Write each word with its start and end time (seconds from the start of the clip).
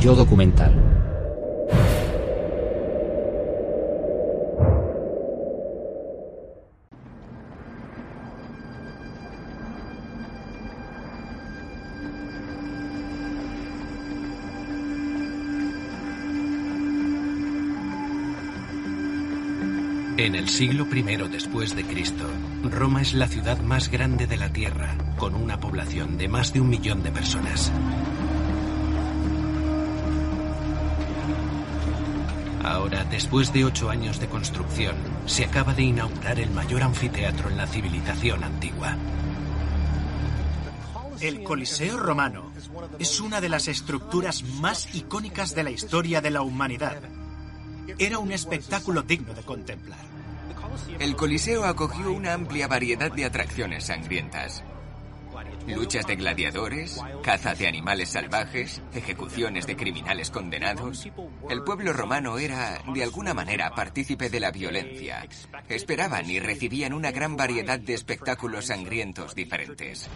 Yo 0.00 0.14
documental. 0.14 0.72
En 20.16 20.34
el 20.34 20.48
siglo 20.48 20.86
I 20.92 21.02
después 21.30 21.74
de 21.74 21.84
Cristo, 21.84 22.24
Roma 22.62 23.02
es 23.02 23.14
la 23.14 23.26
ciudad 23.26 23.58
más 23.60 23.90
grande 23.90 24.26
de 24.26 24.36
la 24.36 24.52
Tierra, 24.52 24.94
con 25.16 25.34
una 25.34 25.58
población 25.58 26.18
de 26.18 26.28
más 26.28 26.52
de 26.52 26.60
un 26.60 26.68
millón 26.68 27.02
de 27.02 27.10
personas. 27.10 27.72
Ahora, 32.78 33.02
después 33.02 33.52
de 33.52 33.64
ocho 33.64 33.90
años 33.90 34.20
de 34.20 34.28
construcción, 34.28 34.94
se 35.26 35.44
acaba 35.44 35.74
de 35.74 35.82
inaugurar 35.82 36.38
el 36.38 36.48
mayor 36.50 36.84
anfiteatro 36.84 37.50
en 37.50 37.56
la 37.56 37.66
civilización 37.66 38.44
antigua. 38.44 38.96
El 41.20 41.42
Coliseo 41.42 41.96
romano 41.96 42.52
es 43.00 43.18
una 43.18 43.40
de 43.40 43.48
las 43.48 43.66
estructuras 43.66 44.44
más 44.44 44.94
icónicas 44.94 45.56
de 45.56 45.64
la 45.64 45.72
historia 45.72 46.20
de 46.20 46.30
la 46.30 46.42
humanidad. 46.42 47.00
Era 47.98 48.20
un 48.20 48.30
espectáculo 48.30 49.02
digno 49.02 49.34
de 49.34 49.42
contemplar. 49.42 49.98
El 51.00 51.16
Coliseo 51.16 51.64
acogió 51.64 52.12
una 52.12 52.32
amplia 52.32 52.68
variedad 52.68 53.10
de 53.10 53.24
atracciones 53.24 53.86
sangrientas. 53.86 54.62
Luchas 55.68 56.06
de 56.06 56.16
gladiadores, 56.16 57.00
caza 57.22 57.54
de 57.54 57.66
animales 57.66 58.10
salvajes, 58.10 58.82
ejecuciones 58.92 59.66
de 59.66 59.76
criminales 59.76 60.30
condenados. 60.30 61.08
El 61.48 61.62
pueblo 61.62 61.92
romano 61.92 62.38
era, 62.38 62.82
de 62.92 63.02
alguna 63.02 63.34
manera, 63.34 63.70
partícipe 63.70 64.30
de 64.30 64.40
la 64.40 64.50
violencia. 64.50 65.26
Esperaban 65.68 66.28
y 66.28 66.40
recibían 66.40 66.92
una 66.92 67.10
gran 67.10 67.36
variedad 67.36 67.78
de 67.78 67.94
espectáculos 67.94 68.66
sangrientos 68.66 69.34
diferentes. 69.34 70.08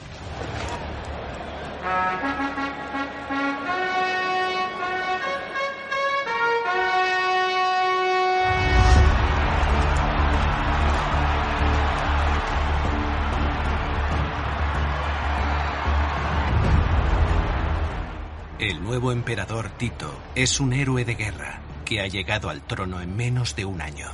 El 18.63 18.81
nuevo 18.85 19.11
emperador 19.11 19.71
Tito 19.71 20.17
es 20.37 20.61
un 20.61 20.73
héroe 20.73 21.05
de 21.05 21.17
guerra 21.17 21.59
que 21.85 22.01
ha 22.01 22.07
llegado 22.07 22.49
al 22.49 22.63
trono 22.63 23.01
en 23.01 23.17
menos 23.17 23.57
de 23.57 23.65
un 23.65 23.81
año. 23.81 24.07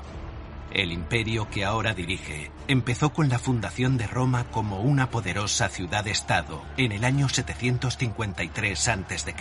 El 0.72 0.90
imperio 0.90 1.50
que 1.50 1.66
ahora 1.66 1.92
dirige 1.92 2.50
empezó 2.66 3.12
con 3.12 3.28
la 3.28 3.38
fundación 3.38 3.98
de 3.98 4.06
Roma 4.06 4.46
como 4.50 4.80
una 4.80 5.10
poderosa 5.10 5.68
ciudad-estado 5.68 6.62
en 6.78 6.92
el 6.92 7.04
año 7.04 7.28
753 7.28 8.88
a.C. 8.88 9.34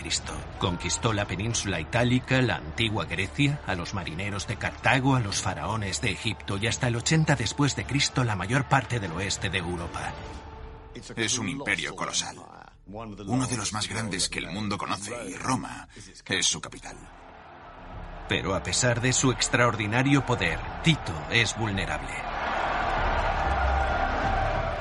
Conquistó 0.58 1.14
la 1.14 1.24
península 1.24 1.80
itálica, 1.80 2.42
la 2.42 2.56
antigua 2.56 3.06
Grecia, 3.06 3.62
a 3.66 3.76
los 3.76 3.94
marineros 3.94 4.46
de 4.46 4.56
Cartago, 4.56 5.14
a 5.16 5.20
los 5.20 5.40
faraones 5.40 6.02
de 6.02 6.10
Egipto 6.10 6.58
y 6.58 6.66
hasta 6.66 6.88
el 6.88 6.96
80 6.96 7.34
después 7.34 7.76
de 7.76 7.86
Cristo 7.86 8.24
la 8.24 8.36
mayor 8.36 8.68
parte 8.68 9.00
del 9.00 9.12
oeste 9.12 9.48
de 9.48 9.56
Europa. 9.56 10.12
Es 11.16 11.38
un 11.38 11.48
imperio 11.48 11.96
colosal. 11.96 12.36
Uno 12.90 13.46
de 13.46 13.56
los 13.56 13.74
más 13.74 13.86
grandes 13.86 14.30
que 14.30 14.38
el 14.38 14.50
mundo 14.50 14.78
conoce 14.78 15.12
y 15.28 15.34
Roma 15.34 15.88
es 16.26 16.46
su 16.46 16.58
capital. 16.58 16.96
Pero 18.28 18.54
a 18.54 18.62
pesar 18.62 19.02
de 19.02 19.12
su 19.12 19.30
extraordinario 19.30 20.24
poder, 20.24 20.58
Tito 20.82 21.14
es 21.30 21.54
vulnerable. 21.56 22.14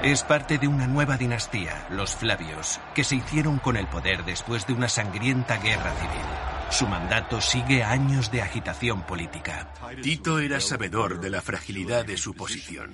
Es 0.03 0.23
parte 0.23 0.57
de 0.57 0.69
una 0.69 0.87
nueva 0.87 1.17
dinastía, 1.17 1.87
los 1.89 2.15
Flavios, 2.15 2.79
que 2.95 3.03
se 3.03 3.15
hicieron 3.15 3.59
con 3.59 3.75
el 3.75 3.87
poder 3.87 4.23
después 4.23 4.65
de 4.67 4.73
una 4.73 4.87
sangrienta 4.87 5.57
guerra 5.57 5.93
civil. 5.95 6.25
Su 6.69 6.87
mandato 6.87 7.41
sigue 7.41 7.83
años 7.83 8.31
de 8.31 8.41
agitación 8.41 9.05
política. 9.05 9.73
Tito 10.01 10.39
era 10.39 10.61
sabedor 10.61 11.19
de 11.19 11.29
la 11.29 11.41
fragilidad 11.41 12.05
de 12.05 12.15
su 12.15 12.33
posición. 12.35 12.93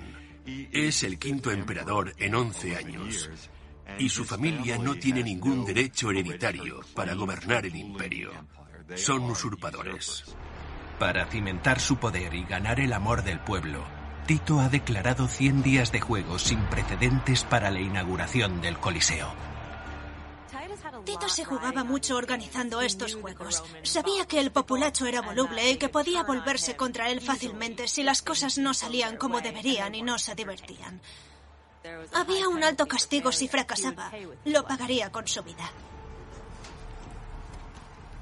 Es 0.72 1.04
el 1.04 1.18
quinto 1.18 1.52
emperador 1.52 2.14
en 2.18 2.34
11 2.34 2.76
años 2.76 3.30
y 3.98 4.08
su 4.08 4.24
familia 4.24 4.78
no 4.78 4.94
tiene 4.96 5.22
ningún 5.22 5.64
derecho 5.64 6.10
hereditario 6.10 6.80
para 6.94 7.14
gobernar 7.14 7.66
el 7.66 7.76
imperio. 7.76 8.32
Son 8.96 9.22
usurpadores. 9.30 10.24
Para 10.98 11.26
cimentar 11.26 11.80
su 11.80 11.96
poder 11.96 12.34
y 12.34 12.44
ganar 12.44 12.80
el 12.80 12.92
amor 12.92 13.24
del 13.24 13.40
pueblo, 13.40 13.84
Tito 14.26 14.60
ha 14.60 14.68
declarado 14.68 15.28
100 15.28 15.62
días 15.62 15.92
de 15.92 16.00
juegos 16.00 16.42
sin 16.42 16.60
precedentes 16.66 17.44
para 17.44 17.70
la 17.70 17.80
inauguración 17.80 18.60
del 18.60 18.78
Coliseo. 18.78 19.34
Tito 21.04 21.28
se 21.28 21.44
jugaba 21.44 21.84
mucho 21.84 22.16
organizando 22.16 22.80
estos 22.80 23.16
juegos. 23.16 23.62
Sabía 23.82 24.26
que 24.26 24.40
el 24.40 24.50
populacho 24.50 25.06
era 25.06 25.20
voluble 25.20 25.70
y 25.70 25.76
que 25.76 25.88
podía 25.88 26.22
volverse 26.22 26.76
contra 26.76 27.10
él 27.10 27.20
fácilmente 27.20 27.88
si 27.88 28.02
las 28.02 28.22
cosas 28.22 28.58
no 28.58 28.72
salían 28.72 29.16
como 29.16 29.40
deberían 29.40 29.94
y 29.94 30.02
no 30.02 30.18
se 30.18 30.34
divertían. 30.34 31.00
Había 32.12 32.48
un 32.48 32.64
alto 32.64 32.86
castigo 32.86 33.32
si 33.32 33.48
fracasaba. 33.48 34.10
Lo 34.44 34.64
pagaría 34.64 35.10
con 35.10 35.26
su 35.26 35.42
vida. 35.42 35.70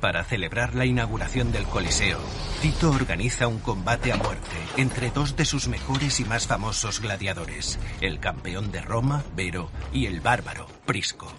Para 0.01 0.25
celebrar 0.25 0.75
la 0.75 0.85
inauguración 0.85 1.53
del 1.53 1.65
Coliseo, 1.65 2.19
Tito 2.61 2.91
organiza 2.91 3.47
un 3.47 3.61
combate 3.61 4.11
a 4.11 4.17
muerte 4.17 4.57
entre 4.77 5.13
dos 5.13 5.37
de 5.37 5.45
sus 5.45 5.69
mejores 5.69 6.19
y 6.19 6.25
más 6.25 6.49
famosos 6.49 7.01
gladiadores, 7.01 7.79
el 8.01 8.19
campeón 8.19 8.73
de 8.73 8.81
Roma, 8.81 9.23
Vero, 9.37 9.71
y 9.93 10.07
el 10.07 10.21
bárbaro, 10.21 10.67
Prisco. 10.87 11.33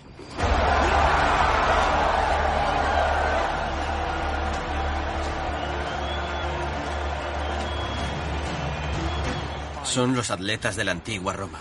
Son 9.83 10.15
los 10.15 10.31
atletas 10.31 10.75
de 10.75 10.85
la 10.85 10.91
antigua 10.91 11.33
Roma. 11.33 11.59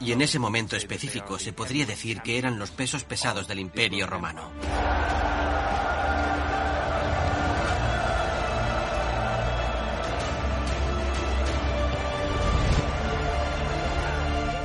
Y 0.00 0.12
en 0.12 0.22
ese 0.22 0.38
momento 0.38 0.76
específico 0.76 1.38
se 1.38 1.52
podría 1.52 1.86
decir 1.86 2.20
que 2.20 2.38
eran 2.38 2.58
los 2.58 2.70
pesos 2.70 3.04
pesados 3.04 3.46
del 3.46 3.60
imperio 3.60 4.06
romano. 4.06 4.50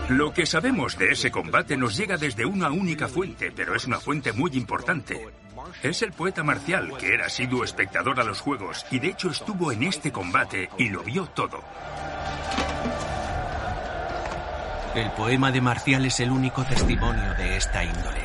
Lo 0.09 0.34
que 0.34 0.47
sabemos 0.47 0.97
de 0.97 1.11
ese 1.11 1.29
combate 1.29 1.78
nos 1.78 1.96
llega 1.96 2.17
desde 2.17 2.43
una 2.43 2.72
única 2.72 3.08
fuente, 3.08 3.52
pero 3.55 3.75
es 3.75 3.85
una 3.85 3.99
fuente 3.99 4.34
muy 4.34 4.49
importante. 4.53 5.28
Es 5.84 6.02
el 6.02 6.14
poeta 6.14 6.41
marcial, 6.41 6.97
que 6.97 7.14
era 7.14 7.28
asiduo 7.28 7.64
espectador 7.64 8.20
a 8.20 8.23
los 8.23 8.41
juegos, 8.41 8.87
y 8.90 8.97
de 8.97 9.09
hecho 9.09 9.29
estuvo 9.29 9.72
en 9.72 9.84
este 9.84 10.11
combate 10.11 10.67
y 10.79 10.90
lo 10.90 11.03
vio 11.03 11.28
todo. 11.28 11.64
El 14.99 15.11
poema 15.11 15.49
de 15.53 15.61
Marcial 15.61 16.05
es 16.05 16.19
el 16.19 16.29
único 16.29 16.66
testimonio 16.66 17.34
de 17.35 17.55
esta 17.55 17.85
índole. 17.85 18.19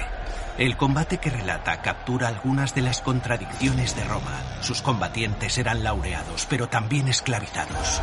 El 0.59 0.77
combate 0.77 1.19
que 1.19 1.31
relata 1.31 1.81
captura 1.83 2.27
algunas 2.27 2.75
de 2.75 2.83
las 2.83 3.01
contradicciones 3.01 3.95
de 3.95 4.03
Roma. 4.03 4.43
Sus 4.61 4.83
combatientes 4.83 5.57
eran 5.57 5.85
laureados, 5.85 6.47
pero 6.51 6.69
también 6.69 7.07
esclavizados. 7.07 8.03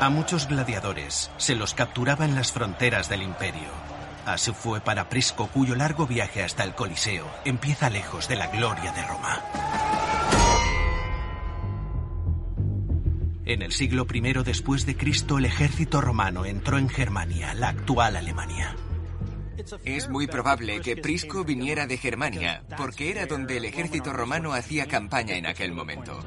A 0.00 0.08
muchos 0.08 0.48
gladiadores 0.48 1.30
se 1.36 1.54
los 1.54 1.74
capturaba 1.74 2.24
en 2.24 2.34
las 2.34 2.50
fronteras 2.50 3.10
del 3.10 3.20
imperio. 3.20 3.68
Así 4.24 4.52
fue 4.52 4.80
para 4.80 5.10
Prisco, 5.10 5.48
cuyo 5.48 5.74
largo 5.74 6.06
viaje 6.06 6.42
hasta 6.42 6.64
el 6.64 6.74
Coliseo 6.74 7.26
empieza 7.44 7.90
lejos 7.90 8.26
de 8.26 8.36
la 8.36 8.46
gloria 8.46 8.90
de 8.92 9.02
Roma. 9.02 9.42
En 13.44 13.60
el 13.62 13.72
siglo 13.72 14.06
I 14.12 14.20
después 14.44 14.86
de 14.86 14.96
Cristo, 14.96 15.38
el 15.38 15.46
ejército 15.46 16.00
romano 16.00 16.44
entró 16.44 16.78
en 16.78 16.88
Germania, 16.88 17.54
la 17.54 17.70
actual 17.70 18.16
Alemania. 18.16 18.76
Es 19.84 20.08
muy 20.08 20.28
probable 20.28 20.80
que 20.80 20.96
Prisco 20.96 21.44
viniera 21.44 21.86
de 21.86 21.98
Germania, 21.98 22.62
porque 22.76 23.10
era 23.10 23.26
donde 23.26 23.56
el 23.56 23.64
ejército 23.64 24.12
romano 24.12 24.52
hacía 24.52 24.86
campaña 24.86 25.36
en 25.36 25.46
aquel 25.46 25.72
momento. 25.72 26.20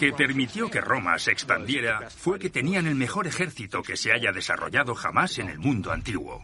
Que 0.00 0.14
permitió 0.14 0.70
que 0.70 0.80
Roma 0.80 1.18
se 1.18 1.30
expandiera 1.30 2.08
fue 2.08 2.38
que 2.38 2.48
tenían 2.48 2.86
el 2.86 2.94
mejor 2.94 3.26
ejército 3.26 3.82
que 3.82 3.98
se 3.98 4.12
haya 4.12 4.32
desarrollado 4.32 4.94
jamás 4.94 5.38
en 5.38 5.50
el 5.50 5.58
mundo 5.58 5.92
antiguo. 5.92 6.42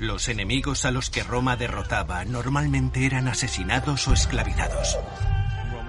Los 0.00 0.28
enemigos 0.28 0.86
a 0.86 0.90
los 0.90 1.10
que 1.10 1.22
Roma 1.22 1.56
derrotaba 1.56 2.24
normalmente 2.24 3.04
eran 3.04 3.28
asesinados 3.28 4.08
o 4.08 4.14
esclavizados. 4.14 4.98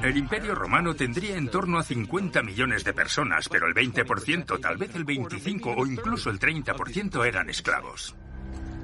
El 0.03 0.17
Imperio 0.17 0.53
Romano 0.53 0.93
tendría 0.95 1.37
en 1.37 1.47
torno 1.47 1.79
a 1.79 1.83
50 1.83 2.43
millones 2.43 2.83
de 2.83 2.91
personas, 2.91 3.47
pero 3.47 3.67
el 3.67 3.73
20%, 3.73 4.59
tal 4.59 4.75
vez 4.75 4.93
el 4.95 5.05
25 5.05 5.75
o 5.77 5.85
incluso 5.85 6.29
el 6.29 6.39
30% 6.39 7.25
eran 7.25 7.49
esclavos. 7.49 8.17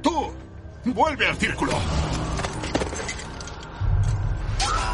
¡Tú! 0.02 0.34
¡Vuelve 0.86 1.28
al 1.28 1.36
círculo! 1.36 1.74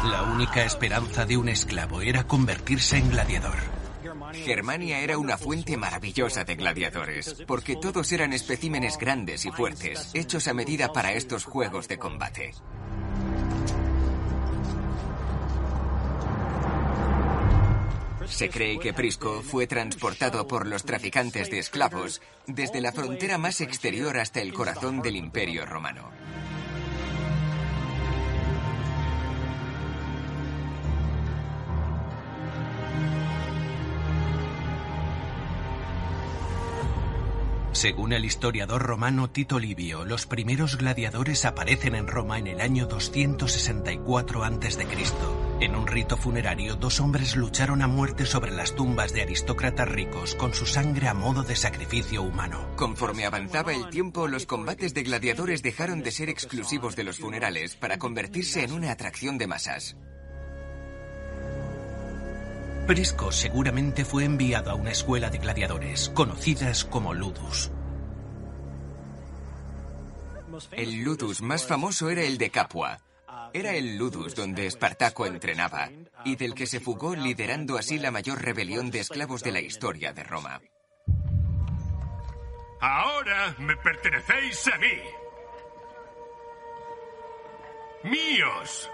La 0.04 0.22
única 0.22 0.64
esperanza 0.64 1.26
de 1.26 1.36
un 1.36 1.48
esclavo 1.48 2.00
era 2.02 2.22
convertirse 2.24 2.96
en 2.96 3.10
gladiador. 3.10 3.58
Germania 4.32 5.00
era 5.00 5.18
una 5.18 5.36
fuente 5.36 5.76
maravillosa 5.76 6.44
de 6.44 6.54
gladiadores, 6.54 7.42
porque 7.48 7.74
todos 7.74 8.12
eran 8.12 8.32
especímenes 8.32 8.96
grandes 8.96 9.44
y 9.44 9.50
fuertes, 9.50 10.10
hechos 10.14 10.46
a 10.46 10.54
medida 10.54 10.92
para 10.92 11.12
estos 11.14 11.44
juegos 11.44 11.88
de 11.88 11.98
combate. 11.98 12.52
Se 18.26 18.50
cree 18.50 18.78
que 18.78 18.92
Prisco 18.92 19.42
fue 19.42 19.66
transportado 19.66 20.46
por 20.46 20.66
los 20.66 20.84
traficantes 20.84 21.50
de 21.50 21.58
esclavos 21.58 22.20
desde 22.46 22.80
la 22.80 22.92
frontera 22.92 23.36
más 23.36 23.60
exterior 23.60 24.16
hasta 24.18 24.40
el 24.40 24.52
corazón 24.52 25.02
del 25.02 25.16
Imperio 25.16 25.66
Romano. 25.66 26.10
Según 37.78 38.12
el 38.12 38.24
historiador 38.24 38.82
romano 38.82 39.30
Tito 39.30 39.60
Livio, 39.60 40.04
los 40.04 40.26
primeros 40.26 40.78
gladiadores 40.78 41.44
aparecen 41.44 41.94
en 41.94 42.08
Roma 42.08 42.36
en 42.36 42.48
el 42.48 42.60
año 42.60 42.86
264 42.86 44.42
a.C. 44.42 44.86
En 45.60 45.76
un 45.76 45.86
rito 45.86 46.16
funerario, 46.16 46.74
dos 46.74 46.98
hombres 46.98 47.36
lucharon 47.36 47.82
a 47.82 47.86
muerte 47.86 48.26
sobre 48.26 48.50
las 48.50 48.74
tumbas 48.74 49.12
de 49.12 49.22
aristócratas 49.22 49.88
ricos 49.88 50.34
con 50.34 50.54
su 50.54 50.66
sangre 50.66 51.06
a 51.06 51.14
modo 51.14 51.44
de 51.44 51.54
sacrificio 51.54 52.24
humano. 52.24 52.68
Conforme 52.74 53.26
avanzaba 53.26 53.72
el 53.72 53.88
tiempo, 53.90 54.26
los 54.26 54.44
combates 54.44 54.92
de 54.92 55.04
gladiadores 55.04 55.62
dejaron 55.62 56.02
de 56.02 56.10
ser 56.10 56.30
exclusivos 56.30 56.96
de 56.96 57.04
los 57.04 57.18
funerales 57.18 57.76
para 57.76 58.00
convertirse 58.00 58.64
en 58.64 58.72
una 58.72 58.90
atracción 58.90 59.38
de 59.38 59.46
masas. 59.46 59.96
Prisco 62.88 63.30
seguramente 63.30 64.02
fue 64.06 64.24
enviado 64.24 64.70
a 64.70 64.74
una 64.74 64.92
escuela 64.92 65.28
de 65.28 65.36
gladiadores, 65.36 66.08
conocidas 66.08 66.86
como 66.86 67.12
Ludus. 67.12 67.70
El 70.72 71.02
Ludus 71.02 71.42
más 71.42 71.66
famoso 71.66 72.08
era 72.08 72.22
el 72.22 72.38
de 72.38 72.48
Capua. 72.48 72.98
Era 73.52 73.74
el 73.74 73.98
Ludus 73.98 74.34
donde 74.34 74.66
Espartaco 74.66 75.26
entrenaba 75.26 75.90
y 76.24 76.36
del 76.36 76.54
que 76.54 76.66
se 76.66 76.80
fugó 76.80 77.14
liderando 77.14 77.76
así 77.76 77.98
la 77.98 78.10
mayor 78.10 78.40
rebelión 78.40 78.90
de 78.90 79.00
esclavos 79.00 79.42
de 79.42 79.52
la 79.52 79.60
historia 79.60 80.14
de 80.14 80.24
Roma. 80.24 80.62
Ahora 82.80 83.54
me 83.58 83.76
pertenecéis 83.76 84.66
a 84.66 84.78
mí. 84.78 84.94
Míos. 88.04 88.90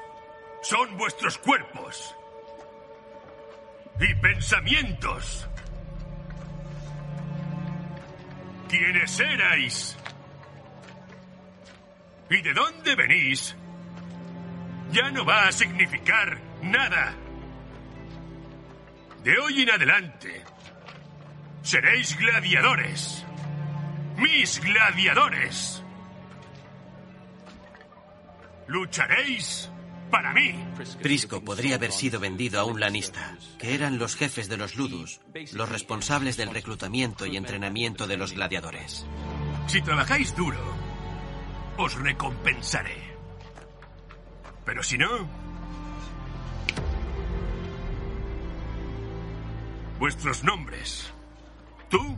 Son 0.63 0.97
vuestros 0.97 1.39
cuerpos 1.39 2.17
y 4.01 4.15
pensamientos. 4.17 5.49
¿Quiénes 8.69 9.21
erais? 9.21 9.97
¿Y 12.31 12.43
de 12.43 12.53
dónde 12.53 12.97
venís? 12.97 13.55
Ya 14.91 15.11
no 15.11 15.25
va 15.25 15.49
a 15.49 15.53
significar 15.53 16.39
nada. 16.63 17.15
De 19.23 19.39
hoy 19.39 19.63
en 19.63 19.71
adelante, 19.71 20.45
seréis 21.63 22.17
gladiadores. 22.19 23.25
Mis 24.17 24.61
gladiadores. 24.61 25.83
Lucharéis 28.67 29.71
para 30.15 30.33
mí. 30.33 30.55
Prisco 31.03 31.43
podría 31.43 31.75
haber 31.75 31.91
sido 31.91 32.21
vendido 32.21 32.61
a 32.61 32.65
un 32.65 32.79
lanista, 32.79 33.37
que 33.59 33.75
eran 33.75 33.99
los 33.99 34.15
jefes 34.15 34.49
de 34.49 34.57
los 34.57 34.77
ludus, 34.77 35.21
los 35.55 35.69
responsables 35.69 36.37
del 36.37 36.51
reclutamiento 36.51 37.27
y 37.27 37.37
entrenamiento 37.37 38.07
de 38.07 38.17
los 38.17 38.33
gladiadores. 38.33 39.05
Si 39.67 39.83
trabajáis 39.83 40.37
duro, 40.37 40.61
os 41.79 41.95
recompensaré. 41.97 42.97
Pero 44.65 44.85
si 44.85 44.99
no... 44.99 45.29
Vuestros 49.99 50.45
nombres. 50.45 51.13
Tú 51.89 52.17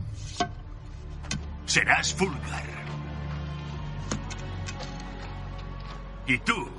serás 1.65 2.13
Fulgar. 2.13 2.77
Y 6.27 6.37
tú 6.39 6.69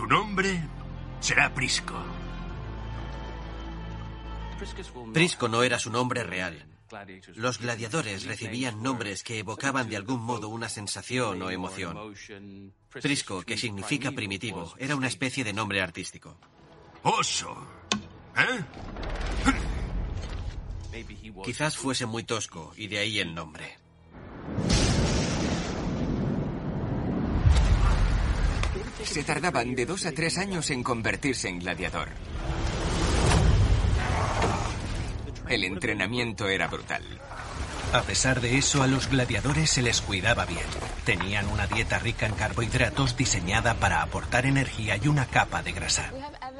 tu 0.00 0.06
nombre 0.06 0.58
será 1.20 1.52
Prisco. 1.52 1.94
Prisco 5.12 5.46
no 5.46 5.62
era 5.62 5.78
su 5.78 5.90
nombre 5.90 6.24
real. 6.24 6.66
Los 7.34 7.58
gladiadores 7.58 8.24
recibían 8.24 8.82
nombres 8.82 9.22
que 9.22 9.38
evocaban 9.38 9.90
de 9.90 9.96
algún 9.96 10.22
modo 10.22 10.48
una 10.48 10.70
sensación 10.70 11.42
o 11.42 11.50
emoción. 11.50 12.72
Prisco, 12.88 13.42
que 13.42 13.58
significa 13.58 14.10
primitivo, 14.12 14.74
era 14.78 14.96
una 14.96 15.08
especie 15.08 15.44
de 15.44 15.52
nombre 15.52 15.82
artístico. 15.82 16.38
Oso. 17.02 17.54
¿Eh? 18.38 18.64
Quizás 21.44 21.76
fuese 21.76 22.06
muy 22.06 22.24
tosco 22.24 22.72
y 22.74 22.86
de 22.86 22.98
ahí 23.00 23.18
el 23.20 23.34
nombre. 23.34 23.76
Se 29.04 29.24
tardaban 29.24 29.74
de 29.74 29.86
dos 29.86 30.06
a 30.06 30.12
tres 30.12 30.38
años 30.38 30.70
en 30.70 30.82
convertirse 30.82 31.48
en 31.48 31.58
gladiador. 31.58 32.08
El 35.48 35.64
entrenamiento 35.64 36.48
era 36.48 36.68
brutal. 36.68 37.02
A 37.92 38.02
pesar 38.02 38.40
de 38.40 38.56
eso, 38.56 38.84
a 38.84 38.86
los 38.86 39.08
gladiadores 39.08 39.68
se 39.68 39.82
les 39.82 40.00
cuidaba 40.00 40.44
bien. 40.46 40.64
Tenían 41.04 41.48
una 41.48 41.66
dieta 41.66 41.98
rica 41.98 42.26
en 42.26 42.34
carbohidratos 42.34 43.16
diseñada 43.16 43.74
para 43.74 44.02
aportar 44.02 44.46
energía 44.46 44.96
y 44.96 45.08
una 45.08 45.26
capa 45.26 45.60
de 45.64 45.72
grasa. 45.72 46.12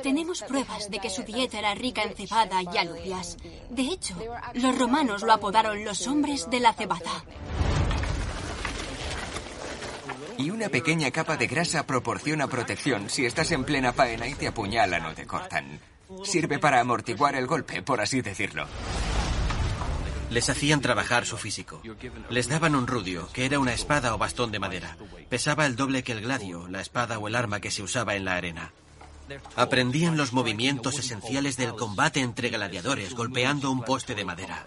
Tenemos 0.02 0.42
pruebas 0.42 0.90
de 0.90 0.99
que 0.99 1.09
su 1.09 1.23
dieta 1.23 1.61
era 1.61 1.75
rica 1.76 2.02
en 2.02 2.16
cebada 2.16 2.61
y 2.62 2.76
alubias. 2.76 3.37
De 3.68 3.82
hecho, 3.82 4.16
los 4.54 4.76
romanos 4.76 5.23
lo 5.23 5.32
apodaron 5.32 5.85
los 5.85 6.09
hombres 6.09 6.50
de 6.50 6.59
la 6.59 6.73
cebada 6.73 7.25
y 10.40 10.50
una 10.50 10.68
pequeña 10.68 11.11
capa 11.11 11.37
de 11.37 11.47
grasa 11.47 11.87
proporciona 11.87 12.49
protección 12.49 13.11
si 13.11 13.26
estás 13.26 13.50
en 13.52 13.64
plena 13.64 13.92
faena 13.92 14.26
y 14.26 14.35
te 14.35 14.49
apuñalan 14.49 15.04
o 15.04 15.12
te 15.12 15.26
cortan. 15.26 15.80
Sirve 16.25 16.59
para 16.59 16.80
amortiguar 16.80 17.37
el 17.37 17.47
golpe, 17.47 17.82
por 17.82 18.00
así 18.00 18.23
decirlo. 18.23 18.66
Les 20.30 20.49
hacían 20.49 20.80
trabajar 20.80 21.26
su 21.26 21.37
físico. 21.37 21.82
Les 22.30 22.49
daban 22.49 22.75
un 22.75 22.87
rudio, 22.87 23.28
que 23.32 23.44
era 23.44 23.59
una 23.59 23.75
espada 23.75 24.14
o 24.14 24.18
bastón 24.18 24.52
de 24.52 24.61
madera. 24.61 24.97
Pesaba 25.28 25.66
el 25.66 25.76
doble 25.76 26.02
que 26.02 26.12
el 26.12 26.23
gladio, 26.23 26.68
la 26.68 26.80
espada 26.80 27.18
o 27.18 27.28
el 27.28 27.35
arma 27.35 27.61
que 27.61 27.70
se 27.70 27.82
usaba 27.82 28.14
en 28.14 28.25
la 28.25 28.37
arena. 28.37 28.73
Aprendían 29.56 30.16
los 30.16 30.32
movimientos 30.32 30.99
esenciales 30.99 31.56
del 31.56 31.75
combate 31.75 32.20
entre 32.20 32.49
gladiadores 32.49 33.14
golpeando 33.14 33.70
un 33.70 33.82
poste 33.82 34.14
de 34.14 34.25
madera. 34.25 34.66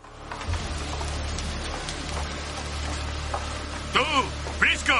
¡Tú! 3.94 4.00
¡Frisco! 4.60 4.94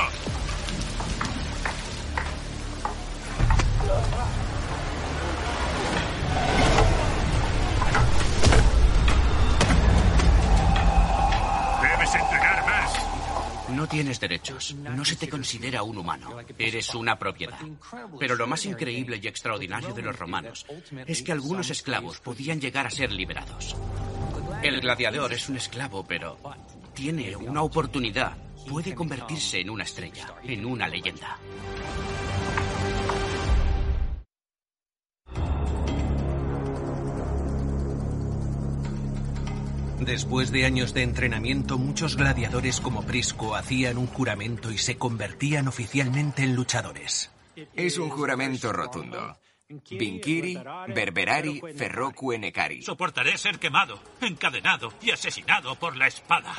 Debes 11.82 12.16
entrenar 12.16 12.66
más. 12.66 13.70
No 13.70 13.88
tienes 13.88 14.20
derechos. 14.20 14.76
No 14.76 15.06
se 15.06 15.16
te 15.16 15.30
considera 15.30 15.84
un 15.84 15.98
humano. 15.98 16.38
Eres 16.58 16.94
una 16.96 17.18
propiedad. 17.18 17.60
Pero 18.20 18.36
lo 18.36 18.48
más 18.48 18.66
increíble 18.66 19.20
y 19.22 19.28
extraordinario 19.28 19.94
de 19.94 20.02
los 20.02 20.18
romanos 20.18 20.66
es 21.08 21.22
que 21.22 21.32
algunos 21.32 21.70
esclavos 21.70 22.20
podían 22.20 22.60
llegar 22.60 22.88
a 22.88 22.92
ser 22.92 23.12
liberados. 23.12 23.76
El 24.62 24.80
gladiador 24.82 25.34
es 25.34 25.50
un 25.50 25.58
esclavo, 25.58 26.06
pero 26.06 26.38
tiene 26.94 27.36
una 27.36 27.64
oportunidad. 27.64 28.38
Puede 28.68 28.96
convertirse 28.96 29.60
en 29.60 29.70
una 29.70 29.84
estrella, 29.84 30.36
en 30.44 30.66
una 30.66 30.88
leyenda. 30.88 31.38
Después 40.06 40.52
de 40.52 40.66
años 40.66 40.94
de 40.94 41.04
entrenamiento, 41.04 41.78
muchos 41.78 42.18
gladiadores 42.18 42.82
como 42.82 43.04
Prisco 43.04 43.56
hacían 43.56 43.98
un 43.98 44.08
juramento 44.08 44.72
y 44.72 44.78
se 44.78 44.98
convertían 44.98 45.68
oficialmente 45.68 46.44
en 46.44 46.56
luchadores. 46.56 47.32
Es 47.74 47.98
un 47.98 48.10
juramento 48.10 48.74
rotundo. 48.74 49.38
Vinkiri, 49.70 50.60
Berberari, 50.94 51.62
Ferroque 51.76 52.38
Necari. 52.38 52.82
Soportaré 52.82 53.38
ser 53.38 53.60
quemado, 53.60 54.00
encadenado 54.22 54.94
y 55.02 55.12
asesinado 55.12 55.76
por 55.76 55.96
la 55.96 56.08
espada. 56.08 56.54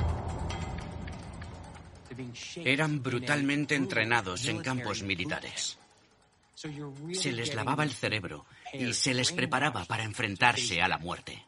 Eran 2.57 3.03
brutalmente 3.03 3.75
entrenados 3.75 4.47
en 4.47 4.63
campos 4.63 5.03
militares. 5.03 5.79
Se 6.55 7.33
les 7.33 7.55
lavaba 7.55 7.85
el 7.85 7.93
cerebro 7.93 8.47
y 8.73 8.93
se 8.93 9.13
les 9.13 9.33
preparaba 9.33 9.85
para 9.85 10.05
enfrentarse 10.05 10.81
a 10.81 10.89
la 10.89 10.99
muerte. 10.99 11.45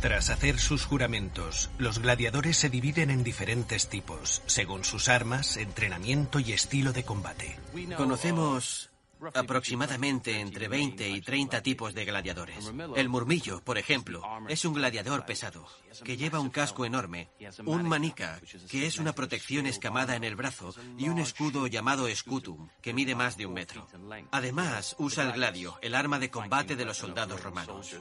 Tras 0.00 0.30
hacer 0.30 0.58
sus 0.58 0.86
juramentos, 0.86 1.70
los 1.76 1.98
gladiadores 1.98 2.56
se 2.56 2.70
dividen 2.70 3.10
en 3.10 3.22
diferentes 3.22 3.90
tipos, 3.90 4.42
según 4.46 4.82
sus 4.82 5.10
armas, 5.10 5.58
entrenamiento 5.58 6.40
y 6.40 6.52
estilo 6.52 6.94
de 6.94 7.04
combate. 7.04 7.58
Conocemos 7.98 8.90
aproximadamente 9.34 10.40
entre 10.40 10.68
20 10.68 11.06
y 11.06 11.20
30 11.20 11.62
tipos 11.62 11.92
de 11.92 12.06
gladiadores. 12.06 12.72
El 12.96 13.10
murmillo, 13.10 13.62
por 13.62 13.76
ejemplo, 13.76 14.22
es 14.48 14.64
un 14.64 14.72
gladiador 14.72 15.26
pesado, 15.26 15.66
que 16.02 16.16
lleva 16.16 16.40
un 16.40 16.48
casco 16.48 16.86
enorme, 16.86 17.28
un 17.66 17.86
manica, 17.86 18.40
que 18.70 18.86
es 18.86 18.98
una 18.98 19.12
protección 19.12 19.66
escamada 19.66 20.16
en 20.16 20.24
el 20.24 20.34
brazo, 20.34 20.74
y 20.96 21.10
un 21.10 21.18
escudo 21.18 21.66
llamado 21.66 22.08
scutum, 22.14 22.68
que 22.80 22.94
mide 22.94 23.14
más 23.14 23.36
de 23.36 23.44
un 23.44 23.52
metro. 23.52 23.86
Además, 24.30 24.96
usa 24.98 25.24
el 25.24 25.32
gladio, 25.32 25.78
el 25.82 25.94
arma 25.94 26.18
de 26.18 26.30
combate 26.30 26.74
de 26.74 26.86
los 26.86 26.96
soldados 26.96 27.42
romanos. 27.42 27.94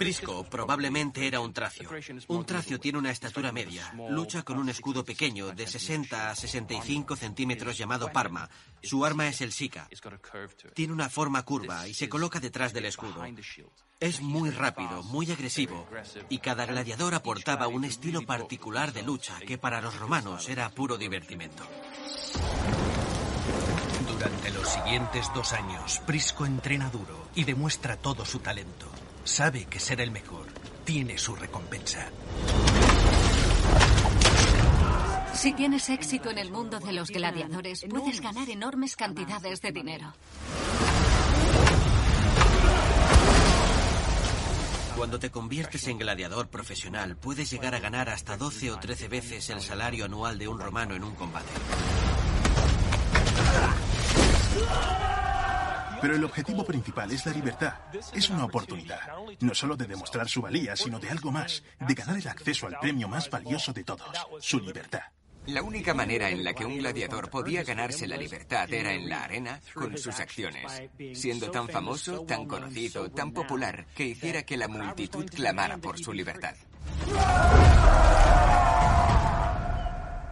Prisco 0.00 0.44
probablemente 0.44 1.26
era 1.26 1.40
un 1.40 1.52
tracio. 1.52 1.90
Un 2.28 2.46
tracio 2.46 2.80
tiene 2.80 2.96
una 2.96 3.10
estatura 3.10 3.52
media. 3.52 3.92
Lucha 4.08 4.42
con 4.42 4.56
un 4.56 4.70
escudo 4.70 5.04
pequeño 5.04 5.52
de 5.52 5.66
60 5.66 6.30
a 6.30 6.34
65 6.34 7.16
centímetros 7.16 7.76
llamado 7.76 8.10
parma. 8.10 8.48
Su 8.82 9.04
arma 9.04 9.28
es 9.28 9.42
el 9.42 9.52
sica. 9.52 9.90
Tiene 10.72 10.94
una 10.94 11.10
forma 11.10 11.42
curva 11.42 11.86
y 11.86 11.92
se 11.92 12.08
coloca 12.08 12.40
detrás 12.40 12.72
del 12.72 12.86
escudo. 12.86 13.22
Es 14.00 14.22
muy 14.22 14.48
rápido, 14.48 15.02
muy 15.02 15.30
agresivo, 15.30 15.86
y 16.30 16.38
cada 16.38 16.64
gladiador 16.64 17.14
aportaba 17.14 17.68
un 17.68 17.84
estilo 17.84 18.22
particular 18.22 18.94
de 18.94 19.02
lucha 19.02 19.38
que 19.46 19.58
para 19.58 19.82
los 19.82 19.98
romanos 19.98 20.48
era 20.48 20.70
puro 20.70 20.96
divertimento. 20.96 21.62
Durante 24.10 24.50
los 24.50 24.66
siguientes 24.66 25.26
dos 25.34 25.52
años, 25.52 26.00
Prisco 26.06 26.46
entrena 26.46 26.88
duro 26.88 27.28
y 27.34 27.44
demuestra 27.44 27.98
todo 27.98 28.24
su 28.24 28.38
talento. 28.38 28.90
Sabe 29.24 29.66
que 29.66 29.78
ser 29.78 30.00
el 30.00 30.10
mejor 30.10 30.46
tiene 30.84 31.18
su 31.18 31.36
recompensa. 31.36 32.08
Si 35.34 35.52
tienes 35.52 35.88
éxito 35.88 36.30
en 36.30 36.38
el 36.38 36.50
mundo 36.50 36.80
de 36.80 36.92
los 36.92 37.08
gladiadores, 37.10 37.84
puedes 37.88 38.20
ganar 38.20 38.48
enormes 38.50 38.96
cantidades 38.96 39.60
de 39.62 39.72
dinero. 39.72 40.12
Cuando 44.96 45.18
te 45.18 45.30
conviertes 45.30 45.86
en 45.88 45.98
gladiador 45.98 46.48
profesional, 46.48 47.16
puedes 47.16 47.50
llegar 47.50 47.74
a 47.74 47.80
ganar 47.80 48.10
hasta 48.10 48.36
12 48.36 48.72
o 48.72 48.78
13 48.78 49.08
veces 49.08 49.48
el 49.48 49.62
salario 49.62 50.04
anual 50.04 50.38
de 50.38 50.48
un 50.48 50.60
romano 50.60 50.94
en 50.94 51.04
un 51.04 51.14
combate. 51.14 51.48
Pero 56.00 56.16
el 56.16 56.24
objetivo 56.24 56.64
principal 56.64 57.10
es 57.12 57.26
la 57.26 57.32
libertad. 57.32 57.74
Es 58.14 58.30
una 58.30 58.44
oportunidad, 58.44 59.00
no 59.40 59.54
solo 59.54 59.76
de 59.76 59.86
demostrar 59.86 60.28
su 60.28 60.40
valía, 60.40 60.76
sino 60.76 60.98
de 60.98 61.10
algo 61.10 61.30
más, 61.30 61.62
de 61.78 61.94
ganar 61.94 62.16
el 62.16 62.28
acceso 62.28 62.66
al 62.66 62.78
premio 62.78 63.08
más 63.08 63.28
valioso 63.28 63.72
de 63.72 63.84
todos, 63.84 64.08
su 64.40 64.60
libertad. 64.60 65.02
La 65.46 65.62
única 65.62 65.94
manera 65.94 66.28
en 66.30 66.44
la 66.44 66.52
que 66.52 66.66
un 66.66 66.78
gladiador 66.78 67.30
podía 67.30 67.64
ganarse 67.64 68.06
la 68.06 68.16
libertad 68.16 68.72
era 68.72 68.92
en 68.92 69.08
la 69.08 69.24
arena 69.24 69.60
con 69.74 69.96
sus 69.96 70.20
acciones, 70.20 70.82
siendo 71.14 71.50
tan 71.50 71.68
famoso, 71.68 72.22
tan 72.22 72.46
conocido, 72.46 73.10
tan 73.10 73.32
popular, 73.32 73.86
que 73.94 74.04
hiciera 74.04 74.42
que 74.42 74.56
la 74.56 74.68
multitud 74.68 75.26
clamara 75.26 75.78
por 75.78 75.98
su 75.98 76.12
libertad. 76.12 76.54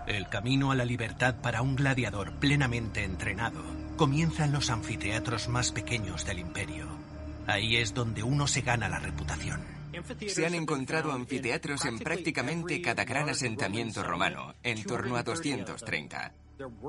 El 0.07 0.29
camino 0.29 0.71
a 0.71 0.75
la 0.75 0.85
libertad 0.85 1.37
para 1.43 1.63
un 1.63 1.77
gladiador 1.77 2.39
plenamente 2.39 3.03
entrenado 3.03 3.88
comienza 3.99 4.45
en 4.45 4.52
los 4.52 4.71
anfiteatros 4.71 5.49
más 5.49 5.73
pequeños 5.73 6.25
del 6.25 6.38
imperio. 6.38 6.87
Ahí 7.47 7.76
es 7.76 7.93
donde 7.93 8.23
uno 8.23 8.47
se 8.47 8.62
gana 8.62 8.88
la 8.88 9.00
reputación. 9.00 9.61
Se 10.28 10.47
han 10.47 10.55
encontrado 10.55 11.12
anfiteatros 11.12 11.85
en 11.85 11.99
prácticamente 11.99 12.81
cada 12.81 13.05
gran 13.05 13.28
asentamiento 13.28 14.05
romano, 14.05 14.55
en 14.62 14.85
torno 14.85 15.17
a 15.17 15.25
230. 15.25 16.33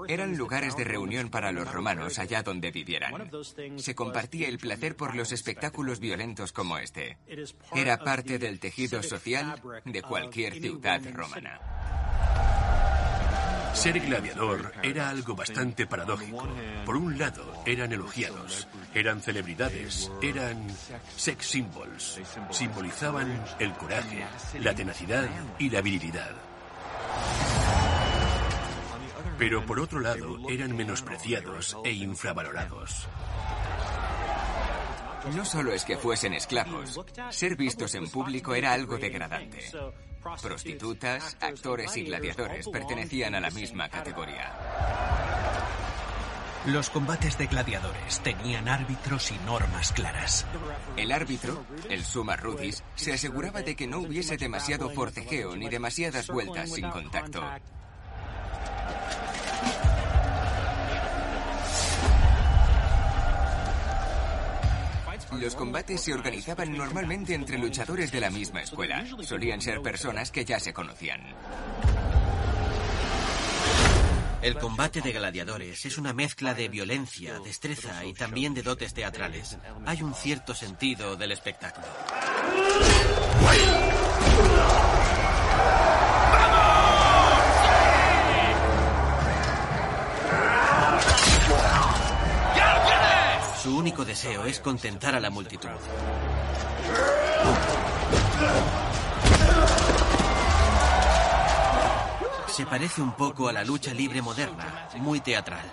Eran 0.08 0.38
lugares 0.38 0.78
de 0.78 0.84
reunión 0.84 1.30
para 1.30 1.51
los 1.51 1.72
romanos 1.72 2.20
allá 2.20 2.44
donde 2.44 2.72
vivieran. 2.72 3.32
Se 3.78 3.96
compartía 3.96 4.48
el 4.48 4.60
placer 4.60 4.96
por 4.96 5.16
los 5.16 5.32
espectáculos 5.32 6.00
violentos 6.00 6.51
como 6.54 6.78
este. 6.78 7.18
Era 7.74 7.98
parte 7.98 8.38
del 8.38 8.60
tejido 8.60 9.01
social 9.01 9.60
de 9.84 10.01
cualquier 10.04 10.54
ciudad 10.60 11.01
romana. 11.12 11.60
Ser 13.74 14.00
gladiador 14.00 14.74
era 14.84 15.10
algo 15.10 15.36
bastante 15.36 15.88
paradójico. 15.88 16.48
Por 16.86 16.98
un 16.98 17.18
lado, 17.18 17.64
eran 17.66 17.92
elogiados, 17.94 18.68
eran 18.94 19.22
celebridades, 19.22 20.12
eran 20.22 20.68
sex 21.16 21.46
symbols. 21.46 22.20
Simbolizaban 22.52 23.44
el 23.60 23.74
coraje, 23.74 24.26
la 24.60 24.74
tenacidad 24.74 25.28
y 25.58 25.70
la 25.70 25.82
virilidad. 25.82 26.32
Pero 29.38 29.66
por 29.66 29.80
otro 29.80 30.00
lado, 30.02 30.38
eran 30.50 30.76
menospreciados 30.76 31.78
e 31.86 31.92
infravalorados. 31.92 33.08
No 35.36 35.46
solo 35.46 35.72
es 35.74 35.86
que 35.86 35.98
fuesen 35.98 36.34
esclavos, 36.34 37.00
ser 37.30 37.56
vistos 37.56 37.96
en 37.96 38.10
público 38.10 38.56
era 38.56 38.74
algo 38.74 38.98
degradante. 38.98 39.60
Prostitutas, 40.22 41.38
actores 41.40 41.96
y 41.98 42.04
gladiadores 42.04 42.68
pertenecían 42.68 43.36
a 43.36 43.40
la 43.40 43.50
misma 43.50 43.90
categoría. 43.90 44.54
Los 46.66 46.90
combates 46.90 47.38
de 47.38 47.48
gladiadores 47.48 48.20
tenían 48.20 48.68
árbitros 48.68 49.32
y 49.32 49.38
normas 49.46 49.94
claras. 49.94 50.46
El 50.98 51.14
árbitro, 51.14 51.64
el 51.90 52.04
summa 52.04 52.36
rudis, 52.36 52.84
se 52.96 53.14
aseguraba 53.14 53.62
de 53.62 53.76
que 53.76 53.88
no 53.88 54.00
hubiese 54.00 54.36
demasiado 54.36 54.90
forcejeo 54.90 55.56
ni 55.56 55.70
demasiadas 55.70 56.28
vueltas 56.28 56.72
sin 56.72 56.90
contacto. 56.90 57.42
Los 65.32 65.56
combates 65.56 66.02
se 66.02 66.14
organizaban 66.14 66.76
normalmente 66.76 67.34
entre 67.34 67.58
luchadores 67.58 68.12
de 68.12 68.20
la 68.20 68.30
misma 68.30 68.62
escuela. 68.62 69.06
Solían 69.22 69.62
ser 69.62 69.82
personas 69.82 70.32
que 70.32 70.44
ya 70.44 70.60
se 70.60 70.74
conocían. 70.74 71.22
El 74.42 74.56
combate 74.56 75.02
de 75.02 75.12
gladiadores 75.12 75.86
es 75.86 75.98
una 75.98 76.14
mezcla 76.14 76.54
de 76.54 76.70
violencia, 76.70 77.40
destreza 77.40 78.06
y 78.06 78.14
también 78.14 78.54
de 78.54 78.64
dotes 78.64 78.94
teatrales. 78.94 79.58
Hay 79.86 80.02
un 80.02 80.14
cierto 80.14 80.56
sentido 80.56 81.18
del 81.18 81.34
espectáculo. 81.34 81.88
Su 93.62 93.75
es 94.46 94.60
contentar 94.62 95.16
a 95.16 95.20
la 95.20 95.30
multitud. 95.30 95.68
Se 102.48 102.66
parece 102.66 103.01
un 103.01 103.12
poco 103.18 103.50
a 103.50 103.54
la 103.54 103.66
lucha 103.66 103.94
libre 103.94 104.22
moderna, 104.22 104.88
muy 104.96 105.20
teatral. 105.20 105.70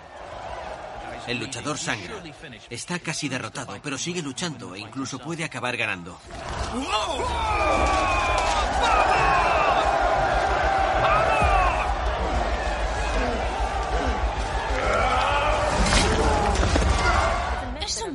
El 1.27 1.39
luchador 1.39 1.77
sangra. 1.77 2.21
Está 2.69 2.99
casi 2.99 3.29
derrotado, 3.29 3.79
pero 3.81 3.97
sigue 3.97 4.21
luchando 4.21 4.75
e 4.75 4.79
incluso 4.79 5.19
puede 5.19 5.45
acabar 5.45 5.77
ganando. 5.77 6.19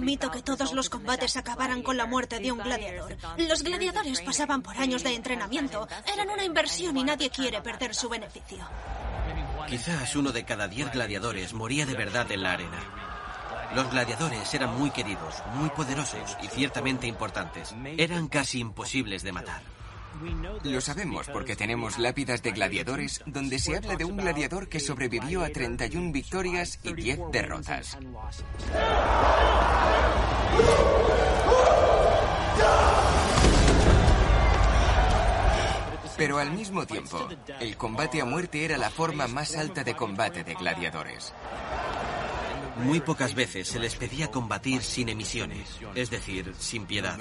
Es 0.02 0.04
un 0.04 0.10
mito 0.10 0.32
que 0.32 0.42
todos 0.42 0.72
los 0.72 0.90
combates 0.90 1.36
acabaran 1.36 1.80
con 1.80 1.96
la 1.96 2.06
muerte 2.06 2.40
de 2.40 2.50
un 2.50 2.58
gladiador. 2.58 3.16
Los 3.38 3.62
gladiadores 3.62 4.20
pasaban 4.20 4.60
por 4.60 4.76
años 4.76 5.04
de 5.04 5.14
entrenamiento. 5.14 5.86
Eran 6.12 6.28
una 6.28 6.42
inversión 6.42 6.96
y 6.96 7.04
nadie 7.04 7.30
quiere 7.30 7.60
perder 7.60 7.94
su 7.94 8.08
beneficio. 8.08 8.66
Quizás 9.68 10.16
uno 10.16 10.32
de 10.32 10.44
cada 10.44 10.66
diez 10.66 10.90
gladiadores 10.90 11.54
moría 11.54 11.86
de 11.86 11.94
verdad 11.94 12.28
en 12.32 12.42
la 12.42 12.54
arena. 12.54 12.80
Los 13.76 13.92
gladiadores 13.92 14.52
eran 14.52 14.76
muy 14.76 14.90
queridos, 14.90 15.36
muy 15.54 15.70
poderosos 15.70 16.36
y 16.42 16.48
ciertamente 16.48 17.06
importantes. 17.06 17.72
Eran 17.96 18.26
casi 18.26 18.58
imposibles 18.58 19.22
de 19.22 19.30
matar. 19.30 19.62
Lo 20.64 20.80
sabemos 20.80 21.28
porque 21.28 21.56
tenemos 21.56 21.98
lápidas 21.98 22.42
de 22.42 22.52
gladiadores 22.52 23.22
donde 23.26 23.58
se 23.58 23.76
habla 23.76 23.96
de 23.96 24.04
un 24.04 24.16
gladiador 24.16 24.68
que 24.68 24.80
sobrevivió 24.80 25.42
a 25.42 25.48
31 25.48 26.12
victorias 26.12 26.78
y 26.82 26.92
10 26.92 27.20
derrotas. 27.32 27.98
Pero 36.16 36.38
al 36.38 36.52
mismo 36.52 36.86
tiempo, 36.86 37.28
el 37.60 37.76
combate 37.76 38.20
a 38.20 38.24
muerte 38.24 38.64
era 38.64 38.76
la 38.76 38.90
forma 38.90 39.26
más 39.26 39.56
alta 39.56 39.82
de 39.82 39.96
combate 39.96 40.44
de 40.44 40.54
gladiadores. 40.54 41.32
Muy 42.76 43.00
pocas 43.00 43.34
veces 43.34 43.68
se 43.68 43.78
les 43.78 43.96
pedía 43.96 44.30
combatir 44.30 44.82
sin 44.82 45.08
emisiones, 45.08 45.80
es 45.94 46.10
decir, 46.10 46.54
sin 46.58 46.86
piedad. 46.86 47.18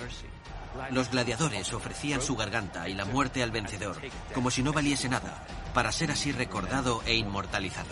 Los 0.92 1.12
gladiadores 1.12 1.74
ofrecían 1.74 2.22
su 2.22 2.36
garganta 2.36 2.88
y 2.88 2.94
la 2.94 3.06
muerte 3.06 3.44
al 3.44 3.52
vencedor, 3.52 3.98
como 4.34 4.50
si 4.50 4.64
no 4.64 4.72
valiese 4.72 5.10
nada, 5.10 5.44
para 5.74 5.92
ser 5.92 6.12
así 6.12 6.32
recordado 6.32 7.02
e 7.06 7.16
inmortalizado. 7.16 7.90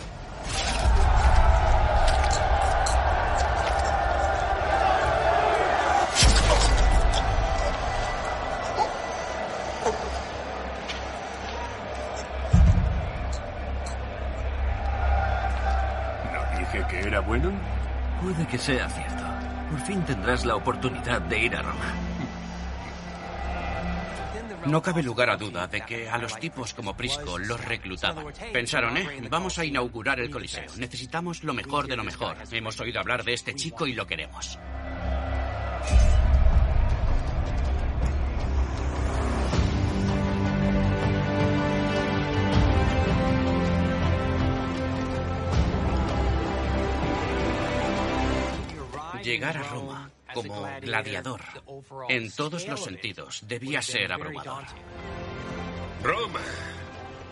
¿No 16.32 16.58
dije 16.58 16.86
que 16.88 17.00
era 17.00 17.20
bueno? 17.20 17.52
Puede 18.22 18.46
que 18.46 18.58
sea 18.58 18.88
cierto. 18.88 19.24
Por 19.70 19.80
fin 19.80 20.02
tendrás 20.04 20.44
la 20.44 20.56
oportunidad 20.56 21.20
de 21.22 21.38
ir 21.38 21.56
a 21.56 21.62
Roma. 21.62 22.09
No 24.66 24.82
cabe 24.82 25.02
lugar 25.02 25.30
a 25.30 25.36
duda 25.36 25.66
de 25.66 25.80
que 25.82 26.08
a 26.08 26.18
los 26.18 26.38
tipos 26.38 26.74
como 26.74 26.96
Prisco 26.96 27.38
los 27.38 27.64
reclutaban. 27.64 28.26
Pensaron, 28.52 28.96
¿eh? 28.96 29.28
Vamos 29.30 29.58
a 29.58 29.64
inaugurar 29.64 30.20
el 30.20 30.30
Coliseo. 30.30 30.70
Necesitamos 30.76 31.42
lo 31.44 31.54
mejor 31.54 31.88
de 31.88 31.96
lo 31.96 32.04
mejor. 32.04 32.36
Hemos 32.50 32.78
oído 32.80 33.00
hablar 33.00 33.24
de 33.24 33.34
este 33.34 33.54
chico 33.54 33.86
y 33.86 33.94
lo 33.94 34.06
queremos. 34.06 34.58
Llegar 49.22 49.58
a 49.58 49.62
Roma 49.62 50.10
como 50.34 50.68
gladiador, 50.80 51.42
en 52.08 52.30
todos 52.32 52.66
los 52.66 52.82
sentidos, 52.82 53.40
debía 53.46 53.82
ser 53.82 54.12
abrumador. 54.12 54.64
Roma. 56.02 56.40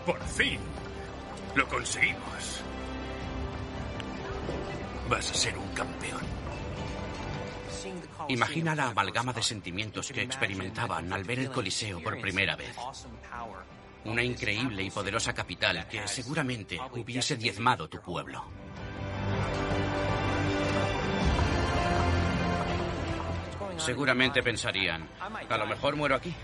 Por 0.04 0.22
fin. 0.24 0.60
Lo 1.54 1.66
conseguimos. 1.66 2.62
Vas 5.08 5.30
a 5.30 5.34
ser 5.34 5.56
un 5.56 5.68
campeón. 5.68 6.20
Imagina 8.28 8.74
la 8.74 8.88
amalgama 8.88 9.32
de 9.32 9.42
sentimientos 9.42 10.10
que 10.12 10.22
experimentaban 10.22 11.12
al 11.12 11.24
ver 11.24 11.38
el 11.38 11.50
Coliseo 11.50 12.02
por 12.02 12.20
primera 12.20 12.56
vez. 12.56 12.74
Una 14.04 14.22
increíble 14.22 14.82
y 14.82 14.90
poderosa 14.90 15.32
capital 15.32 15.86
que 15.88 16.06
seguramente 16.06 16.78
hubiese 16.92 17.36
diezmado 17.36 17.88
tu 17.88 18.00
pueblo. 18.00 18.44
Seguramente 23.78 24.42
pensarían, 24.42 25.08
a 25.48 25.56
lo 25.56 25.66
mejor 25.66 25.96
muero 25.96 26.14
aquí, 26.14 26.34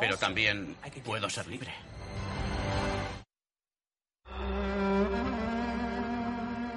pero 0.00 0.16
también 0.16 0.76
puedo 1.04 1.30
ser 1.30 1.46
libre. 1.46 1.72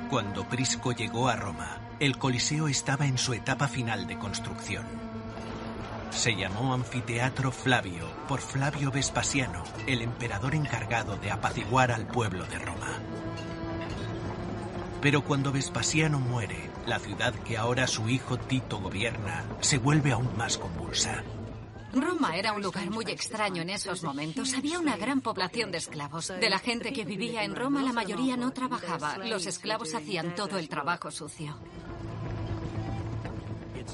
Cuando 0.09 0.47
Prisco 0.47 0.93
llegó 0.93 1.27
a 1.27 1.35
Roma, 1.35 1.79
el 1.99 2.17
Coliseo 2.17 2.67
estaba 2.67 3.05
en 3.05 3.17
su 3.17 3.33
etapa 3.33 3.67
final 3.67 4.07
de 4.07 4.17
construcción. 4.17 4.85
Se 6.11 6.35
llamó 6.35 6.73
Anfiteatro 6.73 7.51
Flavio 7.51 8.07
por 8.27 8.39
Flavio 8.39 8.91
Vespasiano, 8.91 9.63
el 9.87 10.01
emperador 10.01 10.55
encargado 10.55 11.17
de 11.17 11.31
apaciguar 11.31 11.91
al 11.91 12.07
pueblo 12.07 12.45
de 12.45 12.59
Roma. 12.59 12.99
Pero 15.05 15.23
cuando 15.23 15.51
Vespasiano 15.51 16.19
muere, 16.19 16.57
la 16.87 16.97
ciudad 16.97 17.31
que 17.43 17.57
ahora 17.57 17.85
su 17.85 18.09
hijo 18.09 18.39
Tito 18.39 18.79
gobierna 18.79 19.45
se 19.59 19.77
vuelve 19.77 20.11
aún 20.11 20.35
más 20.35 20.57
convulsa. 20.57 21.23
Roma 21.93 22.35
era 22.35 22.53
un 22.53 22.63
lugar 22.63 22.89
muy 22.89 23.05
extraño 23.05 23.61
en 23.61 23.69
esos 23.69 24.01
momentos. 24.01 24.55
Había 24.55 24.79
una 24.79 24.97
gran 24.97 25.21
población 25.21 25.71
de 25.71 25.77
esclavos. 25.77 26.29
De 26.29 26.49
la 26.49 26.57
gente 26.57 26.91
que 26.91 27.05
vivía 27.05 27.43
en 27.43 27.55
Roma, 27.55 27.83
la 27.83 27.93
mayoría 27.93 28.35
no 28.35 28.49
trabajaba. 28.49 29.19
Los 29.19 29.45
esclavos 29.45 29.93
hacían 29.93 30.33
todo 30.33 30.57
el 30.57 30.67
trabajo 30.67 31.11
sucio. 31.11 31.55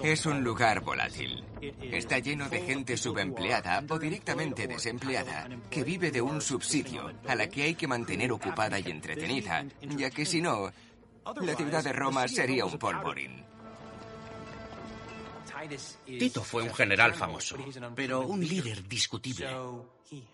Es 0.02 0.26
un 0.26 0.46
lugar 0.46 0.80
volátil. 0.80 1.44
Está 1.82 2.20
lleno 2.20 2.48
de 2.48 2.62
gente 2.62 2.96
subempleada 2.96 3.84
o 3.90 4.00
directamente 4.00 4.66
desempleada 4.66 5.50
que 5.70 5.84
vive 5.84 6.10
de 6.10 6.22
un 6.22 6.40
subsidio 6.40 7.12
a 7.28 7.36
la 7.36 7.50
que 7.50 7.64
hay 7.64 7.76
que 7.76 7.88
mantener 7.88 8.32
ocupada 8.32 8.80
y 8.80 8.90
entretenida, 8.90 9.66
ya 9.82 10.10
que 10.10 10.26
si 10.26 10.42
no, 10.42 10.72
la 11.42 11.56
ciudad 11.56 11.84
de 11.84 11.94
Roma 11.94 12.28
sería 12.28 12.66
un 12.66 12.78
polvorín. 12.78 13.46
Tito 16.06 16.44
fue 16.44 16.64
un 16.64 16.74
general 16.74 17.14
famoso, 17.14 17.58
pero 17.96 18.22
un 18.22 18.42
líder 18.42 18.88
discutible. 18.88 19.48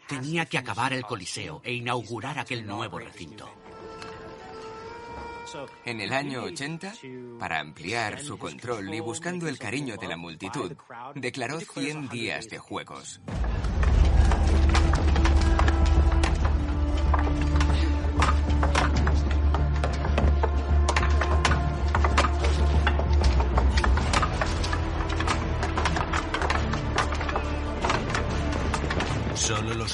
Tenía 0.07 0.45
que 0.45 0.57
acabar 0.57 0.93
el 0.93 1.03
Coliseo 1.03 1.61
e 1.63 1.73
inaugurar 1.73 2.39
aquel 2.39 2.65
nuevo 2.65 2.99
recinto. 2.99 3.49
En 5.85 6.01
el 6.01 6.11
año 6.11 6.43
80, 6.43 6.93
para 7.39 7.59
ampliar 7.59 8.19
su 8.19 8.37
control 8.37 8.93
y 8.93 8.99
buscando 8.99 9.47
el 9.47 9.57
cariño 9.57 9.95
de 9.97 10.07
la 10.07 10.17
multitud, 10.17 10.73
declaró 11.15 11.59
100 11.59 12.09
días 12.09 12.49
de 12.49 12.57
juegos. 12.57 13.21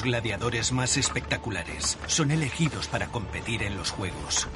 Gladiadores 0.04 0.70
más 0.70 0.96
espectaculares 0.98 1.98
son 2.06 2.30
elegidos 2.30 2.86
para 2.86 3.08
competir 3.08 3.62
en 3.62 3.76
los 3.76 3.90
juegos. 3.90 4.46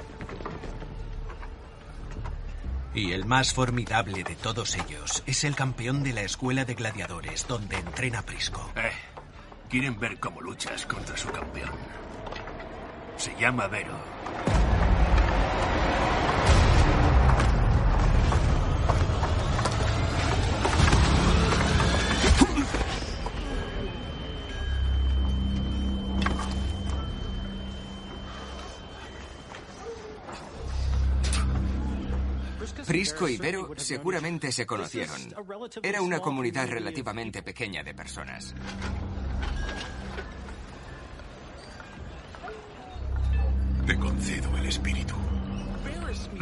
Y 2.95 3.13
el 3.13 3.25
más 3.25 3.55
formidable 3.55 4.25
de 4.25 4.37
todos 4.37 4.77
ellos 4.77 5.23
es 5.27 5.45
el 5.45 5.57
campeón 5.57 6.03
de 6.03 6.13
la 6.13 6.23
escuela 6.23 6.65
de 6.65 6.75
gladiadores 6.75 7.47
donde 7.49 7.77
entrena 7.77 8.23
Prisco. 8.23 8.71
Eh, 8.77 8.93
quieren 9.69 9.99
ver 9.99 10.21
cómo 10.21 10.41
luchas 10.41 10.85
contra 10.85 11.17
su 11.17 11.29
campeón. 11.31 11.73
Se 13.17 13.35
llama 13.41 13.67
Vero. 13.69 14.58
Prisco 32.99 33.29
y 33.29 33.37
Vero 33.37 33.71
seguramente 33.77 34.51
se 34.51 34.67
conocieron. 34.67 35.17
Era 35.85 36.03
una 36.03 36.19
comunidad 36.19 36.67
relativamente 36.67 37.45
pequeña 37.45 37.85
de 37.85 37.95
personas. 37.95 38.57
Te 43.87 43.97
concedo 43.97 44.57
el 44.57 44.67
espíritu. 44.67 45.15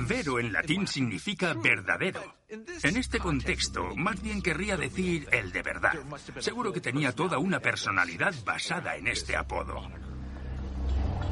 Vero 0.08 0.38
en 0.38 0.50
latín 0.50 0.86
significa 0.86 1.52
verdadero. 1.52 2.22
En 2.48 2.96
este 2.96 3.18
contexto, 3.18 3.94
más 3.94 4.22
bien 4.22 4.40
querría 4.40 4.78
decir 4.78 5.28
el 5.32 5.52
de 5.52 5.62
verdad. 5.62 5.92
Seguro 6.38 6.72
que 6.72 6.80
tenía 6.80 7.12
toda 7.12 7.36
una 7.36 7.60
personalidad 7.60 8.34
basada 8.46 8.96
en 8.96 9.08
este 9.08 9.36
apodo. 9.36 9.82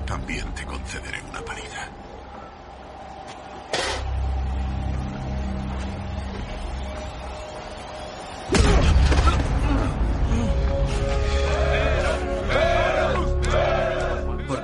También 0.06 0.54
te 0.54 0.66
concederé 0.66 1.22
una 1.22 1.42
paliza. 1.42 1.88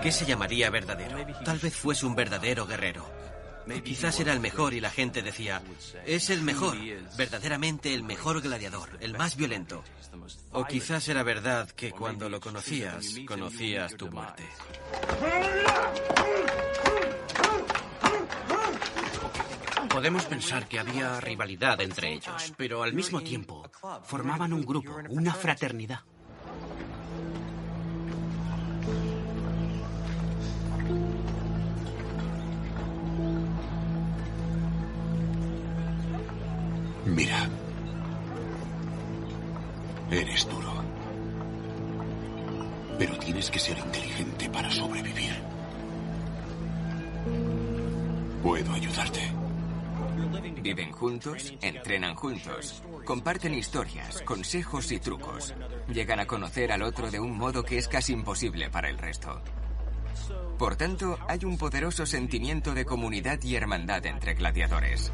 Qué 0.02 0.12
se 0.12 0.26
llamaría 0.26 0.70
verdadero? 0.70 1.16
Tal 1.44 1.58
vez 1.58 1.74
fuese 1.76 2.06
un 2.06 2.14
verdadero 2.14 2.66
guerrero. 2.66 3.06
Quizás 3.84 4.18
era 4.20 4.32
el 4.32 4.40
mejor 4.40 4.74
y 4.74 4.80
la 4.80 4.90
gente 4.90 5.22
decía, 5.22 5.62
es 6.04 6.30
el 6.30 6.42
mejor, 6.42 6.76
verdaderamente 7.16 7.94
el 7.94 8.02
mejor 8.02 8.40
gladiador, 8.40 8.98
el 9.00 9.16
más 9.16 9.36
violento. 9.36 9.84
O 10.52 10.64
quizás 10.64 11.08
era 11.08 11.22
verdad 11.22 11.70
que 11.70 11.92
cuando 11.92 12.28
lo 12.28 12.40
conocías, 12.40 13.16
conocías 13.26 13.94
tu 13.96 14.10
muerte. 14.10 14.44
Podemos 19.88 20.24
pensar 20.24 20.68
que 20.68 20.78
había 20.78 21.20
rivalidad 21.20 21.80
entre 21.80 22.12
ellos, 22.12 22.52
pero 22.56 22.82
al 22.82 22.92
mismo 22.92 23.20
tiempo 23.20 23.68
formaban 24.04 24.52
un 24.52 24.64
grupo, 24.64 24.96
una 25.10 25.34
fraternidad. 25.34 26.00
Mira. 37.06 37.48
Eres 40.10 40.48
duro. 40.48 40.72
Pero 42.98 43.16
tienes 43.18 43.50
que 43.50 43.58
ser 43.58 43.78
inteligente 43.78 44.50
para 44.50 44.70
sobrevivir. 44.70 45.32
Puedo 48.42 48.72
ayudarte. 48.72 49.20
Viven 50.62 50.92
juntos, 50.92 51.54
entrenan 51.62 52.14
juntos, 52.14 52.82
comparten 53.04 53.54
historias, 53.54 54.20
consejos 54.22 54.92
y 54.92 54.98
trucos. 54.98 55.54
Llegan 55.88 56.20
a 56.20 56.26
conocer 56.26 56.70
al 56.72 56.82
otro 56.82 57.10
de 57.10 57.18
un 57.18 57.36
modo 57.36 57.64
que 57.64 57.78
es 57.78 57.88
casi 57.88 58.12
imposible 58.12 58.68
para 58.68 58.90
el 58.90 58.98
resto. 58.98 59.40
Por 60.58 60.76
tanto, 60.76 61.18
hay 61.28 61.44
un 61.44 61.56
poderoso 61.56 62.04
sentimiento 62.04 62.74
de 62.74 62.84
comunidad 62.84 63.42
y 63.42 63.56
hermandad 63.56 64.04
entre 64.04 64.34
gladiadores. 64.34 65.10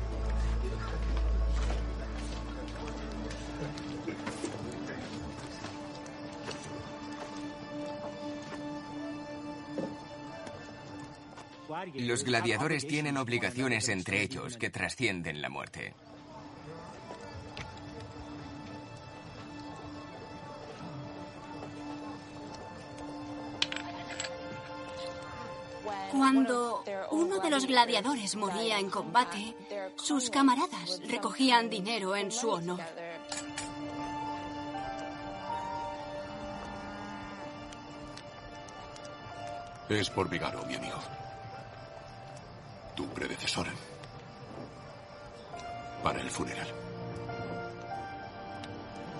Los 11.94 12.24
gladiadores 12.24 12.86
tienen 12.86 13.16
obligaciones 13.16 13.88
entre 13.88 14.22
ellos 14.22 14.56
que 14.56 14.70
trascienden 14.70 15.40
la 15.40 15.48
muerte. 15.48 15.94
Cuando 26.10 26.82
uno 27.10 27.38
de 27.38 27.50
los 27.50 27.66
gladiadores 27.66 28.36
moría 28.36 28.78
en 28.78 28.90
combate, 28.90 29.54
sus 29.96 30.30
camaradas 30.30 31.00
recogían 31.06 31.68
dinero 31.68 32.16
en 32.16 32.32
su 32.32 32.50
honor. 32.50 32.80
Es 39.88 40.10
por 40.10 40.28
Vigaro, 40.28 40.64
mi 40.66 40.74
amigo. 40.74 40.98
Tu 42.96 43.06
predecesor. 43.08 43.66
Para 46.02 46.20
el 46.20 46.30
funeral. 46.30 46.66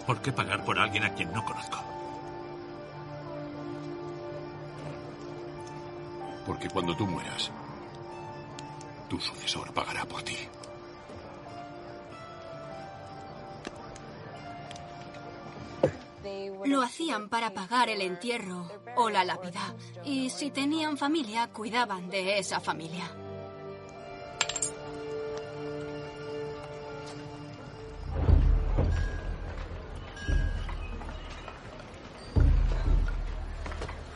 ¿Por 0.07 0.23
qué 0.23 0.33
pagar 0.33 0.65
por 0.65 0.79
alguien 0.79 1.05
a 1.05 1.15
quien 1.15 1.33
no 1.33 1.45
conozco? 1.45 1.79
Porque 6.47 6.71
cuando 6.71 6.97
tú 6.97 7.07
mueras, 7.07 7.51
tu 9.09 9.21
sucesor 9.21 9.73
pagará 9.75 10.05
por 10.05 10.23
ti. 10.23 10.37
Lo 16.65 16.83
hacían 16.83 17.29
para 17.29 17.51
pagar 17.51 17.89
el 17.89 18.01
entierro 18.01 18.69
o 18.97 19.11
la 19.11 19.25
lápida. 19.25 19.75
Y 20.05 20.31
si 20.31 20.51
tenían 20.51 20.97
familia, 20.97 21.49
cuidaban 21.49 22.09
de 22.09 22.39
esa 22.39 22.61
familia. 22.61 23.26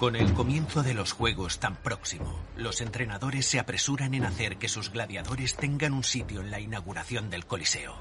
Con 0.00 0.16
el 0.16 0.32
comienzo 0.32 0.82
de 0.82 0.94
los 0.94 1.12
Juegos 1.12 1.58
tan 1.58 1.76
próximo, 1.76 2.40
los 2.56 2.80
entrenadores 2.80 3.44
se 3.44 3.58
apresuran 3.58 4.14
en 4.14 4.24
hacer 4.24 4.56
que 4.56 4.66
sus 4.66 4.90
gladiadores 4.90 5.56
tengan 5.56 5.92
un 5.92 6.04
sitio 6.04 6.40
en 6.40 6.50
la 6.50 6.58
inauguración 6.58 7.28
del 7.28 7.44
Coliseo. 7.44 7.96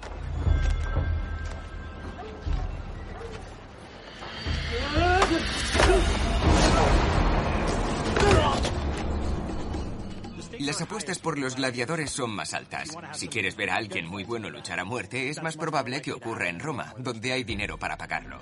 Las 10.60 10.82
apuestas 10.82 11.20
por 11.20 11.40
los 11.40 11.56
gladiadores 11.56 12.12
son 12.12 12.32
más 12.32 12.54
altas. 12.54 12.90
Si 13.14 13.30
quieres 13.30 13.56
ver 13.56 13.70
a 13.70 13.76
alguien 13.76 14.06
muy 14.06 14.26
bueno 14.26 14.50
luchar 14.50 14.78
a 14.82 14.84
muerte, 14.84 15.30
es 15.30 15.42
más 15.42 15.56
probable 15.56 16.02
que 16.02 16.12
ocurra 16.12 16.50
en 16.50 16.60
Roma, 16.60 16.94
donde 16.98 17.32
hay 17.32 17.46
dinero 17.46 17.78
para 17.78 17.98
pagarlo. 17.98 18.40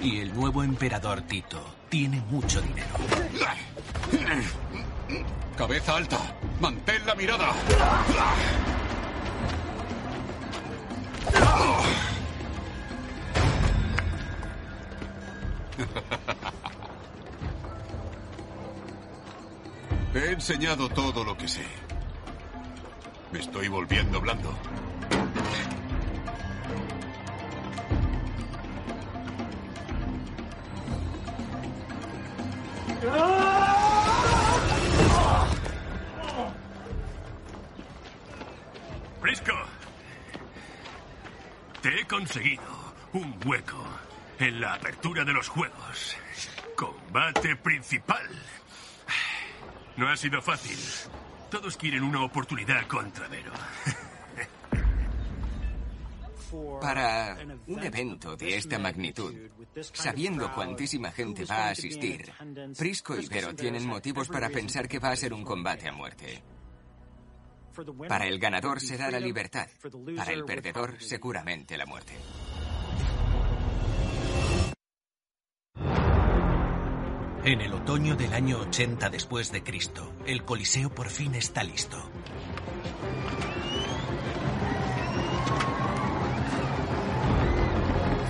Y 0.00 0.20
el 0.20 0.34
nuevo 0.34 0.62
emperador 0.62 1.20
Tito 1.22 1.62
tiene 1.90 2.22
mucho 2.30 2.62
dinero. 2.62 2.88
Cabeza 5.56 5.96
alta. 5.96 6.18
Mantén 6.58 7.04
la 7.04 7.14
mirada. 7.14 7.52
He 20.14 20.30
enseñado 20.30 20.90
todo 20.90 21.24
lo 21.24 21.36
que 21.36 21.48
sé. 21.48 21.64
Me 23.32 23.40
estoy 23.40 23.68
volviendo 23.68 24.20
blando. 24.20 24.54
Prisco. 39.22 39.52
Te 41.80 42.00
he 42.00 42.06
conseguido 42.06 42.62
un 43.14 43.34
hueco 43.46 43.82
en 44.38 44.60
la 44.60 44.74
apertura 44.74 45.24
de 45.24 45.32
los 45.32 45.48
juegos. 45.48 46.16
Combate 46.76 47.56
principal. 47.56 48.28
No 49.96 50.08
ha 50.08 50.16
sido 50.16 50.40
fácil. 50.40 50.78
Todos 51.50 51.76
quieren 51.76 52.02
una 52.02 52.24
oportunidad 52.24 52.86
contra 52.86 53.28
Vero. 53.28 53.52
Para 56.80 57.38
un 57.66 57.82
evento 57.82 58.36
de 58.36 58.56
esta 58.56 58.78
magnitud, 58.78 59.34
sabiendo 59.80 60.52
cuantísima 60.52 61.10
gente 61.10 61.46
va 61.46 61.68
a 61.68 61.70
asistir, 61.70 62.30
Prisco 62.76 63.16
y 63.16 63.26
Vero 63.26 63.54
tienen 63.54 63.86
motivos 63.86 64.28
para 64.28 64.50
pensar 64.50 64.86
que 64.86 64.98
va 64.98 65.10
a 65.10 65.16
ser 65.16 65.32
un 65.32 65.44
combate 65.44 65.88
a 65.88 65.92
muerte. 65.92 66.42
Para 68.06 68.26
el 68.26 68.38
ganador 68.38 68.80
será 68.80 69.10
la 69.10 69.18
libertad, 69.18 69.66
para 70.14 70.32
el 70.32 70.44
perdedor 70.44 70.96
seguramente 71.00 71.78
la 71.78 71.86
muerte. 71.86 72.12
En 77.44 77.60
el 77.60 77.74
otoño 77.74 78.14
del 78.14 78.32
año 78.34 78.60
80 78.60 79.10
después 79.10 79.50
de 79.50 79.64
Cristo, 79.64 80.12
el 80.26 80.44
Coliseo 80.44 80.90
por 80.90 81.08
fin 81.08 81.34
está 81.34 81.64
listo. 81.64 82.00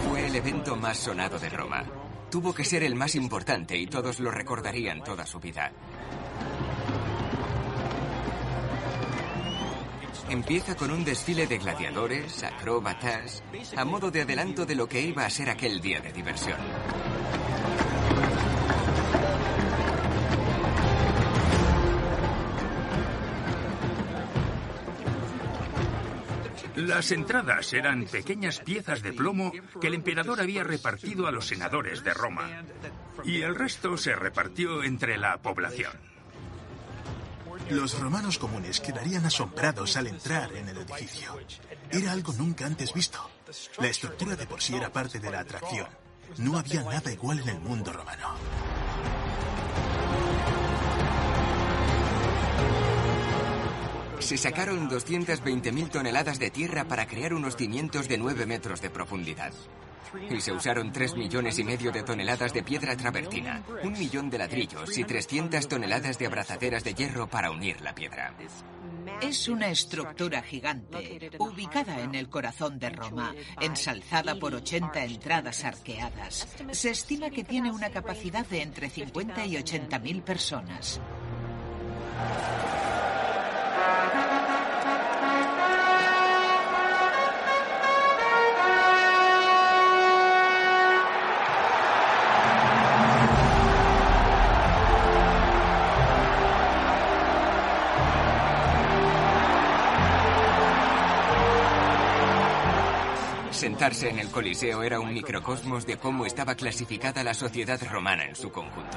Fue 0.09 0.27
el 0.27 0.35
evento 0.35 0.77
más 0.77 0.97
sonado 0.97 1.39
de 1.39 1.51
Roma. 1.51 1.85
Tuvo 2.31 2.55
que 2.55 2.65
ser 2.65 2.83
el 2.85 2.95
más 2.95 3.15
importante 3.15 3.77
y 3.77 3.87
todos 3.87 4.19
lo 4.19 4.31
recordarían 4.31 5.05
toda 5.05 5.27
su 5.27 5.39
vida. 5.39 5.73
Empieza 10.31 10.75
con 10.75 10.91
un 10.91 11.05
desfile 11.05 11.47
de 11.47 11.59
gladiadores, 11.59 12.43
acróbatas, 12.45 13.43
a 13.77 13.85
modo 13.85 14.11
de 14.11 14.23
adelanto 14.23 14.65
de 14.65 14.75
lo 14.75 14.89
que 14.89 15.03
iba 15.03 15.27
a 15.27 15.31
ser 15.31 15.51
aquel 15.51 15.83
día 15.83 16.01
de 16.01 16.15
diversión. 16.15 16.57
Las 26.77 27.13
entradas 27.13 27.73
eran 27.73 28.07
pequeñas 28.07 28.61
piezas 28.61 29.03
de 29.03 29.13
plomo 29.13 29.53
que 29.81 29.89
el 29.89 29.95
emperador 29.95 30.41
había 30.41 30.65
repartido 30.65 31.27
a 31.27 31.31
los 31.31 31.47
senadores 31.47 32.03
de 32.03 32.15
Roma. 32.15 32.49
Y 33.25 33.43
el 33.43 33.55
resto 33.55 33.97
se 33.97 34.15
repartió 34.15 34.83
entre 34.83 35.19
la 35.19 35.37
población. 35.39 35.93
Los 37.71 37.99
romanos 37.99 38.39
comunes 38.39 38.81
quedarían 38.81 39.25
asombrados 39.27 39.97
al 39.97 40.07
entrar 40.07 40.53
en 40.55 40.69
el 40.69 40.79
edificio. 40.79 41.39
Era 41.91 42.13
algo 42.13 42.33
nunca 42.33 42.67
antes 42.67 42.93
visto. 42.93 43.31
La 43.79 43.89
estructura 43.89 44.35
de 44.35 44.47
por 44.47 44.63
sí 44.63 44.75
era 44.75 44.91
parte 44.91 45.21
de 45.21 45.31
la 45.31 45.41
atracción. 45.41 45.89
No 46.39 46.59
había 46.59 46.83
nada 46.83 47.13
igual 47.13 47.41
en 47.41 47.49
el 47.51 47.61
mundo 47.61 47.93
romano. 47.93 48.35
Se 54.23 54.39
sacaron 54.39 54.89
220.000 54.89 55.91
toneladas 55.91 56.39
de 56.39 56.51
tierra 56.51 56.85
para 56.85 57.07
crear 57.07 57.35
unos 57.35 57.57
cimientos 57.57 58.09
de 58.09 58.19
9 58.19 58.47
metros 58.47 58.81
de 58.81 58.89
profundidad. 58.89 59.53
Y 60.31 60.41
se 60.41 60.53
usaron 60.53 60.93
3 60.93 61.17
millones 61.17 61.59
y 61.59 61.65
medio 61.65 61.91
de 61.91 62.05
toneladas 62.05 62.53
de 62.55 62.63
piedra 62.63 62.97
travertina, 62.97 63.65
un 63.83 63.93
millón 63.93 64.31
de 64.31 64.39
ladrillos 64.39 64.97
y 64.97 65.05
300 65.05 65.67
toneladas 65.67 66.19
de 66.19 66.27
abrazaderas 66.27 66.85
de 66.85 66.95
hierro 66.95 67.27
para 67.27 67.51
unir 67.51 67.81
la 67.81 67.95
piedra. 67.95 68.33
Es 69.21 69.49
una 69.49 69.69
estructura 69.69 70.41
gigante, 70.41 71.31
ubicada 71.39 72.01
en 72.01 72.15
el 72.15 72.29
corazón 72.29 72.79
de 72.79 72.91
Roma, 72.91 73.35
ensalzada 73.61 74.37
por 74.37 74.55
80 74.55 75.05
entradas 75.05 75.65
arqueadas. 75.65 76.47
Se 76.71 76.91
estima 76.91 77.29
que 77.29 77.43
tiene 77.43 77.73
una 77.73 77.91
capacidad 77.91 78.47
de 78.47 78.63
entre 78.63 78.89
50 78.89 79.47
y 79.47 79.57
80 79.57 79.99
mil 79.99 80.23
personas. 80.23 81.01
Sentarse 103.83 104.11
en 104.11 104.21
el 104.21 104.31
Coliseo 104.31 104.85
era 104.85 105.01
un 105.01 105.13
microcosmos 105.13 105.85
de 105.87 105.97
cómo 105.97 106.25
estaba 106.25 106.55
clasificada 106.55 107.25
la 107.25 107.35
sociedad 107.35 107.81
romana 107.91 108.27
en 108.27 108.37
su 108.37 108.53
conjunto. 108.53 108.97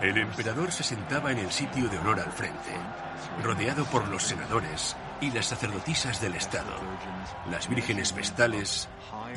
El 0.00 0.16
emperador 0.16 0.70
se 0.70 0.84
sentaba 0.84 1.32
en 1.32 1.38
el 1.38 1.50
sitio 1.50 1.88
de 1.88 1.98
honor 1.98 2.20
al 2.20 2.30
frente, 2.30 2.70
rodeado 3.42 3.84
por 3.86 4.06
los 4.06 4.22
senadores 4.22 4.94
y 5.20 5.30
las 5.30 5.46
sacerdotisas 5.46 6.20
del 6.20 6.34
Estado, 6.34 6.74
las 7.50 7.68
vírgenes 7.68 8.14
vestales, 8.14 8.88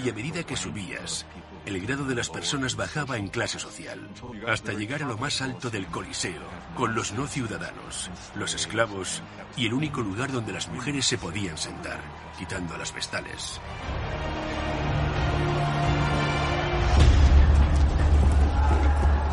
y 0.04 0.10
a 0.10 0.14
medida 0.14 0.44
que 0.44 0.56
subías, 0.56 1.26
el 1.66 1.80
grado 1.82 2.06
de 2.06 2.16
las 2.16 2.30
personas 2.30 2.76
bajaba 2.76 3.18
en 3.18 3.28
clase 3.28 3.60
social, 3.60 4.08
hasta 4.48 4.74
llegar 4.74 5.04
a 5.04 5.08
lo 5.08 5.18
más 5.18 5.42
alto 5.42 5.70
del 5.70 5.88
Coliseo, 5.88 6.42
con 6.76 6.96
los 6.96 7.14
no 7.14 7.28
ciudadanos, 7.28 8.12
los 8.36 8.54
esclavos 8.54 9.22
y 9.58 9.68
el 9.68 9.74
único 9.74 10.02
lugar 10.02 10.32
donde 10.32 10.54
las 10.54 10.68
mujeres 10.70 11.06
se 11.06 11.18
podían 11.18 11.58
sentar, 11.58 12.00
quitando 12.38 12.76
a 12.76 12.78
las 12.78 12.94
vestales. 12.94 13.60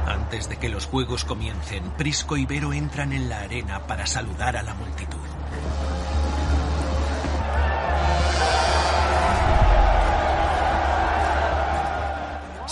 Antes 0.06 0.48
de 0.48 0.56
que 0.56 0.68
los 0.68 0.86
juegos 0.86 1.24
comiencen, 1.24 1.90
Prisco 1.96 2.36
y 2.36 2.44
Vero 2.46 2.72
entran 2.72 3.12
en 3.12 3.28
la 3.28 3.40
arena 3.40 3.86
para 3.86 4.06
saludar 4.06 4.56
a 4.56 4.62
la 4.62 4.74
multitud. 4.74 5.18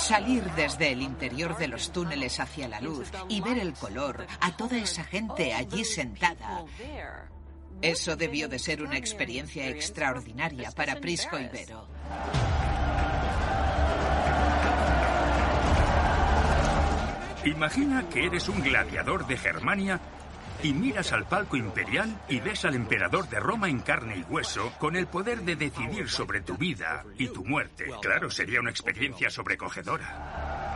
Salir 0.07 0.45
desde 0.53 0.93
el 0.93 1.03
interior 1.03 1.57
de 1.59 1.67
los 1.67 1.91
túneles 1.91 2.39
hacia 2.39 2.69
la 2.69 2.81
luz 2.81 3.11
y 3.29 3.41
ver 3.41 3.59
el 3.59 3.73
color 3.73 4.25
a 4.41 4.57
toda 4.57 4.79
esa 4.79 5.03
gente 5.03 5.53
allí 5.53 5.85
sentada. 5.85 6.65
Eso 7.83 8.15
debió 8.15 8.49
de 8.49 8.61
ser 8.61 8.85
una 8.85 8.97
experiencia 8.97 9.67
extraordinaria 9.69 10.71
para 10.71 10.95
Prisco 11.01 11.37
y 11.41 11.49
Vero. 11.49 11.89
Imagina 17.45 18.09
que 18.09 18.27
eres 18.27 18.49
un 18.49 18.61
gladiador 18.63 19.27
de 19.27 19.37
Germania 19.37 20.01
y 20.63 20.73
miras 20.73 21.13
al 21.13 21.27
palco 21.27 21.57
imperial 21.57 22.21
y 22.29 22.41
ves 22.41 22.65
al 22.65 22.75
emperador 22.75 23.29
de 23.29 23.41
Roma 23.41 23.69
en 23.69 23.81
carne 23.81 24.19
y 24.19 24.23
hueso 24.23 24.73
con 24.79 24.97
el 24.97 25.07
poder 25.07 25.43
de 25.43 25.57
decidir 25.57 26.09
sobre 26.09 26.41
tu 26.41 26.57
vida 26.57 27.05
y 27.19 27.29
tu 27.29 27.45
muerte. 27.45 27.87
Claro, 28.01 28.31
sería 28.31 28.61
una 28.61 28.71
experiencia 28.71 29.31
sobrecogedora. 29.31 30.67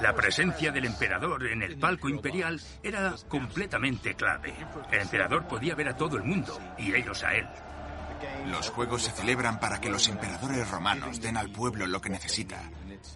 La 0.00 0.14
presencia 0.14 0.72
del 0.72 0.86
emperador 0.86 1.46
en 1.46 1.62
el 1.62 1.76
palco 1.76 2.08
imperial 2.08 2.58
era 2.82 3.14
completamente 3.28 4.14
clave. 4.14 4.54
El 4.90 5.00
emperador 5.00 5.46
podía 5.46 5.74
ver 5.74 5.88
a 5.88 5.96
todo 5.96 6.16
el 6.16 6.22
mundo 6.24 6.58
y 6.78 6.94
ellos 6.94 7.22
a 7.22 7.34
él. 7.34 7.46
Los 8.46 8.70
juegos 8.70 9.02
se 9.02 9.12
celebran 9.12 9.60
para 9.60 9.80
que 9.80 9.90
los 9.90 10.08
emperadores 10.08 10.70
romanos 10.70 11.20
den 11.20 11.36
al 11.36 11.50
pueblo 11.50 11.86
lo 11.86 12.00
que 12.00 12.08
necesita. 12.08 12.62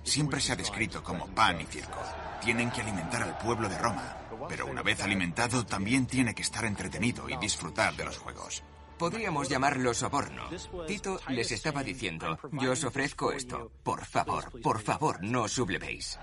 Siempre 0.03 0.41
se 0.41 0.53
ha 0.53 0.57
descrito 0.57 1.03
como 1.03 1.27
pan 1.29 1.61
y 1.61 1.65
circo. 1.65 2.03
Tienen 2.43 2.71
que 2.71 2.83
alimentar 2.83 3.23
al 3.23 3.39
pueblo 3.39 3.69
de 3.69 3.79
Roma, 3.79 4.17
pero 4.49 4.67
una 4.67 4.83
vez 4.83 5.03
alimentado 5.03 5.65
también 5.65 6.07
tiene 6.07 6.35
que 6.35 6.43
estar 6.43 6.65
entretenido 6.65 7.29
y 7.29 7.37
disfrutar 7.37 7.95
de 7.97 8.05
los 8.05 8.19
juegos. 8.19 8.63
Podríamos 8.99 9.49
llamarlo 9.49 9.93
soborno. 9.93 10.45
Tito 10.87 11.19
les 11.29 11.51
estaba 11.53 11.83
diciendo, 11.83 12.39
yo 12.53 12.73
os 12.73 12.85
ofrezco 12.85 13.33
esto. 13.33 13.71
Por 13.83 14.05
favor, 14.05 14.61
por 14.63 14.81
favor, 14.81 15.23
no 15.23 15.43
os 15.43 15.53
sublevéis. 15.53 16.19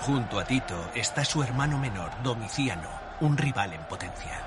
Junto 0.00 0.38
a 0.38 0.44
Tito 0.44 0.90
está 0.94 1.24
su 1.24 1.42
hermano 1.42 1.78
menor, 1.78 2.10
Domiciano, 2.22 2.90
un 3.20 3.38
rival 3.38 3.72
en 3.72 3.84
potencia. 3.86 4.42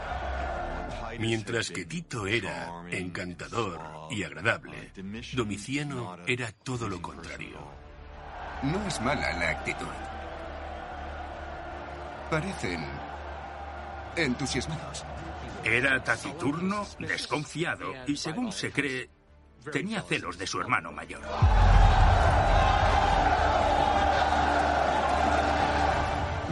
Mientras 1.17 1.71
que 1.71 1.85
Tito 1.85 2.27
era 2.27 2.83
encantador 2.91 3.79
y 4.11 4.23
agradable, 4.23 4.91
Domiciano 5.33 6.17
era 6.27 6.51
todo 6.51 6.87
lo 6.87 7.01
contrario. 7.01 7.57
No 8.61 8.85
es 8.87 9.01
mala 9.01 9.33
la 9.33 9.49
actitud. 9.49 9.87
Parecen 12.29 12.85
entusiasmados. 14.17 15.05
Era 15.63 16.03
taciturno, 16.03 16.85
desconfiado 16.99 17.93
y, 18.05 18.17
según 18.17 18.51
se 18.51 18.71
cree, 18.71 19.09
tenía 19.71 20.01
celos 20.01 20.37
de 20.37 20.47
su 20.47 20.59
hermano 20.59 20.91
mayor. 20.91 21.21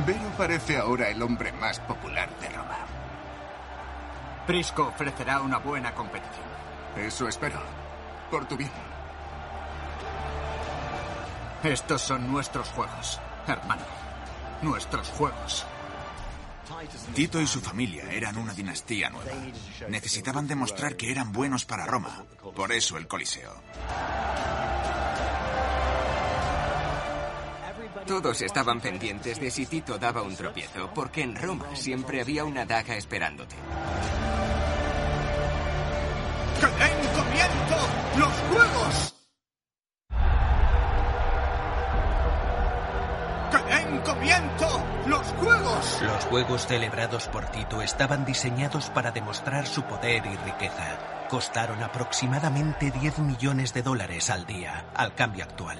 Vero 0.05 0.31
parece 0.38 0.77
ahora 0.77 1.09
el 1.09 1.21
hombre 1.21 1.51
más 1.53 1.79
popular 1.79 2.29
de 2.39 2.49
Roma. 2.49 2.77
Prisco 4.45 4.88
ofrecerá 4.88 5.41
una 5.41 5.57
buena 5.57 5.93
competición. 5.93 6.45
Eso 6.97 7.27
espero. 7.27 7.59
Por 8.29 8.45
tu 8.45 8.55
bien. 8.55 8.71
Estos 11.63 12.01
son 12.01 12.31
nuestros 12.31 12.69
juegos, 12.69 13.19
hermano. 13.47 14.04
Nuestros 14.61 15.09
juegos. 15.09 15.65
Tito 17.13 17.39
y 17.41 17.47
su 17.47 17.61
familia 17.61 18.11
eran 18.11 18.37
una 18.37 18.53
dinastía 18.53 19.09
nueva. 19.09 19.31
Necesitaban 19.89 20.47
demostrar 20.47 20.95
que 20.95 21.11
eran 21.11 21.31
buenos 21.31 21.65
para 21.65 21.85
Roma. 21.85 22.23
Por 22.55 22.71
eso 22.71 22.97
el 22.97 23.07
Coliseo. 23.07 23.53
Todos 28.07 28.41
estaban 28.41 28.81
pendientes 28.81 29.39
de 29.39 29.49
si 29.49 29.65
Tito 29.65 29.97
daba 29.97 30.21
un 30.21 30.35
tropiezo, 30.35 30.91
porque 30.93 31.21
en 31.21 31.35
Roma 31.35 31.75
siempre 31.75 32.21
había 32.21 32.43
una 32.45 32.65
daga 32.65 32.95
esperándote. 32.95 33.55
¡Que 36.59 36.67
den 36.67 37.07
comienzo 37.13 37.87
los 38.17 38.33
juegos! 38.33 39.14
¡Que 44.19 44.30
den 44.30 44.49
comienzo 44.58 44.84
los 45.08 45.28
juegos! 45.28 46.01
Los 46.01 46.25
juegos 46.25 46.67
celebrados 46.67 47.28
por 47.28 47.45
Tito 47.47 47.82
estaban 47.82 48.25
diseñados 48.25 48.89
para 48.89 49.12
demostrar 49.12 49.67
su 49.67 49.84
poder 49.84 50.25
y 50.25 50.36
riqueza. 50.38 51.28
Costaron 51.30 51.84
aproximadamente 51.84 52.91
10 52.91 53.19
millones 53.19 53.73
de 53.73 53.82
dólares 53.82 54.30
al 54.30 54.45
día, 54.45 54.86
al 54.93 55.13
cambio 55.15 55.43
actual. 55.43 55.80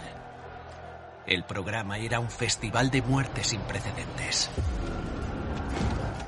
El 1.26 1.43
programa 1.43 1.98
era 1.98 2.19
un 2.19 2.30
festival 2.30 2.91
de 2.91 3.02
muerte 3.02 3.43
sin 3.43 3.62
precedentes. 3.62 4.50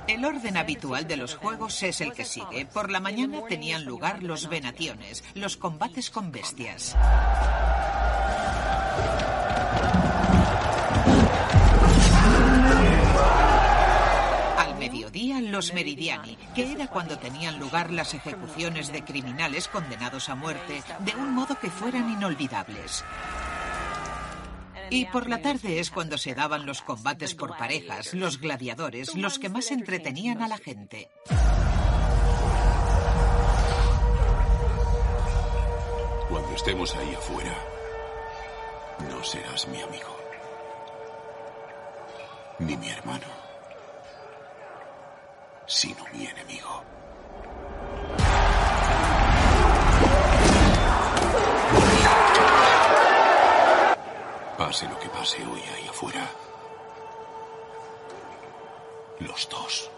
El 0.08 0.24
orden 0.24 0.58
habitual 0.58 1.06
de 1.06 1.17
los 1.17 1.36
juegos 1.36 1.84
es 1.84 2.02
el 2.02 2.13
que 2.13 2.26
sigue. 2.26 2.65
Por 2.65 2.89
la 2.89 3.00
mañana 3.00 3.41
tenían 3.48 3.84
lugar 3.84 4.24
los 4.24 4.48
venaciones, 4.48 5.24
los 5.36 5.58
combates 5.58 6.10
con 6.10 6.32
bestias. 6.32 6.96
Los 15.51 15.73
meridiani, 15.73 16.38
que 16.55 16.71
era 16.71 16.88
cuando 16.88 17.17
tenían 17.17 17.60
lugar 17.60 17.91
las 17.91 18.13
ejecuciones 18.13 18.91
de 18.91 19.03
criminales 19.03 19.67
condenados 19.67 20.29
a 20.29 20.36
muerte 20.36 20.83
de 20.99 21.15
un 21.15 21.33
modo 21.33 21.60
que 21.60 21.69
fueran 21.69 22.10
inolvidables. 22.10 23.03
Y 24.89 25.05
por 25.05 25.27
la 25.27 25.41
tarde 25.41 25.79
es 25.79 25.91
cuando 25.91 26.17
se 26.17 26.33
daban 26.33 26.65
los 26.65 26.81
combates 26.81 27.36
por 27.36 27.57
parejas, 27.57 28.13
los 28.13 28.39
gladiadores, 28.39 29.15
los 29.15 29.38
que 29.38 29.49
más 29.49 29.71
entretenían 29.71 30.41
a 30.41 30.47
la 30.47 30.57
gente. 30.57 31.10
Cuando 36.29 36.51
estemos 36.55 36.95
ahí 36.95 37.15
afuera, 37.15 37.57
no 39.10 39.23
serás 39.23 39.67
mi 39.67 39.81
amigo. 39.81 40.17
Ni 42.60 42.75
mi 42.77 42.89
hermano. 42.89 43.37
Sino 45.67 46.01
mi 46.13 46.25
enemigo. 46.25 46.82
Pase 54.58 54.88
lo 54.88 54.97
que 54.97 55.10
pase 55.10 55.45
hoy 55.45 55.62
ahí 55.75 55.88
afuera. 55.89 56.32
Los 59.19 59.49
dos. 59.49 59.91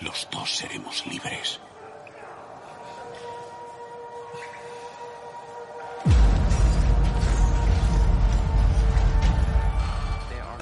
Los 0.00 0.28
dos 0.30 0.56
seremos 0.56 1.04
libres. 1.06 1.60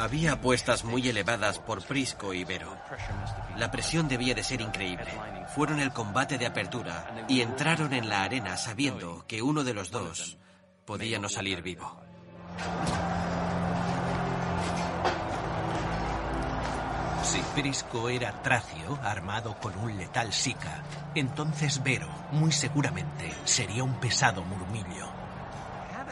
Había 0.03 0.33
apuestas 0.33 0.83
muy 0.83 1.09
elevadas 1.09 1.61
por 1.61 1.81
Prisco 1.85 2.35
y 2.35 2.43
Vero. 2.43 2.77
La 3.57 3.71
presión 3.71 4.09
debía 4.09 4.35
de 4.35 4.43
ser 4.43 4.61
increíble. 4.61 5.07
Fueron 5.55 5.79
el 5.79 5.93
combate 5.93 6.39
de 6.39 6.47
apertura 6.47 7.25
y 7.29 7.41
entraron 7.41 7.93
en 7.93 8.09
la 8.09 8.25
arena 8.25 8.57
sabiendo 8.57 9.25
que 9.29 9.43
uno 9.43 9.63
de 9.63 9.75
los 9.75 9.93
dos 9.93 10.39
podía 10.85 11.21
no 11.21 11.29
salir 11.29 11.63
vivo. 11.63 12.01
Si 17.23 17.39
Prisco 17.55 18.09
era 18.09 18.43
tracio, 18.43 18.99
armado 19.05 19.57
con 19.61 19.79
un 19.79 19.97
letal 19.97 20.33
Sika, 20.33 20.83
entonces 21.15 21.81
Vero, 21.81 22.09
muy 22.33 22.51
seguramente, 22.51 23.33
sería 23.45 23.85
un 23.85 23.95
pesado 24.01 24.43
murmillo. 24.43 25.09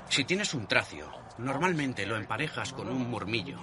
Si 0.09 0.25
tienes 0.25 0.55
un 0.55 0.69
tracio, 0.69 1.20
normalmente 1.41 2.07
lo 2.07 2.17
emparejas 2.17 2.73
con 2.73 2.89
un 2.89 3.11
murmillo. 3.11 3.59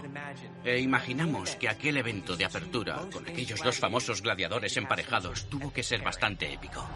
E 0.64 0.80
imaginamos 0.80 1.56
que 1.56 1.70
aquel 1.70 1.98
evento 1.98 2.36
de 2.36 2.46
apertura, 2.46 3.00
con 3.12 3.28
aquellos 3.28 3.62
dos 3.62 3.78
famosos 3.78 4.22
gladiadores 4.22 4.76
emparejados, 4.78 5.50
tuvo 5.50 5.72
que 5.72 5.84
ser 5.84 6.02
bastante 6.02 6.52
épico. 6.52 6.88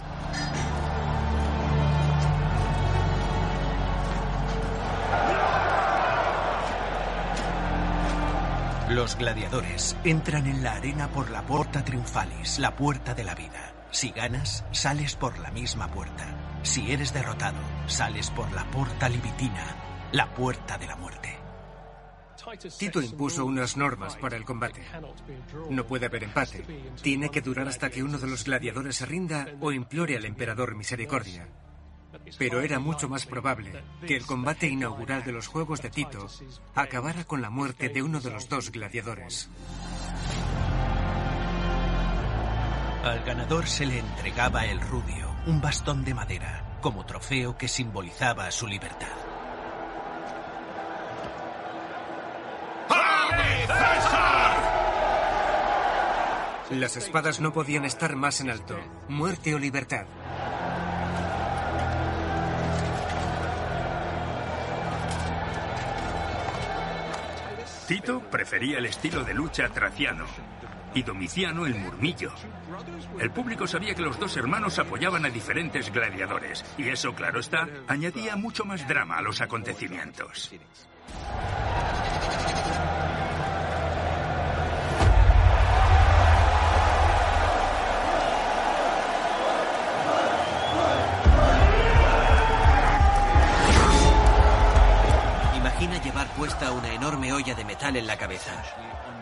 Los 8.90 9.16
gladiadores 9.16 9.96
entran 10.04 10.48
en 10.48 10.64
la 10.64 10.74
arena 10.74 11.10
por 11.10 11.30
la 11.30 11.44
Porta 11.44 11.82
Triunfalis, 11.82 12.60
la 12.60 12.76
puerta 12.76 13.14
de 13.14 13.24
la 13.24 13.36
vida. 13.36 13.74
Si 13.90 14.12
ganas, 14.12 14.66
sales 14.72 15.16
por 15.16 15.40
la 15.40 15.50
misma 15.50 15.88
puerta. 15.88 16.60
Si 16.64 16.92
eres 16.92 17.14
derrotado, 17.14 17.60
sales 17.88 18.30
por 18.32 18.52
la 18.52 18.66
Porta 18.66 19.08
Libitina, 19.08 19.91
la 20.12 20.34
puerta 20.34 20.78
de 20.78 20.88
la 20.88 20.96
muerte. 20.96 21.38
Tito 22.78 23.02
impuso 23.02 23.46
unas 23.46 23.78
normas 23.78 24.16
para 24.18 24.36
el 24.36 24.46
combate. 24.46 24.84
No 25.70 25.86
puede 25.86 26.08
haber 26.08 26.24
empate. 26.24 26.66
Tiene 27.02 27.30
que 27.30 27.42
durar 27.42 27.68
hasta 27.68 27.90
que 27.90 28.04
uno 28.04 28.18
de 28.18 28.28
los 28.28 28.44
gladiadores 28.44 28.96
se 28.96 29.06
rinda 29.06 29.48
o 29.60 29.72
implore 29.72 30.18
al 30.18 30.26
emperador 30.26 30.76
misericordia. 30.76 31.48
Pero 32.38 32.62
era 32.62 32.80
mucho 32.80 33.08
más 33.08 33.26
probable 33.26 33.72
que 34.06 34.18
el 34.18 34.26
combate 34.26 34.68
inaugural 34.68 35.24
de 35.24 35.32
los 35.32 35.48
Juegos 35.48 35.82
de 35.82 35.90
Tito 35.90 36.28
acabara 36.76 37.24
con 37.24 37.42
la 37.42 37.50
muerte 37.50 37.90
de 37.90 38.02
uno 38.02 38.20
de 38.20 38.32
los 38.32 38.50
dos 38.50 38.72
gladiadores. 38.72 39.50
Al 43.04 43.24
ganador 43.24 43.68
se 43.68 43.86
le 43.86 44.00
entregaba 44.00 44.66
el 44.66 44.80
rudio, 44.80 45.36
un 45.48 45.62
bastón 45.62 46.04
de 46.04 46.14
madera, 46.14 46.78
como 46.82 47.06
trofeo 47.06 47.58
que 47.58 47.68
simbolizaba 47.68 48.52
su 48.52 48.68
libertad. 48.68 49.31
Las 56.72 56.96
espadas 56.96 57.42
no 57.42 57.52
podían 57.52 57.84
estar 57.84 58.16
más 58.16 58.40
en 58.40 58.50
alto. 58.50 58.80
Muerte 59.10 59.54
o 59.54 59.60
libertad. 59.60 60.06
Tito 67.88 68.22
prefería 68.22 68.78
el 68.78 68.86
estilo 68.86 69.26
de 69.26 69.34
lucha 69.34 69.68
traciano 69.68 70.26
y 70.94 71.04
Domiciano 71.04 71.66
el 71.66 71.76
murmillo. 71.76 72.32
El 73.20 73.32
público 73.32 73.68
sabía 73.68 73.94
que 73.94 74.02
los 74.02 74.18
dos 74.18 74.38
hermanos 74.38 74.80
apoyaban 74.80 75.26
a 75.26 75.30
diferentes 75.30 75.92
gladiadores 75.92 76.64
y 76.78 76.88
eso, 76.88 77.14
claro 77.14 77.42
está, 77.42 77.68
añadía 77.88 78.38
mucho 78.38 78.64
más 78.64 78.88
drama 78.88 79.18
a 79.18 79.22
los 79.22 79.42
acontecimientos. 79.42 80.52
Una 96.72 96.94
enorme 96.94 97.34
olla 97.34 97.56
de 97.56 97.66
metal 97.66 97.96
en 97.96 98.08
la 98.08 98.18
cabeza. 98.18 98.52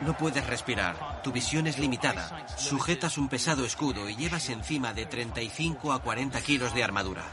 No 0.02 0.16
puedes 0.16 0.46
respirar, 0.46 1.22
tu 1.24 1.32
visión 1.32 1.68
es 1.68 1.78
limitada, 1.78 2.46
sujetas 2.58 3.18
un 3.18 3.28
pesado 3.28 3.66
escudo 3.66 4.10
y 4.10 4.16
llevas 4.16 4.50
encima 4.50 4.94
de 4.94 5.06
35 5.06 5.92
a 5.92 6.00
40 6.02 6.42
kilos 6.42 6.74
de 6.74 6.84
armadura. 6.84 7.24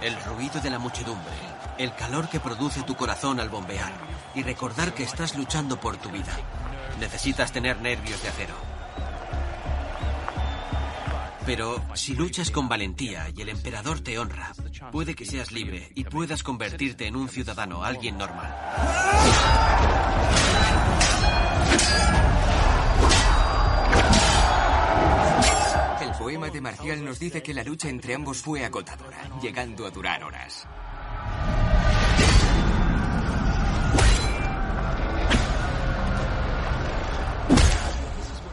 El 0.00 0.16
ruido 0.24 0.60
de 0.60 0.70
la 0.70 0.78
muchedumbre, 0.78 1.34
el 1.78 1.94
calor 1.94 2.28
que 2.28 2.40
produce 2.40 2.82
tu 2.82 2.96
corazón 2.96 3.38
al 3.40 3.48
bombear 3.48 3.92
y 4.34 4.42
recordar 4.42 4.92
que 4.94 5.04
estás 5.04 5.36
luchando 5.36 5.80
por 5.80 5.96
tu 5.96 6.10
vida. 6.10 6.36
Necesitas 6.98 7.52
tener 7.52 7.80
nervios 7.80 8.20
de 8.22 8.28
acero. 8.28 8.54
Pero 11.46 11.82
si 11.94 12.14
luchas 12.14 12.50
con 12.50 12.68
valentía 12.68 13.30
y 13.34 13.40
el 13.40 13.48
emperador 13.48 14.00
te 14.00 14.18
honra, 14.18 14.52
puede 14.92 15.14
que 15.14 15.24
seas 15.24 15.50
libre 15.50 15.90
y 15.94 16.04
puedas 16.04 16.42
convertirte 16.42 17.06
en 17.06 17.16
un 17.16 17.28
ciudadano, 17.28 17.84
alguien 17.84 18.18
normal. 18.18 18.54
El 26.02 26.10
poema 26.18 26.50
de 26.50 26.60
Marcial 26.60 27.04
nos 27.04 27.18
dice 27.18 27.42
que 27.42 27.54
la 27.54 27.62
lucha 27.62 27.88
entre 27.88 28.14
ambos 28.14 28.42
fue 28.42 28.64
agotadora, 28.64 29.30
llegando 29.40 29.86
a 29.86 29.90
durar 29.90 30.24
horas. 30.24 30.66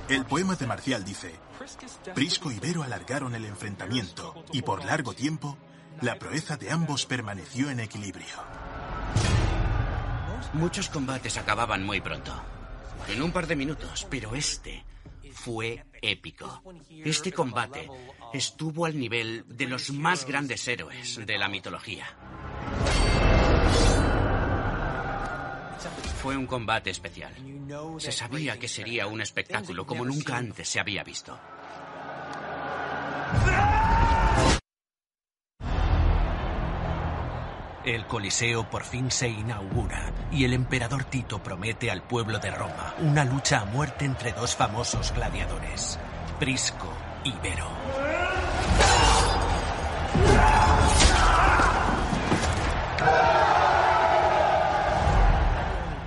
El 0.08 0.24
poema 0.26 0.56
de 0.56 0.68
Marcial 0.68 1.04
dice, 1.04 1.34
Prisco 2.14 2.52
y 2.52 2.60
Vero 2.60 2.84
alargaron 2.84 3.34
el 3.34 3.44
enfrentamiento 3.46 4.46
y 4.54 4.62
por 4.62 4.86
largo 4.86 5.14
tiempo 5.14 5.58
la 6.02 6.20
proeza 6.20 6.58
de 6.58 6.72
ambos 6.72 7.06
permaneció 7.06 7.70
en 7.70 7.80
equilibrio. 7.80 8.36
Muchos 10.54 10.90
combates 10.90 11.38
acababan 11.38 11.84
muy 11.84 12.02
pronto, 12.02 12.34
en 13.08 13.22
un 13.22 13.32
par 13.32 13.48
de 13.48 13.56
minutos, 13.56 14.08
pero 14.10 14.36
este 14.36 14.86
fue 15.34 15.84
épico. 16.02 16.62
Este 16.90 17.32
combate 17.32 17.90
estuvo 18.34 18.86
al 18.86 18.98
nivel 18.98 19.44
de 19.48 19.66
los 19.66 19.92
más 19.92 20.26
grandes 20.26 20.68
héroes 20.68 21.20
de 21.26 21.38
la 21.38 21.50
mitología. 21.50 22.06
Fue 26.22 26.36
un 26.36 26.48
combate 26.48 26.90
especial. 26.90 27.34
Se 28.00 28.12
sabía 28.12 28.58
que 28.58 28.68
sería 28.68 29.06
un 29.08 29.22
espectáculo 29.22 29.86
como 29.86 30.04
nunca 30.06 30.38
antes 30.38 30.68
se 30.68 30.80
había 30.80 31.04
visto. 31.04 31.38
El 37.86 38.08
Coliseo 38.08 38.68
por 38.68 38.84
fin 38.84 39.12
se 39.12 39.30
inaugura 39.30 40.12
y 40.32 40.44
el 40.46 40.54
emperador 40.54 41.04
Tito 41.04 41.44
promete 41.44 41.92
al 41.92 42.02
pueblo 42.02 42.40
de 42.40 42.50
Roma 42.50 42.96
una 43.00 43.24
lucha 43.24 43.60
a 43.60 43.66
muerte 43.66 44.06
entre 44.06 44.32
dos 44.32 44.56
famosos 44.56 45.14
gladiadores, 45.14 46.00
Prisco 46.40 46.92
y 47.24 47.32
Vero. 47.44 47.70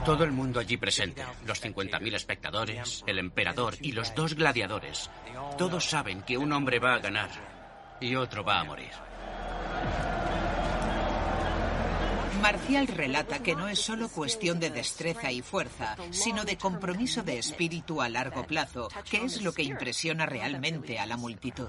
Todo 0.09 0.25
el 0.25 0.33
mundo 0.33 0.59
allí 0.59 0.79
presente, 0.79 1.23
los 1.45 1.63
50.000 1.63 2.15
espectadores, 2.15 3.05
el 3.07 3.19
emperador 3.19 3.75
y 3.83 3.93
los 3.93 4.15
dos 4.15 4.33
gladiadores, 4.33 5.11
todos 5.59 5.85
saben 5.85 6.23
que 6.23 6.39
un 6.39 6.51
hombre 6.51 6.79
va 6.79 6.95
a 6.95 6.99
ganar 6.99 7.29
y 8.01 8.15
otro 8.15 8.43
va 8.43 8.61
a 8.61 8.65
morir. 8.65 8.89
Marcial 12.41 12.87
relata 12.87 13.43
que 13.43 13.55
no 13.55 13.69
es 13.69 13.81
solo 13.81 14.09
cuestión 14.09 14.59
de 14.59 14.71
destreza 14.71 15.31
y 15.31 15.43
fuerza, 15.43 15.95
sino 16.11 16.47
de 16.47 16.57
compromiso 16.57 17.23
de 17.23 17.39
espíritu 17.39 18.01
a 18.01 18.09
largo 18.09 18.47
plazo, 18.47 18.89
que 19.11 19.27
es 19.27 19.43
lo 19.43 19.53
que 19.53 19.63
impresiona 19.63 20.25
realmente 20.25 20.99
a 20.99 21.05
la 21.05 21.19
multitud. 21.19 21.69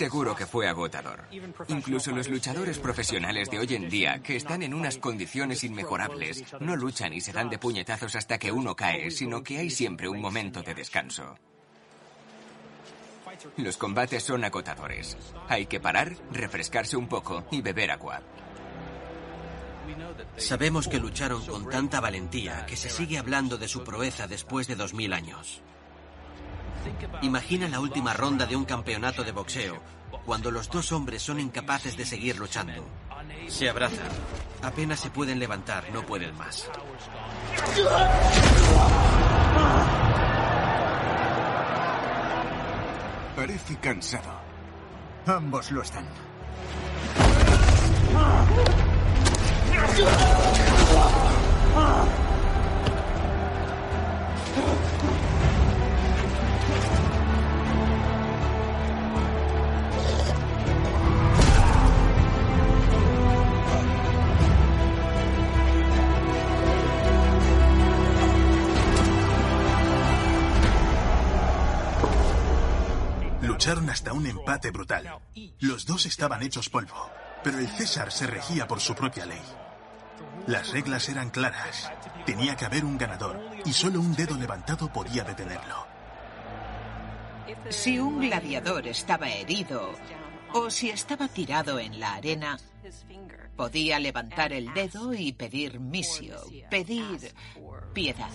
Seguro 0.00 0.34
que 0.34 0.46
fue 0.46 0.66
agotador. 0.66 1.24
Incluso 1.68 2.10
los 2.12 2.26
luchadores 2.26 2.78
profesionales 2.78 3.50
de 3.50 3.58
hoy 3.58 3.74
en 3.74 3.90
día, 3.90 4.22
que 4.22 4.34
están 4.34 4.62
en 4.62 4.72
unas 4.72 4.96
condiciones 4.96 5.62
inmejorables, 5.62 6.42
no 6.58 6.74
luchan 6.74 7.12
y 7.12 7.20
se 7.20 7.34
dan 7.34 7.50
de 7.50 7.58
puñetazos 7.58 8.16
hasta 8.16 8.38
que 8.38 8.50
uno 8.50 8.74
cae, 8.74 9.10
sino 9.10 9.42
que 9.42 9.58
hay 9.58 9.68
siempre 9.68 10.08
un 10.08 10.18
momento 10.18 10.62
de 10.62 10.72
descanso. 10.72 11.36
Los 13.58 13.76
combates 13.76 14.22
son 14.22 14.42
agotadores. 14.42 15.18
Hay 15.48 15.66
que 15.66 15.80
parar, 15.80 16.16
refrescarse 16.32 16.96
un 16.96 17.06
poco 17.06 17.44
y 17.50 17.60
beber 17.60 17.90
agua. 17.90 18.22
Sabemos 20.38 20.88
que 20.88 20.98
lucharon 20.98 21.44
con 21.44 21.68
tanta 21.68 22.00
valentía 22.00 22.64
que 22.64 22.76
se 22.78 22.88
sigue 22.88 23.18
hablando 23.18 23.58
de 23.58 23.68
su 23.68 23.84
proeza 23.84 24.26
después 24.26 24.66
de 24.66 24.76
dos 24.76 24.94
mil 24.94 25.12
años. 25.12 25.60
Imagina 27.22 27.68
la 27.68 27.80
última 27.80 28.12
ronda 28.14 28.46
de 28.46 28.56
un 28.56 28.64
campeonato 28.64 29.24
de 29.24 29.32
boxeo, 29.32 29.80
cuando 30.24 30.50
los 30.50 30.70
dos 30.70 30.92
hombres 30.92 31.22
son 31.22 31.40
incapaces 31.40 31.96
de 31.96 32.04
seguir 32.04 32.38
luchando. 32.38 32.86
Se 33.48 33.68
abrazan. 33.68 34.08
Apenas 34.62 35.00
se 35.00 35.10
pueden 35.10 35.38
levantar, 35.38 35.84
no 35.92 36.02
pueden 36.02 36.36
más. 36.36 36.70
Parece 43.36 43.76
cansado. 43.76 44.40
Ambos 45.26 45.70
lo 45.70 45.82
están. 45.82 46.06
Lucharon 73.60 73.90
hasta 73.90 74.14
un 74.14 74.26
empate 74.26 74.70
brutal. 74.70 75.20
Los 75.58 75.84
dos 75.84 76.06
estaban 76.06 76.42
hechos 76.42 76.70
polvo, 76.70 77.10
pero 77.44 77.58
el 77.58 77.68
César 77.68 78.10
se 78.10 78.26
regía 78.26 78.66
por 78.66 78.80
su 78.80 78.94
propia 78.94 79.26
ley. 79.26 79.42
Las 80.46 80.72
reglas 80.72 81.10
eran 81.10 81.28
claras. 81.28 81.92
Tenía 82.24 82.56
que 82.56 82.64
haber 82.64 82.86
un 82.86 82.96
ganador 82.96 83.38
y 83.66 83.74
solo 83.74 84.00
un 84.00 84.14
dedo 84.14 84.34
levantado 84.38 84.90
podía 84.90 85.24
detenerlo. 85.24 85.86
Si 87.68 87.98
un 87.98 88.20
gladiador 88.20 88.86
estaba 88.86 89.28
herido 89.28 89.92
o 90.54 90.70
si 90.70 90.88
estaba 90.88 91.28
tirado 91.28 91.78
en 91.78 92.00
la 92.00 92.14
arena, 92.14 92.58
podía 93.56 93.98
levantar 93.98 94.54
el 94.54 94.72
dedo 94.72 95.12
y 95.12 95.34
pedir 95.34 95.80
misio, 95.80 96.40
pedir 96.70 97.34
piedad. 97.92 98.30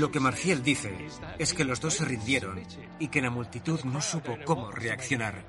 Lo 0.00 0.10
que 0.10 0.18
Marcial 0.18 0.62
dice 0.62 0.96
es 1.38 1.52
que 1.52 1.62
los 1.62 1.78
dos 1.78 1.92
se 1.92 2.06
rindieron 2.06 2.58
y 2.98 3.08
que 3.08 3.20
la 3.20 3.28
multitud 3.28 3.84
no 3.84 4.00
supo 4.00 4.34
cómo 4.46 4.70
reaccionar. 4.70 5.44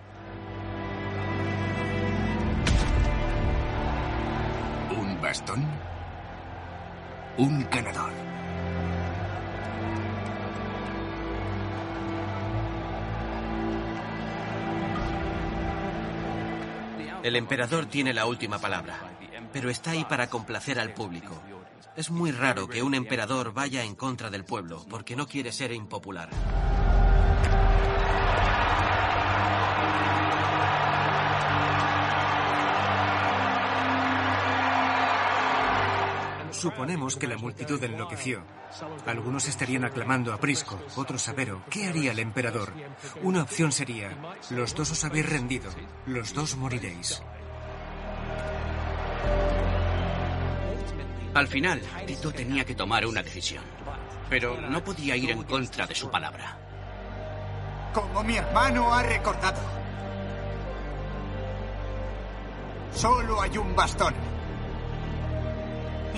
¿Un 5.00 5.22
bastón? 5.22 5.66
Un 7.38 7.66
ganador. 7.70 8.12
El 17.24 17.38
emperador 17.38 17.86
tiene 17.86 18.14
la 18.14 18.26
última 18.26 18.60
palabra, 18.60 19.00
pero 19.54 19.70
está 19.70 19.92
ahí 19.92 20.04
para 20.04 20.28
complacer 20.28 20.78
al 20.78 20.94
público. 20.94 21.42
Es 21.96 22.10
muy 22.10 22.32
raro 22.32 22.68
que 22.68 22.84
un 22.84 22.94
emperador 22.94 23.54
vaya 23.54 23.84
en 23.84 23.96
contra 23.96 24.30
del 24.30 24.46
pueblo 24.46 24.86
porque 24.90 25.16
no 25.16 25.28
quiere 25.28 25.52
ser 25.52 25.72
impopular. 25.72 26.30
Suponemos 36.62 37.16
que 37.16 37.26
la 37.26 37.38
multitud 37.38 37.84
enloqueció. 37.84 38.44
Algunos 39.08 39.48
estarían 39.48 39.84
aclamando 39.84 40.32
a 40.32 40.40
Prisco, 40.40 40.80
otros 40.96 41.28
a 41.28 41.34
Vero. 41.34 41.64
¿Qué 41.72 41.88
haría 41.88 42.12
el 42.12 42.20
emperador? 42.20 42.72
Una 43.24 43.42
opción 43.42 43.72
sería, 43.72 44.16
los 44.52 44.76
dos 44.76 44.92
os 44.92 45.04
habéis 45.04 45.28
rendido, 45.28 45.72
los 46.06 46.36
dos 46.36 46.56
moriréis. 46.56 47.24
Al 51.34 51.48
final, 51.48 51.82
Tito 52.06 52.32
tenía 52.32 52.66
que 52.66 52.76
tomar 52.76 53.06
una 53.06 53.24
decisión. 53.24 53.64
Pero 54.30 54.60
no 54.60 54.84
podía 54.84 55.16
ir 55.16 55.32
en 55.32 55.44
contra 55.44 55.88
de 55.88 55.96
su 55.96 56.10
palabra. 56.10 56.58
Como 57.94 58.24
mi 58.24 58.38
hermano 58.38 58.94
ha 58.94 59.04
recordado. 59.04 59.62
Solo 62.94 63.42
hay 63.42 63.58
un 63.58 63.76
bastón. 63.76 64.14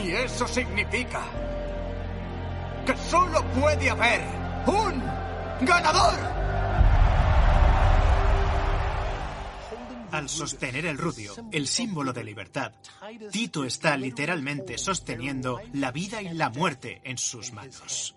Y 0.03 0.11
eso 0.11 0.47
significa 0.47 1.21
que 2.85 2.97
solo 2.97 3.43
puede 3.45 3.89
haber 3.89 4.21
un 4.65 5.03
ganador. 5.61 6.42
Al 10.13 10.29
sostener 10.29 10.85
el 10.85 10.99
rudio, 10.99 11.33
el 11.51 11.67
símbolo 11.67 12.13
de 12.13 12.23
libertad, 12.23 12.71
Tito 13.31 13.65
está 13.65 13.97
literalmente 13.97 14.77
sosteniendo 14.77 15.59
la 15.73 15.91
vida 15.91 16.21
y 16.21 16.29
la 16.35 16.49
muerte 16.49 17.01
en 17.03 17.17
sus 17.17 17.51
manos. 17.51 18.13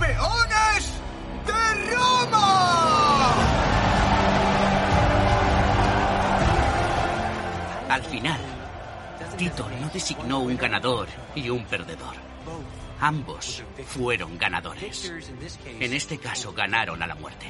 ¡Campeones 0.00 0.92
de 1.46 1.92
Roma! 1.94 3.34
Al 7.90 8.02
final, 8.04 8.40
Tito 9.36 9.68
no 9.80 9.88
designó 9.90 10.40
un 10.40 10.56
ganador 10.56 11.06
y 11.34 11.50
un 11.50 11.64
perdedor. 11.66 12.14
Ambos 13.00 13.62
fueron 13.86 14.38
ganadores. 14.38 15.12
En 15.66 15.92
este 15.92 16.16
caso, 16.18 16.52
ganaron 16.54 17.02
a 17.02 17.06
la 17.06 17.14
muerte. 17.14 17.46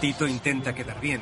Tito 0.00 0.26
intenta 0.26 0.74
quedar 0.74 1.00
bien, 1.00 1.20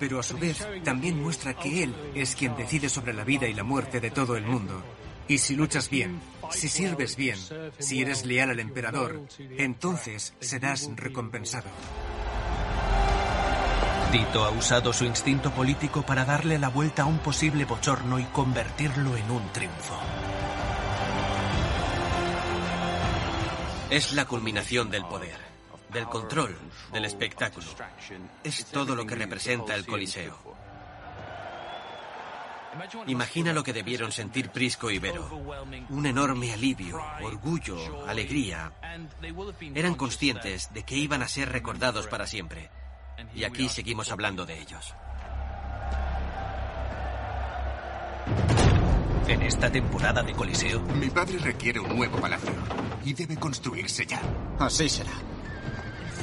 pero 0.00 0.20
a 0.20 0.22
su 0.22 0.38
vez 0.38 0.66
también 0.84 1.20
muestra 1.20 1.54
que 1.54 1.82
él 1.82 1.94
es 2.14 2.34
quien 2.34 2.56
decide 2.56 2.88
sobre 2.88 3.12
la 3.12 3.24
vida 3.24 3.46
y 3.46 3.52
la 3.52 3.64
muerte 3.64 4.00
de 4.00 4.10
todo 4.10 4.36
el 4.36 4.46
mundo. 4.46 4.82
Y 5.28 5.38
si 5.38 5.54
luchas 5.54 5.90
bien, 5.90 6.20
si 6.52 6.68
sirves 6.68 7.16
bien, 7.16 7.38
si 7.78 8.00
eres 8.00 8.24
leal 8.24 8.50
al 8.50 8.60
emperador, 8.60 9.22
entonces 9.58 10.34
serás 10.40 10.88
recompensado. 10.96 11.68
Tito 14.12 14.44
ha 14.44 14.50
usado 14.50 14.92
su 14.92 15.04
instinto 15.04 15.50
político 15.52 16.02
para 16.02 16.26
darle 16.26 16.58
la 16.58 16.68
vuelta 16.68 17.02
a 17.02 17.06
un 17.06 17.18
posible 17.18 17.64
bochorno 17.64 18.18
y 18.18 18.24
convertirlo 18.24 19.16
en 19.16 19.30
un 19.30 19.48
triunfo. 19.52 19.98
Es 23.88 24.12
la 24.12 24.26
culminación 24.26 24.90
del 24.90 25.04
poder, 25.06 25.36
del 25.90 26.04
control, 26.04 26.56
del 26.92 27.06
espectáculo. 27.06 27.66
Es 28.44 28.66
todo 28.66 28.94
lo 28.94 29.06
que 29.06 29.14
representa 29.14 29.74
el 29.74 29.86
Coliseo. 29.86 30.61
Imagina 33.06 33.52
lo 33.52 33.62
que 33.62 33.72
debieron 33.72 34.12
sentir 34.12 34.50
Prisco 34.50 34.90
y 34.90 34.98
Vero. 34.98 35.28
Un 35.90 36.06
enorme 36.06 36.52
alivio, 36.52 37.00
orgullo, 37.22 38.06
alegría. 38.06 38.72
Eran 39.74 39.94
conscientes 39.94 40.72
de 40.72 40.82
que 40.82 40.96
iban 40.96 41.22
a 41.22 41.28
ser 41.28 41.50
recordados 41.50 42.06
para 42.06 42.26
siempre. 42.26 42.70
Y 43.34 43.44
aquí 43.44 43.68
seguimos 43.68 44.10
hablando 44.10 44.46
de 44.46 44.60
ellos. 44.60 44.94
En 49.28 49.42
esta 49.42 49.70
temporada 49.70 50.22
de 50.22 50.32
Coliseo, 50.32 50.80
Mi 50.80 51.08
padre 51.08 51.38
requiere 51.38 51.80
un 51.80 51.96
nuevo 51.96 52.20
palacio 52.20 52.52
y 53.04 53.12
debe 53.12 53.36
construirse 53.36 54.06
ya. 54.06 54.20
Así 54.58 54.88
será. 54.88 55.12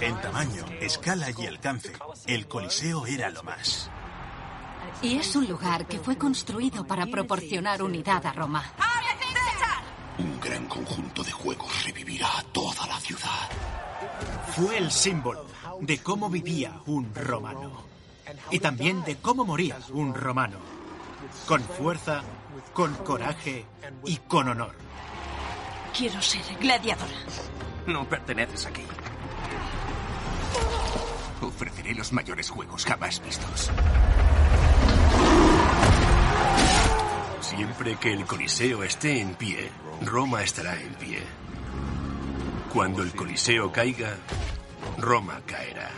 En 0.01 0.19
tamaño, 0.21 0.65
escala 0.79 1.27
y 1.37 1.45
alcance, 1.45 1.93
el 2.27 2.47
Coliseo 2.47 3.05
era 3.05 3.29
lo 3.29 3.43
más. 3.43 3.89
Y 5.01 5.15
es 5.15 5.35
un 5.35 5.47
lugar 5.47 5.85
que 5.85 5.99
fue 5.99 6.17
construido 6.17 6.85
para 6.85 7.05
proporcionar 7.05 7.81
unidad 7.81 8.25
a 8.25 8.33
Roma. 8.33 8.63
Un 10.17 10.39
gran 10.41 10.65
conjunto 10.67 11.23
de 11.23 11.31
juegos 11.31 11.85
revivirá 11.85 12.39
a 12.39 12.43
toda 12.43 12.85
la 12.85 12.99
ciudad. 12.99 13.49
Fue 14.55 14.77
el 14.77 14.91
símbolo 14.91 15.45
de 15.79 15.99
cómo 15.99 16.29
vivía 16.29 16.81
un 16.87 17.13
romano. 17.15 17.83
Y 18.51 18.59
también 18.59 19.03
de 19.05 19.15
cómo 19.17 19.45
moría 19.45 19.77
un 19.91 20.13
romano. 20.13 20.57
Con 21.47 21.61
fuerza, 21.61 22.21
con 22.73 22.93
coraje 22.95 23.65
y 24.05 24.17
con 24.17 24.49
honor. 24.49 24.75
Quiero 25.97 26.21
ser 26.21 26.43
gladiadora. 26.59 27.11
No 27.87 28.07
perteneces 28.07 28.65
aquí. 28.65 28.83
Ofreceré 31.41 31.95
los 31.95 32.11
mayores 32.11 32.49
juegos 32.49 32.85
jamás 32.85 33.21
vistos. 33.23 33.71
Siempre 37.60 37.97
que 37.97 38.14
el 38.14 38.24
Coliseo 38.26 38.84
esté 38.86 39.20
en 39.20 39.36
pie, 39.36 39.70
Roma 40.05 40.41
estará 40.41 40.80
en 40.80 40.93
pie. 40.93 41.20
Cuando 42.72 43.03
el 43.03 43.12
Coliseo 43.12 43.70
caiga, 43.70 44.16
Roma 44.97 45.41
caerá. 45.45 45.89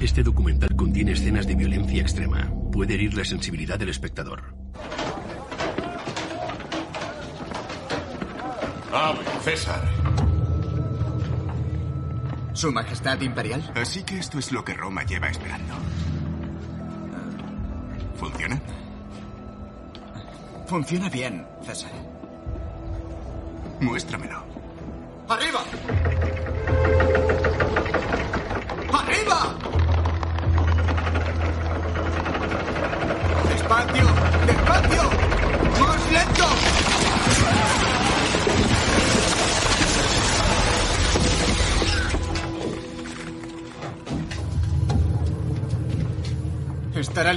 Este 0.00 0.22
documental 0.22 0.76
contiene 0.76 1.14
escenas 1.14 1.48
de 1.48 1.56
violencia 1.56 2.00
extrema. 2.00 2.48
Puede 2.70 2.94
herir 2.94 3.14
la 3.14 3.24
sensibilidad 3.24 3.76
del 3.76 3.88
espectador. 3.88 4.54
¡Ave, 8.92 9.24
César! 9.42 9.82
¿Su 12.52 12.70
Majestad 12.70 13.20
Imperial? 13.20 13.68
Así 13.74 14.04
que 14.04 14.20
esto 14.20 14.38
es 14.38 14.52
lo 14.52 14.64
que 14.64 14.74
Roma 14.74 15.02
lleva 15.02 15.28
esperando. 15.28 15.74
¿Funciona? 18.18 18.60
Funciona 20.66 21.08
bien, 21.08 21.46
César. 21.64 21.90
Muéstramelo. 23.80 24.42
¡Arriba! 25.28 25.60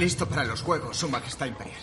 Listo 0.00 0.26
para 0.26 0.44
los 0.44 0.62
juegos, 0.62 0.96
Su 0.96 1.10
Majestad 1.10 1.44
Imperial. 1.44 1.76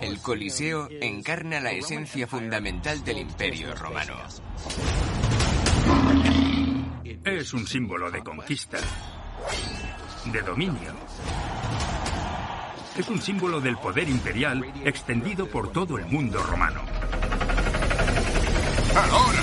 El 0.00 0.20
Coliseo 0.20 0.88
encarna 1.00 1.58
la 1.58 1.72
esencia 1.72 2.28
fundamental 2.28 3.02
del 3.02 3.18
Imperio 3.18 3.74
Romano. 3.74 4.14
Es 7.24 7.52
un 7.52 7.66
símbolo 7.66 8.12
de 8.12 8.22
conquista, 8.22 8.78
de 10.26 10.42
dominio. 10.42 11.09
Es 13.00 13.08
un 13.08 13.22
símbolo 13.22 13.62
del 13.62 13.78
poder 13.78 14.10
imperial 14.10 14.62
extendido 14.84 15.48
por 15.48 15.72
todo 15.72 15.96
el 15.96 16.04
mundo 16.04 16.38
romano. 16.42 16.82
¡Ahora! 18.94 19.40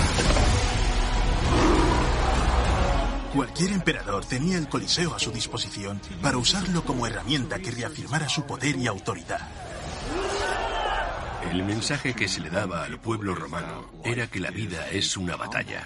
Cualquier 3.33 3.71
emperador 3.71 4.25
tenía 4.25 4.59
el 4.59 4.69
Coliseo 4.69 5.15
a 5.15 5.17
su 5.17 5.31
disposición 5.31 5.99
para 6.21 6.37
usarlo 6.37 6.83
como 6.83 7.07
herramienta 7.07 7.57
que 7.57 7.71
reafirmara 7.71 8.29
su 8.29 8.45
poder 8.45 8.75
y 8.75 8.85
autoridad. 8.85 9.41
El 11.49 11.63
mensaje 11.63 12.13
que 12.13 12.27
se 12.27 12.41
le 12.41 12.51
daba 12.51 12.83
al 12.83 12.99
pueblo 12.99 13.33
romano 13.33 13.89
era 14.03 14.27
que 14.27 14.39
la 14.39 14.51
vida 14.51 14.87
es 14.91 15.17
una 15.17 15.35
batalla. 15.35 15.83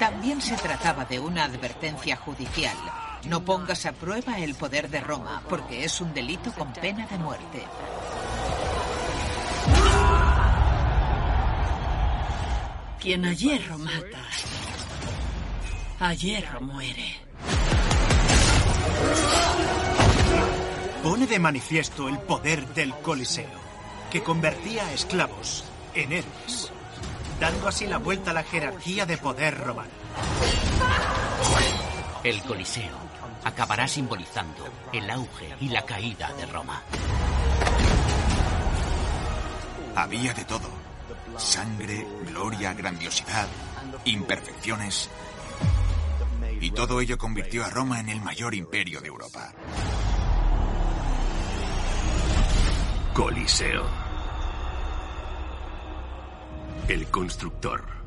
También 0.00 0.40
se 0.42 0.56
trataba 0.56 1.04
de 1.04 1.20
una 1.20 1.44
advertencia 1.44 2.16
judicial. 2.16 2.76
No 3.26 3.44
pongas 3.44 3.84
a 3.86 3.92
prueba 3.92 4.38
el 4.38 4.54
poder 4.54 4.88
de 4.88 5.00
Roma, 5.00 5.42
porque 5.48 5.84
es 5.84 6.00
un 6.00 6.12
delito 6.14 6.52
con 6.52 6.72
pena 6.72 7.06
de 7.06 7.18
muerte. 7.18 7.64
Quien 12.98 13.24
a 13.24 13.32
hierro 13.32 13.78
mata, 13.78 14.18
a 16.00 16.14
hierro 16.14 16.60
muere. 16.60 17.16
Pone 21.02 21.26
de 21.26 21.38
manifiesto 21.38 22.08
el 22.08 22.18
poder 22.18 22.66
del 22.74 22.94
Coliseo, 22.96 23.48
que 24.10 24.22
convertía 24.22 24.86
a 24.86 24.92
esclavos 24.92 25.64
en 25.94 26.12
héroes, 26.12 26.72
dando 27.38 27.68
así 27.68 27.86
la 27.86 27.98
vuelta 27.98 28.32
a 28.32 28.34
la 28.34 28.42
jerarquía 28.42 29.06
de 29.06 29.16
poder 29.16 29.56
romano. 29.58 29.90
El 32.22 32.42
Coliseo 32.42 33.09
acabará 33.44 33.88
simbolizando 33.88 34.64
el 34.92 35.10
auge 35.10 35.54
y 35.60 35.68
la 35.68 35.84
caída 35.84 36.32
de 36.34 36.46
Roma. 36.46 36.82
Había 39.96 40.32
de 40.34 40.44
todo. 40.44 40.68
Sangre, 41.36 42.06
gloria, 42.26 42.74
grandiosidad, 42.74 43.48
imperfecciones. 44.04 45.10
Y 46.60 46.70
todo 46.72 47.00
ello 47.00 47.16
convirtió 47.16 47.64
a 47.64 47.70
Roma 47.70 48.00
en 48.00 48.10
el 48.10 48.20
mayor 48.20 48.54
imperio 48.54 49.00
de 49.00 49.08
Europa. 49.08 49.52
Coliseo. 53.14 53.86
El 56.88 57.06
constructor. 57.08 57.99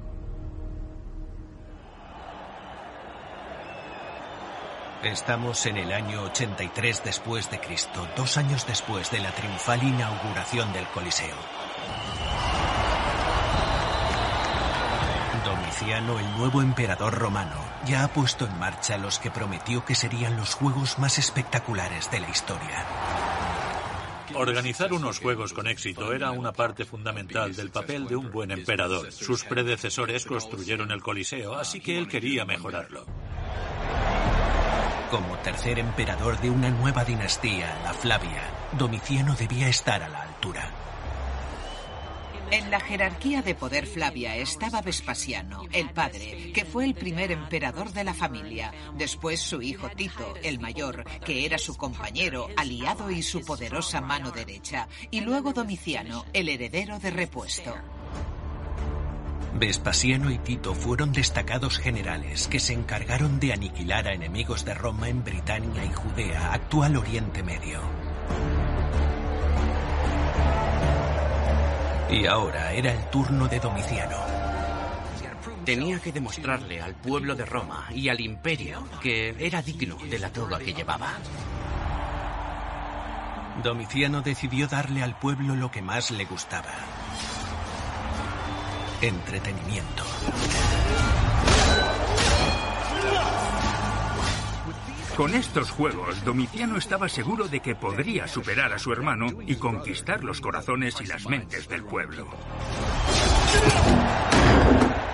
Estamos 5.03 5.65
en 5.65 5.75
el 5.75 5.91
año 5.91 6.23
83 6.23 7.03
después 7.03 7.51
de 7.51 7.59
Cristo, 7.59 8.07
dos 8.15 8.37
años 8.37 8.65
después 8.65 9.11
de 9.11 9.19
la 9.19 9.31
triunfal 9.31 9.83
inauguración 9.83 10.71
del 10.71 10.87
Coliseo. 10.87 11.35
Domiciano, 15.43 16.19
el 16.19 16.37
nuevo 16.37 16.61
emperador 16.61 17.13
romano, 17.15 17.57
ya 17.85 18.05
ha 18.05 18.07
puesto 18.07 18.45
en 18.45 18.57
marcha 18.57 18.97
los 18.97 19.19
que 19.19 19.29
prometió 19.29 19.83
que 19.83 19.93
serían 19.93 20.37
los 20.37 20.55
juegos 20.55 20.97
más 20.97 21.19
espectaculares 21.19 22.09
de 22.09 22.21
la 22.21 22.29
historia. 22.29 22.85
Organizar 24.35 24.93
unos 24.93 25.19
juegos 25.19 25.51
con 25.51 25.67
éxito 25.67 26.13
era 26.13 26.31
una 26.31 26.53
parte 26.53 26.85
fundamental 26.85 27.53
del 27.53 27.71
papel 27.71 28.07
de 28.07 28.15
un 28.15 28.31
buen 28.31 28.51
emperador. 28.51 29.11
Sus 29.11 29.43
predecesores 29.43 30.25
construyeron 30.25 30.91
el 30.91 31.03
Coliseo, 31.03 31.55
así 31.55 31.81
que 31.81 31.97
él 31.97 32.07
quería 32.07 32.45
mejorarlo. 32.45 33.05
Como 35.13 35.37
tercer 35.37 35.77
emperador 35.77 36.41
de 36.41 36.49
una 36.49 36.71
nueva 36.71 37.05
dinastía, 37.05 37.79
la 37.83 37.93
Flavia, 37.93 38.49
Domiciano 38.71 39.35
debía 39.35 39.67
estar 39.67 40.01
a 40.01 40.09
la 40.09 40.23
altura. 40.23 40.71
En 42.49 42.71
la 42.71 42.79
jerarquía 42.79 43.43
de 43.43 43.53
poder 43.53 43.85
Flavia 43.85 44.35
estaba 44.37 44.81
Vespasiano, 44.81 45.65
el 45.71 45.91
padre, 45.91 46.51
que 46.51 46.65
fue 46.65 46.85
el 46.85 46.95
primer 46.95 47.31
emperador 47.31 47.91
de 47.91 48.03
la 48.03 48.15
familia, 48.15 48.73
después 48.95 49.39
su 49.39 49.61
hijo 49.61 49.87
Tito, 49.89 50.33
el 50.41 50.59
mayor, 50.59 51.03
que 51.23 51.45
era 51.45 51.59
su 51.59 51.77
compañero, 51.77 52.47
aliado 52.57 53.11
y 53.11 53.21
su 53.21 53.45
poderosa 53.45 54.01
mano 54.01 54.31
derecha, 54.31 54.87
y 55.11 55.21
luego 55.21 55.53
Domiciano, 55.53 56.25
el 56.33 56.49
heredero 56.49 56.97
de 56.97 57.11
repuesto. 57.11 57.75
Vespasiano 59.55 60.31
y 60.31 60.39
Tito 60.39 60.73
fueron 60.73 61.11
destacados 61.11 61.77
generales 61.77 62.47
que 62.47 62.59
se 62.59 62.73
encargaron 62.73 63.39
de 63.39 63.53
aniquilar 63.53 64.07
a 64.07 64.13
enemigos 64.13 64.65
de 64.65 64.73
Roma 64.73 65.09
en 65.09 65.23
Britania 65.23 65.85
y 65.85 65.93
Judea, 65.93 66.53
actual 66.53 66.97
Oriente 66.97 67.43
Medio. 67.43 67.81
Y 72.09 72.25
ahora 72.25 72.73
era 72.73 72.93
el 72.93 73.09
turno 73.09 73.47
de 73.47 73.59
Domiciano. 73.59 74.17
Tenía 75.65 75.99
que 75.99 76.11
demostrarle 76.11 76.81
al 76.81 76.95
pueblo 76.95 77.35
de 77.35 77.45
Roma 77.45 77.87
y 77.91 78.09
al 78.09 78.19
imperio 78.19 78.87
que 79.01 79.35
era 79.39 79.61
digno 79.61 79.95
de 79.95 80.19
la 80.19 80.29
toga 80.29 80.59
que 80.59 80.73
llevaba. 80.73 81.13
Domiciano 83.63 84.21
decidió 84.21 84.67
darle 84.67 85.03
al 85.03 85.17
pueblo 85.17 85.55
lo 85.55 85.71
que 85.71 85.81
más 85.81 86.11
le 86.11 86.25
gustaba. 86.25 86.73
Entretenimiento. 89.03 90.05
Con 95.17 95.33
estos 95.33 95.71
juegos, 95.71 96.23
Domiciano 96.23 96.77
estaba 96.77 97.09
seguro 97.09 97.49
de 97.49 97.59
que 97.59 97.75
podría 97.75 98.29
superar 98.29 98.71
a 98.71 98.79
su 98.79 98.93
hermano 98.93 99.27
y 99.45 99.57
conquistar 99.57 100.23
los 100.23 100.39
corazones 100.39 101.01
y 101.01 101.05
las 101.05 101.27
mentes 101.27 101.67
del 101.67 101.83
pueblo. 101.83 102.29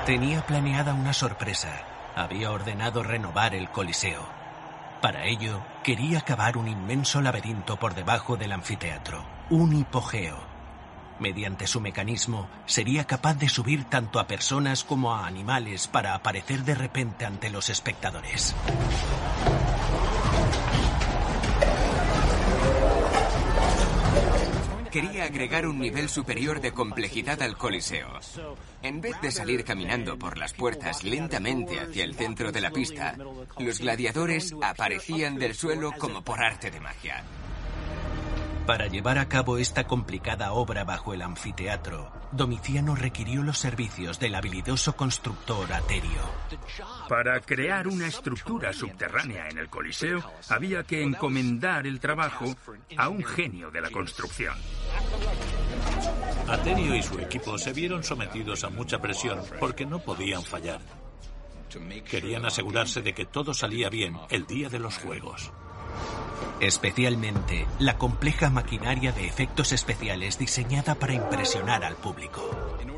Tenía 0.05 0.45
planeada 0.45 0.93
una 0.93 1.13
sorpresa. 1.13 2.11
Había 2.15 2.51
ordenado 2.51 3.01
renovar 3.01 3.55
el 3.55 3.69
Coliseo. 3.71 4.29
Para 5.01 5.25
ello, 5.25 5.63
quería 5.83 6.21
cavar 6.21 6.57
un 6.57 6.67
inmenso 6.67 7.21
laberinto 7.21 7.77
por 7.77 7.95
debajo 7.95 8.37
del 8.37 8.51
anfiteatro, 8.51 9.25
un 9.49 9.75
hipogeo. 9.75 10.48
Mediante 11.19 11.67
su 11.67 11.81
mecanismo, 11.81 12.49
sería 12.65 13.05
capaz 13.05 13.35
de 13.35 13.49
subir 13.49 13.83
tanto 13.85 14.19
a 14.19 14.27
personas 14.27 14.83
como 14.83 15.13
a 15.13 15.27
animales 15.27 15.87
para 15.87 16.15
aparecer 16.15 16.63
de 16.63 16.75
repente 16.75 17.25
ante 17.25 17.49
los 17.49 17.69
espectadores. 17.69 18.55
Quería 24.91 25.25
agregar 25.25 25.67
un 25.67 25.79
nivel 25.79 26.09
superior 26.09 26.61
de 26.61 26.71
complejidad 26.71 27.41
al 27.43 27.57
Coliseo. 27.57 28.19
En 28.81 29.01
vez 29.01 29.21
de 29.21 29.29
salir 29.29 29.63
caminando 29.63 30.17
por 30.17 30.37
las 30.37 30.53
puertas 30.53 31.03
lentamente 31.03 31.79
hacia 31.79 32.03
el 32.03 32.15
centro 32.15 32.51
de 32.51 32.61
la 32.61 32.71
pista, 32.71 33.15
los 33.59 33.79
gladiadores 33.79 34.55
aparecían 34.63 35.37
del 35.37 35.53
suelo 35.53 35.91
como 35.91 36.23
por 36.23 36.41
arte 36.41 36.71
de 36.71 36.79
magia. 36.79 37.23
Para 38.69 38.85
llevar 38.85 39.17
a 39.17 39.27
cabo 39.27 39.57
esta 39.57 39.87
complicada 39.87 40.51
obra 40.51 40.83
bajo 40.83 41.15
el 41.15 41.23
anfiteatro, 41.23 42.11
Domiciano 42.31 42.93
requirió 42.93 43.41
los 43.41 43.57
servicios 43.57 44.19
del 44.19 44.35
habilidoso 44.35 44.95
constructor 44.95 45.73
Aterio. 45.73 46.21
Para 47.07 47.39
crear 47.39 47.87
una 47.87 48.05
estructura 48.05 48.71
subterránea 48.71 49.49
en 49.49 49.57
el 49.57 49.69
Coliseo, 49.69 50.23
había 50.49 50.83
que 50.83 51.01
encomendar 51.01 51.87
el 51.87 51.99
trabajo 51.99 52.45
a 52.95 53.09
un 53.09 53.23
genio 53.23 53.71
de 53.71 53.81
la 53.81 53.89
construcción. 53.89 54.53
Aterio 56.47 56.93
y 56.93 57.01
su 57.01 57.17
equipo 57.17 57.57
se 57.57 57.73
vieron 57.73 58.03
sometidos 58.03 58.63
a 58.63 58.69
mucha 58.69 58.99
presión 58.99 59.39
porque 59.59 59.87
no 59.87 59.97
podían 59.97 60.43
fallar. 60.43 60.81
Querían 62.07 62.45
asegurarse 62.45 63.01
de 63.01 63.15
que 63.15 63.25
todo 63.25 63.51
salía 63.55 63.89
bien 63.89 64.15
el 64.29 64.45
día 64.45 64.69
de 64.69 64.77
los 64.77 64.95
Juegos. 64.99 65.51
Especialmente 66.59 67.67
la 67.79 67.97
compleja 67.97 68.49
maquinaria 68.49 69.11
de 69.11 69.25
efectos 69.25 69.71
especiales 69.71 70.37
diseñada 70.37 70.95
para 70.95 71.13
impresionar 71.13 71.83
al 71.85 71.95
público. 71.95 72.41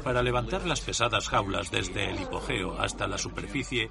Para 0.04 0.24
levantar 0.24 0.66
las 0.66 0.82
pesadas 0.82 1.30
jaulas 1.30 1.70
desde 1.70 2.10
el 2.10 2.22
hipogeo 2.22 2.80
hasta 2.80 3.08
la 3.08 3.20
superficie, 3.20 3.89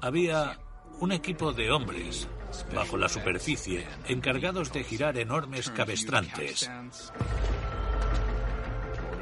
había 0.00 0.58
un 1.00 1.12
equipo 1.12 1.52
de 1.52 1.70
hombres 1.70 2.28
bajo 2.74 2.96
la 2.96 3.08
superficie 3.08 3.86
encargados 4.06 4.72
de 4.72 4.84
girar 4.84 5.18
enormes 5.18 5.70
cabestrantes 5.70 6.70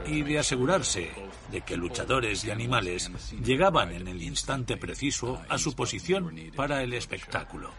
y 0.06 0.22
de 0.22 0.38
asegurarse 0.38 1.10
de 1.50 1.60
que 1.62 1.76
luchadores 1.76 2.44
y 2.44 2.50
animales 2.50 3.10
llegaban 3.42 3.92
en 3.92 4.08
el 4.08 4.22
instante 4.22 4.76
preciso 4.76 5.40
a 5.48 5.58
su 5.58 5.74
posición 5.74 6.34
para 6.54 6.82
el 6.82 6.92
espectáculo. 6.92 7.70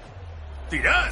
¡Tirad! 0.69 1.11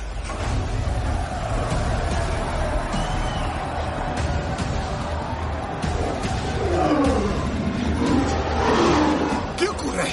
¿Qué 9.58 9.70
ocurre? 9.70 10.04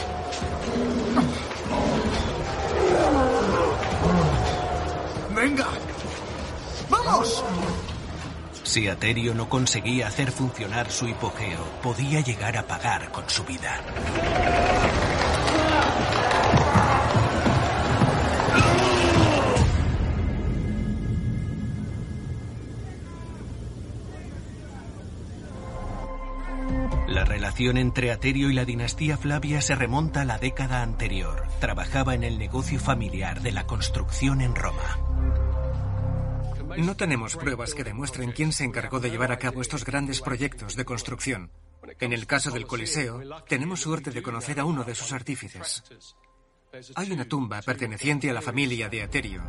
¡Venga! 5.35 5.67
¡Vamos! 6.89 7.45
Si 8.63 8.87
Aterio 8.87 9.35
no 9.35 9.49
conseguía 9.49 10.07
hacer 10.07 10.31
funcionar 10.31 10.89
su 10.89 11.09
hipogeo, 11.09 11.65
podía 11.83 12.21
llegar 12.21 12.57
a 12.57 12.63
pagar 12.63 13.11
con 13.11 13.29
su 13.29 13.43
vida. 13.43 13.81
Relación 27.53 27.77
entre 27.77 28.11
Aterio 28.11 28.49
y 28.49 28.55
la 28.55 28.65
dinastía 28.65 29.19
Flavia 29.19 29.61
se 29.61 29.75
remonta 29.75 30.23
a 30.23 30.25
la 30.25 30.39
década 30.39 30.83
anterior. 30.83 31.47
Trabajaba 31.61 32.15
en 32.15 32.25
el 32.25 32.39
negocio 32.39 32.81
familiar 32.81 33.43
de 33.43 33.53
la 33.53 33.67
construcción 33.67 34.41
en 34.41 34.55
Roma. 34.55 34.99
No 36.79 36.97
tenemos 36.97 37.37
pruebas 37.37 37.75
que 37.75 37.85
demuestren 37.85 38.33
quién 38.33 38.55
se 38.55 38.65
encargó 38.65 39.01
de 39.01 39.11
llevar 39.11 39.33
a 39.33 39.39
cabo 39.39 39.61
estos 39.61 39.85
grandes 39.85 40.23
proyectos 40.23 40.77
de 40.77 40.87
construcción. 40.87 41.51
En 42.01 42.15
el 42.15 42.27
caso 42.27 42.51
del 42.51 42.67
Coliseo, 42.67 43.21
tenemos 43.47 43.81
suerte 43.81 44.13
de 44.13 44.23
conocer 44.23 44.59
a 44.59 44.65
uno 44.65 44.83
de 44.85 44.95
sus 44.95 45.13
artífices. 45.13 45.83
Hay 46.95 47.13
una 47.13 47.27
tumba 47.27 47.61
perteneciente 47.61 48.31
a 48.31 48.33
la 48.33 48.41
familia 48.41 48.89
de 48.89 49.03
Aterio, 49.03 49.43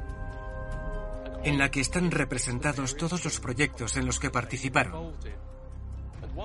en 1.46 1.58
la 1.58 1.72
que 1.72 1.80
están 1.80 2.12
representados 2.12 2.98
todos 2.98 3.24
los 3.24 3.40
proyectos 3.40 3.96
en 3.96 4.06
los 4.06 4.20
que 4.20 4.30
participaron. 4.30 5.14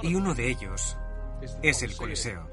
Y 0.02 0.14
uno 0.14 0.34
de 0.36 0.50
ellos 0.50 0.96
es 1.62 1.82
el 1.82 1.96
Coliseo. 1.96 2.48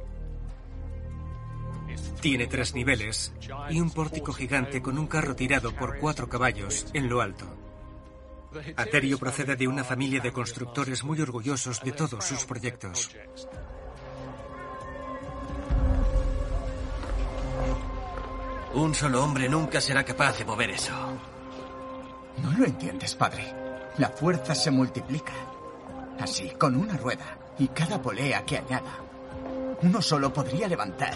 Tiene 2.22 2.48
tres 2.48 2.74
niveles 2.74 3.34
y 3.70 3.80
un 3.80 3.92
pórtico 3.92 4.34
gigante 4.34 4.82
con 4.82 4.98
un 4.98 5.08
carro 5.08 5.36
tirado 5.36 5.72
por 5.74 6.00
cuatro 6.00 6.28
caballos 6.28 6.88
en 6.94 7.10
lo 7.10 7.22
alto. 7.22 7.46
Aterio 8.78 9.18
procede 9.18 9.56
de 9.56 9.68
una 9.68 9.84
familia 9.84 10.22
de 10.22 10.32
constructores 10.32 11.04
muy 11.04 11.22
orgullosos 11.22 11.82
de 11.82 11.92
todos 11.92 12.24
sus 12.24 12.46
proyectos. 12.46 13.12
Un 18.74 18.94
solo 18.94 19.24
hombre 19.24 19.48
nunca 19.48 19.80
será 19.80 20.04
capaz 20.04 20.38
de 20.38 20.46
mover 20.46 20.72
eso. 20.72 20.94
No 22.42 22.52
lo 22.58 22.66
entiendes, 22.66 23.16
padre. 23.16 23.54
La 23.98 24.10
fuerza 24.10 24.56
se 24.56 24.72
multiplica. 24.72 25.34
Así, 26.20 26.50
con 26.52 26.76
una 26.76 26.98
rueda 26.98 27.45
y 27.60 27.68
cada 27.70 28.02
polea 28.02 28.46
que 28.46 28.58
añada, 28.58 29.00
uno 29.82 30.02
solo 30.02 30.34
podría 30.34 30.68
levantar 30.68 31.14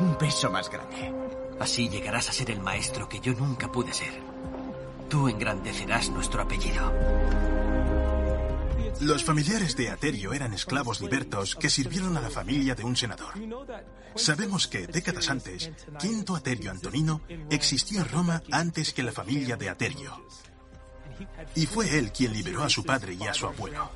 un 0.00 0.16
peso 0.16 0.50
más 0.50 0.70
grande. 0.70 1.12
Así 1.58 1.88
llegarás 1.88 2.28
a 2.28 2.32
ser 2.32 2.50
el 2.50 2.60
maestro 2.60 3.08
que 3.08 3.20
yo 3.20 3.32
nunca 3.32 3.70
pude 3.70 3.92
ser. 3.92 4.20
Tú 5.08 5.28
engrandecerás 5.28 6.10
nuestro 6.10 6.42
apellido. 6.42 6.92
Los 9.00 9.24
familiares 9.24 9.76
de 9.76 9.90
Aterio 9.90 10.32
eran 10.32 10.54
esclavos 10.54 11.00
libertos 11.00 11.54
que 11.54 11.68
sirvieron 11.68 12.16
a 12.16 12.20
la 12.20 12.30
familia 12.30 12.74
de 12.74 12.84
un 12.84 12.96
senador. 12.96 13.34
Sabemos 14.14 14.66
que 14.66 14.86
décadas 14.86 15.28
antes, 15.28 15.70
Quinto 15.98 16.34
Aterio 16.34 16.70
Antonino 16.70 17.20
existió 17.50 18.00
en 18.00 18.08
Roma 18.08 18.42
antes 18.50 18.94
que 18.94 19.02
la 19.02 19.12
familia 19.12 19.56
de 19.56 19.68
Aterio. 19.68 20.26
Y 21.54 21.66
fue 21.66 21.98
él 21.98 22.10
quien 22.10 22.32
liberó 22.32 22.62
a 22.62 22.70
su 22.70 22.84
padre 22.84 23.14
y 23.14 23.26
a 23.26 23.34
su 23.34 23.46
abuelo. 23.46 23.90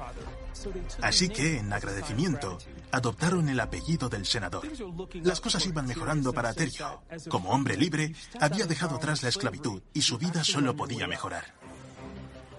Así 1.03 1.29
que, 1.29 1.59
en 1.59 1.73
agradecimiento, 1.73 2.59
adoptaron 2.93 3.49
el 3.49 3.61
apellido 3.61 4.09
del 4.09 4.27
senador. 4.27 4.67
Las 5.15 5.41
cosas 5.41 5.67
iban 5.67 5.87
mejorando 5.87 6.33
para 6.33 6.51
Aterio. 6.51 7.03
Como 7.29 7.51
hombre 7.51 7.77
libre, 7.77 8.15
había 8.41 8.67
dejado 8.67 8.97
atrás 8.97 9.23
la 9.23 9.29
esclavitud 9.29 9.83
y 9.93 10.03
su 10.03 10.19
vida 10.19 10.45
solo 10.45 10.77
podía 10.77 11.07
mejorar. 11.07 11.55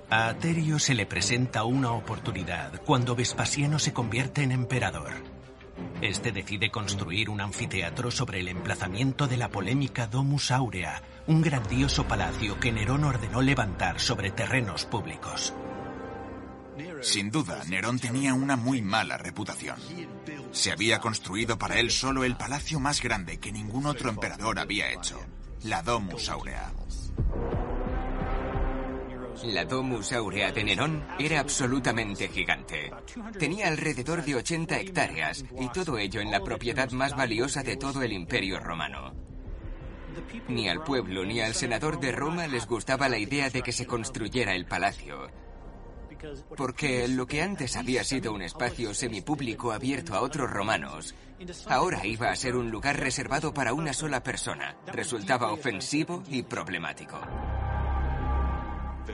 A 0.09 0.27
Aterio 0.27 0.77
se 0.77 0.93
le 0.93 1.05
presenta 1.05 1.63
una 1.63 1.93
oportunidad 1.93 2.81
cuando 2.83 3.15
Vespasiano 3.15 3.79
se 3.79 3.93
convierte 3.93 4.43
en 4.43 4.51
emperador. 4.51 5.13
Este 6.01 6.31
decide 6.31 6.69
construir 6.69 7.29
un 7.29 7.41
anfiteatro 7.41 8.11
sobre 8.11 8.39
el 8.39 8.47
emplazamiento 8.47 9.27
de 9.27 9.37
la 9.37 9.49
polémica 9.49 10.07
Domus 10.07 10.51
Aurea, 10.51 11.01
un 11.27 11.41
grandioso 11.41 12.07
palacio 12.07 12.59
que 12.59 12.71
Nerón 12.71 13.03
ordenó 13.03 13.41
levantar 13.41 13.99
sobre 13.99 14.31
terrenos 14.31 14.85
públicos. 14.85 15.53
Sin 17.01 17.31
duda, 17.31 17.63
Nerón 17.67 17.99
tenía 17.99 18.33
una 18.33 18.55
muy 18.55 18.81
mala 18.81 19.17
reputación. 19.17 19.77
Se 20.51 20.71
había 20.71 20.99
construido 20.99 21.57
para 21.57 21.79
él 21.79 21.91
solo 21.91 22.23
el 22.23 22.37
palacio 22.37 22.79
más 22.79 23.01
grande 23.01 23.39
que 23.39 23.51
ningún 23.51 23.85
otro 23.85 24.09
emperador 24.09 24.59
había 24.59 24.91
hecho, 24.91 25.19
la 25.63 25.81
Domus 25.81 26.29
Aurea. 26.29 26.71
La 29.43 29.65
Domus 29.65 30.13
Aurea 30.13 30.51
de 30.51 30.63
Nerón 30.63 31.03
era 31.17 31.39
absolutamente 31.39 32.27
gigante. 32.27 32.91
Tenía 33.39 33.67
alrededor 33.67 34.23
de 34.23 34.35
80 34.35 34.79
hectáreas 34.79 35.43
y 35.59 35.67
todo 35.69 35.97
ello 35.97 36.21
en 36.21 36.29
la 36.29 36.43
propiedad 36.43 36.91
más 36.91 37.15
valiosa 37.15 37.63
de 37.63 37.75
todo 37.75 38.03
el 38.03 38.13
imperio 38.13 38.59
romano. 38.59 39.13
Ni 40.47 40.69
al 40.69 40.83
pueblo 40.83 41.25
ni 41.25 41.41
al 41.41 41.55
senador 41.55 41.99
de 41.99 42.11
Roma 42.11 42.45
les 42.47 42.67
gustaba 42.67 43.09
la 43.09 43.17
idea 43.17 43.49
de 43.49 43.61
que 43.61 43.71
se 43.71 43.87
construyera 43.87 44.53
el 44.53 44.65
palacio, 44.65 45.29
porque 46.55 47.07
lo 47.07 47.25
que 47.25 47.41
antes 47.41 47.75
había 47.75 48.03
sido 48.03 48.33
un 48.33 48.41
espacio 48.41 48.93
semipúblico 48.93 49.71
abierto 49.71 50.15
a 50.15 50.21
otros 50.21 50.49
romanos, 50.49 51.15
ahora 51.67 52.05
iba 52.05 52.29
a 52.29 52.35
ser 52.35 52.55
un 52.55 52.71
lugar 52.71 52.99
reservado 52.99 53.53
para 53.53 53.73
una 53.73 53.93
sola 53.93 54.23
persona. 54.23 54.75
Resultaba 54.87 55.51
ofensivo 55.51 56.23
y 56.29 56.43
problemático. 56.43 57.19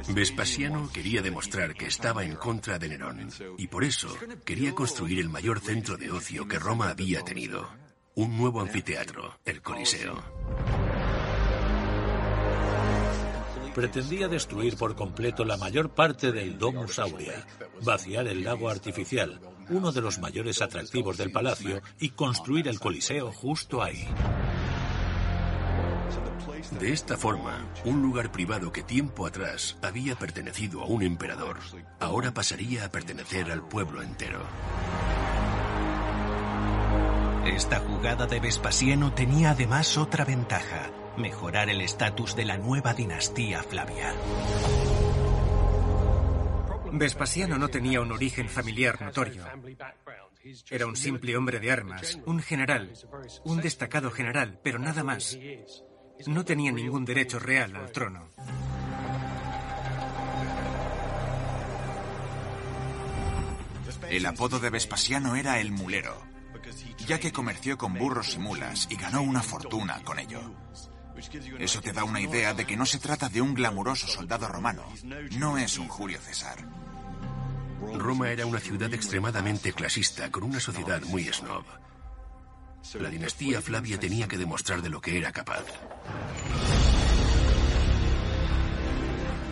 Vespasiano 0.10 0.90
quería 0.92 1.22
demostrar 1.22 1.74
que 1.74 1.88
estaba 1.88 2.24
en 2.24 2.36
contra 2.36 2.78
de 2.78 2.90
Nerón 2.90 3.30
y 3.58 3.68
por 3.68 3.84
eso 3.84 4.16
quería 4.46 4.76
construir 4.76 5.20
el 5.20 5.30
mayor 5.30 5.60
centro 5.60 5.98
de 5.98 6.12
ocio 6.12 6.48
que 6.48 6.60
Roma 6.60 6.90
había 6.90 7.24
tenido, 7.24 7.70
un 8.16 8.38
nuevo 8.38 8.62
anfiteatro, 8.62 9.40
el 9.46 9.62
Coliseo. 9.62 10.87
Pretendía 13.78 14.28
destruir 14.28 14.76
por 14.76 14.96
completo 14.96 15.46
la 15.46 15.56
mayor 15.56 15.92
parte 15.92 16.32
del 16.32 16.58
Domus 16.58 16.98
Aurea, 16.98 17.46
vaciar 17.84 18.26
el 18.26 18.44
lago 18.44 18.72
artificial, 18.72 19.40
uno 19.70 19.92
de 19.92 20.02
los 20.02 20.18
mayores 20.18 20.64
atractivos 20.64 21.16
del 21.16 21.32
palacio, 21.32 21.84
y 22.00 22.10
construir 22.10 22.68
el 22.70 22.80
Coliseo 22.80 23.32
justo 23.32 23.84
ahí. 23.84 24.08
De 26.80 26.92
esta 26.92 27.18
forma, 27.18 27.68
un 27.86 28.02
lugar 28.02 28.32
privado 28.32 28.72
que 28.72 28.82
tiempo 28.82 29.28
atrás 29.28 29.78
había 29.84 30.16
pertenecido 30.16 30.82
a 30.82 30.88
un 30.88 31.04
emperador, 31.04 31.58
ahora 32.00 32.34
pasaría 32.34 32.86
a 32.86 32.90
pertenecer 32.90 33.52
al 33.52 33.62
pueblo 33.68 34.02
entero. 34.02 34.42
Esta 37.46 37.80
jugada 37.82 38.26
de 38.26 38.40
Vespasiano 38.40 39.14
tenía 39.14 39.52
además 39.52 40.00
otra 40.00 40.26
ventaja, 40.26 40.90
mejorar 41.18 41.70
el 41.70 41.82
estatus 41.82 42.36
de 42.36 42.46
la 42.46 42.58
nueva 42.58 42.94
dinastía 42.94 43.64
Flavia. 43.64 44.14
Vespasiano 46.92 47.58
no 47.58 47.68
tenía 47.68 48.02
un 48.02 48.12
origen 48.12 48.50
familiar 48.50 49.02
notorio. 49.02 49.46
Era 50.70 50.88
un 50.88 50.96
simple 50.96 51.36
hombre 51.36 51.60
de 51.60 51.72
armas, 51.72 52.20
un 52.26 52.42
general, 52.42 52.94
un 53.44 53.62
destacado 53.62 54.12
general, 54.12 54.60
pero 54.64 54.80
nada 54.80 55.04
más. 55.04 55.38
No 56.26 56.46
tenía 56.46 56.72
ningún 56.72 57.06
derecho 57.06 57.40
real 57.40 57.76
al 57.76 57.92
trono. 57.92 58.30
El 64.10 64.26
apodo 64.26 64.60
de 64.60 64.70
Vespasiano 64.70 65.36
era 65.36 65.60
el 65.60 65.72
mulero, 65.72 66.24
ya 67.06 67.20
que 67.20 67.34
comerció 67.34 67.78
con 67.78 67.94
burros 67.94 68.36
y 68.36 68.40
mulas 68.40 68.88
y 68.90 68.96
ganó 68.96 69.22
una 69.22 69.44
fortuna 69.44 70.02
con 70.04 70.18
ello. 70.20 70.42
Eso 71.60 71.82
te 71.82 71.94
da 71.94 72.04
una 72.04 72.22
idea 72.22 72.54
de 72.54 72.66
que 72.66 72.78
no 72.78 72.86
se 72.86 73.00
trata 73.00 73.30
de 73.30 73.42
un 73.42 73.54
glamuroso 73.54 74.08
soldado 74.08 74.48
romano, 74.48 74.84
no 75.38 75.58
es 75.58 75.78
un 75.78 75.88
Julio 75.88 76.20
César. 76.20 76.58
Roma 77.96 78.30
era 78.30 78.46
una 78.46 78.60
ciudad 78.60 78.94
extremadamente 78.94 79.74
clasista, 79.74 80.30
con 80.32 80.44
una 80.44 80.60
sociedad 80.60 81.02
muy 81.04 81.24
snob. 81.26 81.64
La 83.00 83.10
dinastía 83.10 83.62
Flavia 83.62 84.00
tenía 84.00 84.28
que 84.28 84.38
demostrar 84.38 84.82
de 84.82 84.90
lo 84.90 85.02
que 85.02 85.18
era 85.18 85.32
capaz. 85.32 85.66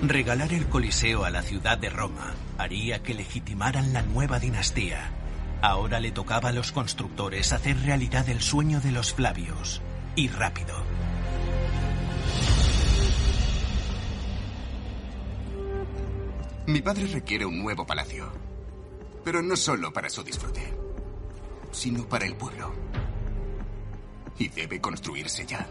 Regalar 0.02 0.54
el 0.54 0.68
Coliseo 0.68 1.26
a 1.26 1.32
la 1.32 1.42
ciudad 1.42 1.78
de 1.78 1.90
Roma 1.90 2.36
haría 2.58 3.02
que 3.02 3.14
legitimaran 3.14 3.94
la 3.94 4.04
nueva 4.04 4.40
dinastía. 4.40 5.10
Ahora 5.62 6.00
le 6.00 6.12
tocaba 6.12 6.50
a 6.50 6.52
los 6.52 6.72
constructores 6.72 7.54
hacer 7.54 7.82
realidad 7.82 8.30
el 8.30 8.42
sueño 8.42 8.82
de 8.82 8.92
los 8.92 9.14
Flavios. 9.14 9.82
Y 10.16 10.28
rápido. 10.28 10.76
Mi 16.68 16.82
padre 16.82 17.06
requiere 17.08 17.46
un 17.46 17.62
nuevo 17.62 17.86
palacio. 17.86 18.32
Pero 19.24 19.42
no 19.42 19.56
solo 19.56 19.94
para 19.94 20.10
su 20.10 20.24
disfrute, 20.24 20.74
sino 21.72 22.08
para 22.08 22.26
el 22.26 22.36
pueblo. 22.36 22.74
Y 24.38 24.50
debe 24.50 24.82
construirse 24.82 25.46
ya. 25.46 25.68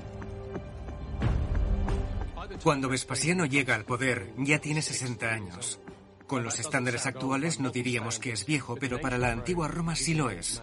Cuando 2.62 2.88
Vespasiano 2.88 3.44
llega 3.44 3.74
al 3.74 3.84
poder, 3.84 4.32
ya 4.38 4.60
tiene 4.60 4.82
60 4.82 5.26
años. 5.26 5.80
Con 6.26 6.42
los 6.42 6.58
estándares 6.58 7.06
actuales 7.06 7.60
no 7.60 7.70
diríamos 7.70 8.18
que 8.18 8.32
es 8.32 8.46
viejo, 8.46 8.76
pero 8.76 9.00
para 9.00 9.18
la 9.18 9.30
antigua 9.32 9.68
Roma 9.68 9.96
sí 9.96 10.14
lo 10.14 10.30
es. 10.30 10.62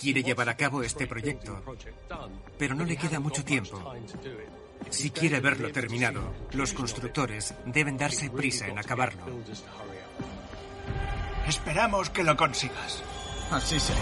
Quiere 0.00 0.22
llevar 0.22 0.48
a 0.48 0.56
cabo 0.56 0.82
este 0.82 1.06
proyecto, 1.06 1.62
pero 2.58 2.74
no 2.74 2.84
le 2.84 2.96
queda 2.96 3.20
mucho 3.20 3.44
tiempo. 3.44 3.94
Si 4.90 5.10
quiere 5.10 5.40
verlo 5.40 5.70
terminado, 5.72 6.34
los 6.52 6.72
constructores 6.72 7.54
deben 7.66 7.96
darse 7.96 8.30
prisa 8.30 8.66
en 8.68 8.78
acabarlo. 8.78 9.24
Esperamos 11.46 12.10
que 12.10 12.22
lo 12.22 12.36
consigas. 12.36 13.02
Así 13.50 13.78
será. 13.80 14.00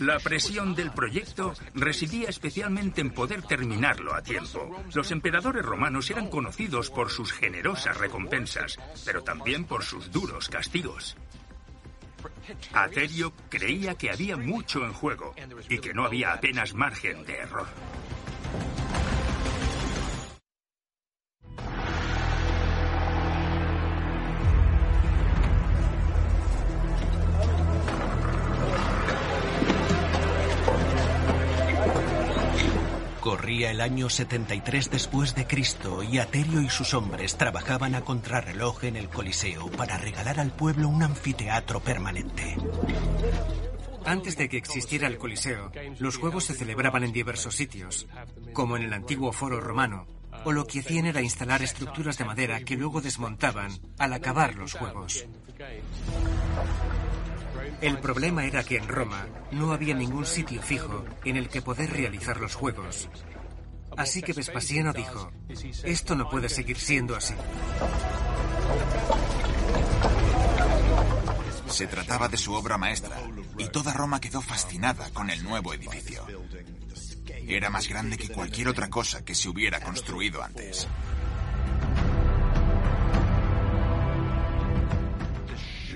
La 0.00 0.18
presión 0.18 0.74
del 0.74 0.90
proyecto 0.90 1.54
residía 1.74 2.28
especialmente 2.28 3.00
en 3.00 3.10
poder 3.10 3.42
terminarlo 3.42 4.14
a 4.14 4.22
tiempo. 4.22 4.84
Los 4.92 5.10
emperadores 5.10 5.64
romanos 5.64 6.10
eran 6.10 6.28
conocidos 6.28 6.90
por 6.90 7.10
sus 7.10 7.32
generosas 7.32 7.96
recompensas, 7.96 8.78
pero 9.06 9.22
también 9.22 9.64
por 9.64 9.84
sus 9.84 10.12
duros 10.12 10.50
castigos. 10.50 11.16
Aterio 12.72 13.32
creía 13.48 13.94
que 13.94 14.10
había 14.10 14.36
mucho 14.36 14.84
en 14.84 14.92
juego 14.92 15.34
y 15.68 15.78
que 15.78 15.94
no 15.94 16.04
había 16.04 16.32
apenas 16.32 16.74
margen 16.74 17.24
de 17.24 17.36
error. 17.36 17.66
Corría 33.26 33.72
el 33.72 33.80
año 33.80 34.08
73 34.08 34.88
después 34.88 35.34
de 35.34 35.48
Cristo 35.48 36.04
y 36.04 36.18
Aterio 36.18 36.62
y 36.62 36.70
sus 36.70 36.94
hombres 36.94 37.36
trabajaban 37.36 37.96
a 37.96 38.02
contrarreloj 38.02 38.84
en 38.84 38.94
el 38.94 39.08
Coliseo 39.08 39.68
para 39.72 39.98
regalar 39.98 40.38
al 40.38 40.52
pueblo 40.52 40.88
un 40.88 41.02
anfiteatro 41.02 41.80
permanente. 41.80 42.56
Antes 44.04 44.36
de 44.36 44.48
que 44.48 44.58
existiera 44.58 45.08
el 45.08 45.18
Coliseo, 45.18 45.72
los 45.98 46.18
juegos 46.18 46.44
se 46.44 46.54
celebraban 46.54 47.02
en 47.02 47.12
diversos 47.12 47.56
sitios, 47.56 48.06
como 48.52 48.76
en 48.76 48.84
el 48.84 48.92
antiguo 48.92 49.32
foro 49.32 49.58
romano, 49.58 50.06
o 50.44 50.52
lo 50.52 50.64
que 50.64 50.78
hacían 50.78 51.06
era 51.06 51.20
instalar 51.20 51.62
estructuras 51.62 52.18
de 52.18 52.26
madera 52.26 52.60
que 52.60 52.76
luego 52.76 53.00
desmontaban 53.00 53.72
al 53.98 54.12
acabar 54.12 54.54
los 54.54 54.74
juegos. 54.74 55.26
El 57.80 57.98
problema 57.98 58.44
era 58.44 58.64
que 58.64 58.76
en 58.76 58.88
Roma 58.88 59.26
no 59.52 59.72
había 59.72 59.94
ningún 59.94 60.24
sitio 60.26 60.62
fijo 60.62 61.04
en 61.24 61.36
el 61.36 61.48
que 61.48 61.62
poder 61.62 61.90
realizar 61.90 62.40
los 62.40 62.54
juegos. 62.54 63.08
Así 63.96 64.22
que 64.22 64.32
Vespasiano 64.32 64.92
dijo, 64.92 65.30
esto 65.84 66.14
no 66.14 66.28
puede 66.28 66.48
seguir 66.48 66.78
siendo 66.78 67.16
así. 67.16 67.34
Se 71.68 71.86
trataba 71.86 72.28
de 72.28 72.36
su 72.36 72.52
obra 72.54 72.78
maestra, 72.78 73.20
y 73.58 73.68
toda 73.68 73.92
Roma 73.92 74.20
quedó 74.20 74.40
fascinada 74.40 75.10
con 75.10 75.30
el 75.30 75.42
nuevo 75.44 75.74
edificio. 75.74 76.26
Era 77.48 77.70
más 77.70 77.88
grande 77.88 78.16
que 78.16 78.28
cualquier 78.28 78.68
otra 78.68 78.88
cosa 78.88 79.24
que 79.24 79.34
se 79.34 79.48
hubiera 79.48 79.80
construido 79.80 80.42
antes. 80.42 80.88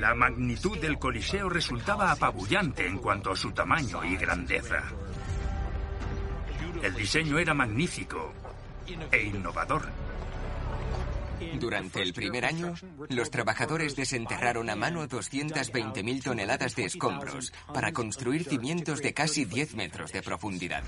La 0.00 0.14
magnitud 0.14 0.78
del 0.78 0.98
Coliseo 0.98 1.50
resultaba 1.50 2.10
apabullante 2.10 2.86
en 2.86 2.96
cuanto 2.96 3.32
a 3.32 3.36
su 3.36 3.52
tamaño 3.52 4.02
y 4.02 4.16
grandeza. 4.16 4.82
El 6.82 6.94
diseño 6.94 7.38
era 7.38 7.52
magnífico 7.52 8.32
e 9.12 9.22
innovador. 9.22 9.90
Durante 11.60 12.00
el 12.00 12.14
primer 12.14 12.46
año, 12.46 12.72
los 13.10 13.30
trabajadores 13.30 13.94
desenterraron 13.94 14.70
a 14.70 14.74
mano 14.74 15.06
220.000 15.06 16.22
toneladas 16.22 16.74
de 16.76 16.86
escombros 16.86 17.52
para 17.74 17.92
construir 17.92 18.44
cimientos 18.44 19.02
de 19.02 19.12
casi 19.12 19.44
10 19.44 19.74
metros 19.74 20.12
de 20.12 20.22
profundidad. 20.22 20.82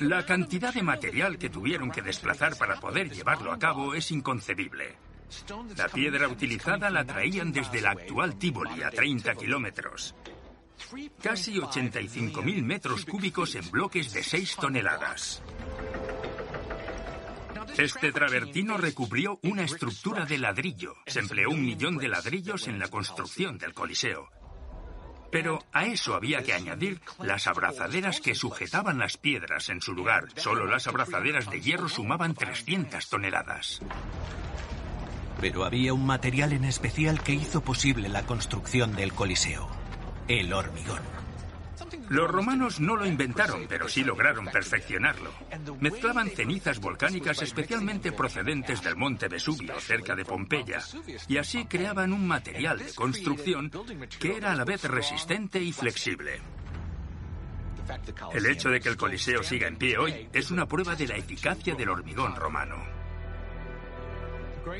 La 0.00 0.26
cantidad 0.26 0.74
de 0.74 0.82
material 0.82 1.38
que 1.38 1.48
tuvieron 1.48 1.90
que 1.90 2.02
desplazar 2.02 2.54
para 2.58 2.78
poder 2.78 3.10
llevarlo 3.10 3.50
a 3.50 3.58
cabo 3.58 3.94
es 3.94 4.10
inconcebible. 4.10 5.03
La 5.76 5.88
piedra 5.88 6.28
utilizada 6.28 6.90
la 6.90 7.04
traían 7.04 7.52
desde 7.52 7.80
la 7.80 7.90
actual 7.90 8.36
Tívoli 8.36 8.82
a 8.82 8.90
30 8.90 9.34
kilómetros. 9.34 10.14
Casi 11.22 11.54
85.000 11.54 12.62
metros 12.62 13.04
cúbicos 13.04 13.54
en 13.54 13.70
bloques 13.70 14.12
de 14.12 14.22
6 14.22 14.56
toneladas. 14.56 15.42
Este 17.76 18.12
travertino 18.12 18.76
recubrió 18.76 19.40
una 19.42 19.64
estructura 19.64 20.24
de 20.24 20.38
ladrillo. 20.38 20.94
Se 21.06 21.20
empleó 21.20 21.50
un 21.50 21.64
millón 21.64 21.96
de 21.96 22.08
ladrillos 22.08 22.68
en 22.68 22.78
la 22.78 22.88
construcción 22.88 23.58
del 23.58 23.74
Coliseo. 23.74 24.30
Pero 25.32 25.64
a 25.72 25.86
eso 25.86 26.14
había 26.14 26.44
que 26.44 26.52
añadir 26.52 27.00
las 27.18 27.48
abrazaderas 27.48 28.20
que 28.20 28.36
sujetaban 28.36 28.98
las 28.98 29.16
piedras 29.16 29.68
en 29.68 29.80
su 29.80 29.92
lugar. 29.92 30.28
Solo 30.36 30.66
las 30.66 30.86
abrazaderas 30.86 31.50
de 31.50 31.60
hierro 31.60 31.88
sumaban 31.88 32.34
300 32.34 33.08
toneladas. 33.08 33.80
Pero 35.44 35.66
había 35.66 35.92
un 35.92 36.06
material 36.06 36.54
en 36.54 36.64
especial 36.64 37.22
que 37.22 37.34
hizo 37.34 37.60
posible 37.60 38.08
la 38.08 38.24
construcción 38.24 38.96
del 38.96 39.12
Coliseo. 39.12 39.68
El 40.26 40.50
hormigón. 40.54 41.02
Los 42.08 42.30
romanos 42.30 42.80
no 42.80 42.96
lo 42.96 43.04
inventaron, 43.04 43.66
pero 43.68 43.86
sí 43.86 44.02
lograron 44.04 44.46
perfeccionarlo. 44.46 45.30
Mezclaban 45.80 46.30
cenizas 46.30 46.80
volcánicas 46.80 47.42
especialmente 47.42 48.10
procedentes 48.10 48.82
del 48.82 48.96
monte 48.96 49.28
Vesubio, 49.28 49.78
cerca 49.80 50.16
de 50.16 50.24
Pompeya, 50.24 50.82
y 51.28 51.36
así 51.36 51.66
creaban 51.66 52.14
un 52.14 52.26
material 52.26 52.78
de 52.78 52.94
construcción 52.94 53.70
que 54.18 54.38
era 54.38 54.52
a 54.52 54.56
la 54.56 54.64
vez 54.64 54.84
resistente 54.84 55.60
y 55.60 55.72
flexible. 55.72 56.40
El 58.32 58.46
hecho 58.46 58.70
de 58.70 58.80
que 58.80 58.88
el 58.88 58.96
Coliseo 58.96 59.42
siga 59.42 59.68
en 59.68 59.76
pie 59.76 59.98
hoy 59.98 60.26
es 60.32 60.50
una 60.50 60.64
prueba 60.64 60.94
de 60.94 61.06
la 61.06 61.16
eficacia 61.16 61.74
del 61.74 61.90
hormigón 61.90 62.34
romano. 62.34 62.93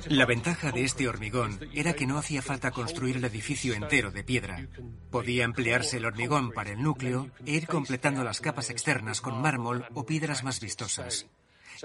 La 0.07 0.27
ventaja 0.27 0.73
de 0.73 0.85
este 0.85 1.09
hormigón 1.09 1.59
era 1.73 1.93
que 1.95 2.07
no 2.07 2.19
hacía 2.19 2.43
falta 2.43 2.71
construir 2.71 3.17
el 3.17 3.25
edificio 3.25 3.75
entero 3.75 4.11
de 4.11 4.25
piedra. 4.25 4.67
Podía 5.11 5.45
emplearse 5.45 5.99
el 5.99 6.07
hormigón 6.07 6.53
para 6.53 6.71
el 6.71 6.83
núcleo 6.83 7.31
e 7.47 7.53
ir 7.53 7.67
completando 7.67 8.25
las 8.25 8.41
capas 8.41 8.71
externas 8.71 9.21
con 9.21 9.41
mármol 9.41 9.87
o 9.95 10.05
piedras 10.07 10.45
más 10.45 10.61
vistosas. 10.61 11.27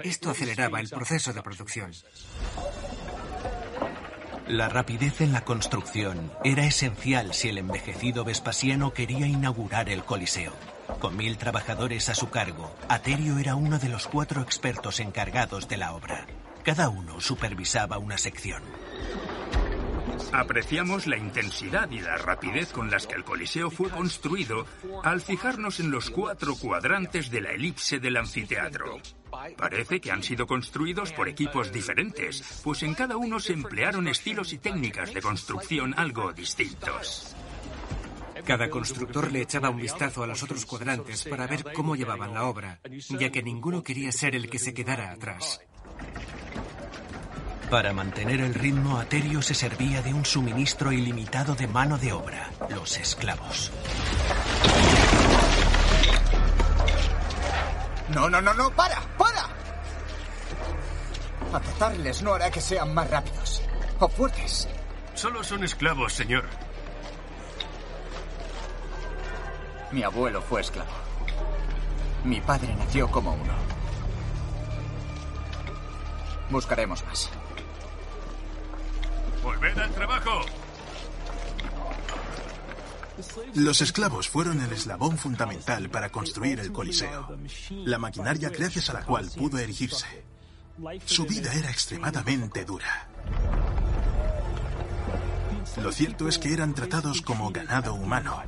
Esto 0.02 0.30
aceleraba 0.30 0.80
el 0.80 0.88
proceso 0.88 1.32
de 1.32 1.42
producción. 1.42 1.92
La 4.46 4.68
rapidez 4.68 5.20
en 5.20 5.32
la 5.32 5.44
construcción 5.44 6.32
era 6.42 6.64
esencial 6.64 7.34
si 7.34 7.50
el 7.50 7.58
envejecido 7.58 8.24
Vespasiano 8.24 8.92
quería 8.92 9.26
inaugurar 9.26 9.88
el 9.88 10.04
Coliseo. 10.04 10.52
Con 10.98 11.16
mil 11.16 11.38
trabajadores 11.38 12.08
a 12.08 12.14
su 12.14 12.30
cargo, 12.30 12.74
Aterio 12.88 13.38
era 13.38 13.54
uno 13.54 13.78
de 13.78 13.88
los 13.88 14.08
cuatro 14.08 14.42
expertos 14.42 14.98
encargados 14.98 15.68
de 15.68 15.76
la 15.76 15.92
obra. 15.94 16.26
Cada 16.64 16.88
uno 16.88 17.20
supervisaba 17.20 17.98
una 17.98 18.18
sección. 18.18 18.62
Apreciamos 20.32 21.06
la 21.06 21.16
intensidad 21.16 21.90
y 21.90 22.00
la 22.00 22.16
rapidez 22.16 22.72
con 22.72 22.90
las 22.90 23.06
que 23.06 23.14
el 23.14 23.24
Coliseo 23.24 23.70
fue 23.70 23.90
construido 23.90 24.66
al 25.02 25.20
fijarnos 25.20 25.80
en 25.80 25.90
los 25.90 26.10
cuatro 26.10 26.54
cuadrantes 26.54 27.30
de 27.30 27.40
la 27.40 27.50
elipse 27.50 27.98
del 27.98 28.16
anfiteatro. 28.16 28.98
Parece 29.56 30.00
que 30.00 30.12
han 30.12 30.22
sido 30.22 30.46
construidos 30.46 31.12
por 31.12 31.28
equipos 31.28 31.72
diferentes, 31.72 32.60
pues 32.62 32.82
en 32.82 32.94
cada 32.94 33.16
uno 33.16 33.40
se 33.40 33.54
emplearon 33.54 34.06
estilos 34.06 34.52
y 34.52 34.58
técnicas 34.58 35.14
de 35.14 35.22
construcción 35.22 35.94
algo 35.96 36.32
distintos. 36.32 37.34
Cada 38.44 38.70
constructor 38.70 39.32
le 39.32 39.42
echaba 39.42 39.70
un 39.70 39.78
vistazo 39.78 40.22
a 40.22 40.26
los 40.26 40.42
otros 40.42 40.66
cuadrantes 40.66 41.24
para 41.24 41.46
ver 41.46 41.64
cómo 41.74 41.96
llevaban 41.96 42.34
la 42.34 42.44
obra, 42.44 42.80
ya 43.08 43.30
que 43.30 43.42
ninguno 43.42 43.82
quería 43.82 44.12
ser 44.12 44.34
el 44.34 44.48
que 44.48 44.58
se 44.58 44.74
quedara 44.74 45.10
atrás. 45.10 45.60
Para 47.70 47.92
mantener 47.92 48.40
el 48.40 48.52
ritmo, 48.52 48.98
Aterio 48.98 49.40
se 49.40 49.54
servía 49.54 50.02
de 50.02 50.12
un 50.12 50.24
suministro 50.24 50.90
ilimitado 50.90 51.54
de 51.54 51.68
mano 51.68 51.98
de 51.98 52.12
obra, 52.12 52.50
los 52.68 52.98
esclavos. 52.98 53.70
No, 58.08 58.28
no, 58.28 58.40
no, 58.40 58.52
no, 58.54 58.70
para, 58.70 59.00
para. 59.16 59.48
Azotarles 61.52 62.22
no 62.22 62.34
hará 62.34 62.50
que 62.50 62.60
sean 62.60 62.92
más 62.92 63.08
rápidos 63.08 63.62
o 64.00 64.08
fuertes. 64.08 64.68
Solo 65.14 65.44
son 65.44 65.62
esclavos, 65.62 66.12
señor. 66.12 66.46
Mi 69.92 70.02
abuelo 70.02 70.42
fue 70.42 70.62
esclavo. 70.62 70.90
Mi 72.24 72.40
padre 72.40 72.74
nació 72.74 73.08
como 73.08 73.32
uno. 73.32 73.54
Buscaremos 76.50 77.04
más. 77.04 77.30
¡Volved 79.42 79.78
al 79.78 79.90
trabajo! 79.92 80.46
Los 83.54 83.80
esclavos 83.80 84.28
fueron 84.28 84.60
el 84.60 84.72
eslabón 84.72 85.18
fundamental 85.18 85.90
para 85.90 86.10
construir 86.10 86.60
el 86.60 86.72
Coliseo, 86.72 87.36
la 87.70 87.98
maquinaria 87.98 88.48
gracias 88.48 88.88
a 88.90 88.94
la 88.94 89.04
cual 89.04 89.30
pudo 89.36 89.58
erigirse. 89.58 90.24
Su 91.04 91.26
vida 91.26 91.52
era 91.52 91.70
extremadamente 91.70 92.64
dura. 92.64 93.08
Lo 95.76 95.92
cierto 95.92 96.28
es 96.28 96.38
que 96.38 96.52
eran 96.52 96.74
tratados 96.74 97.20
como 97.22 97.50
ganado 97.50 97.94
humano. 97.94 98.42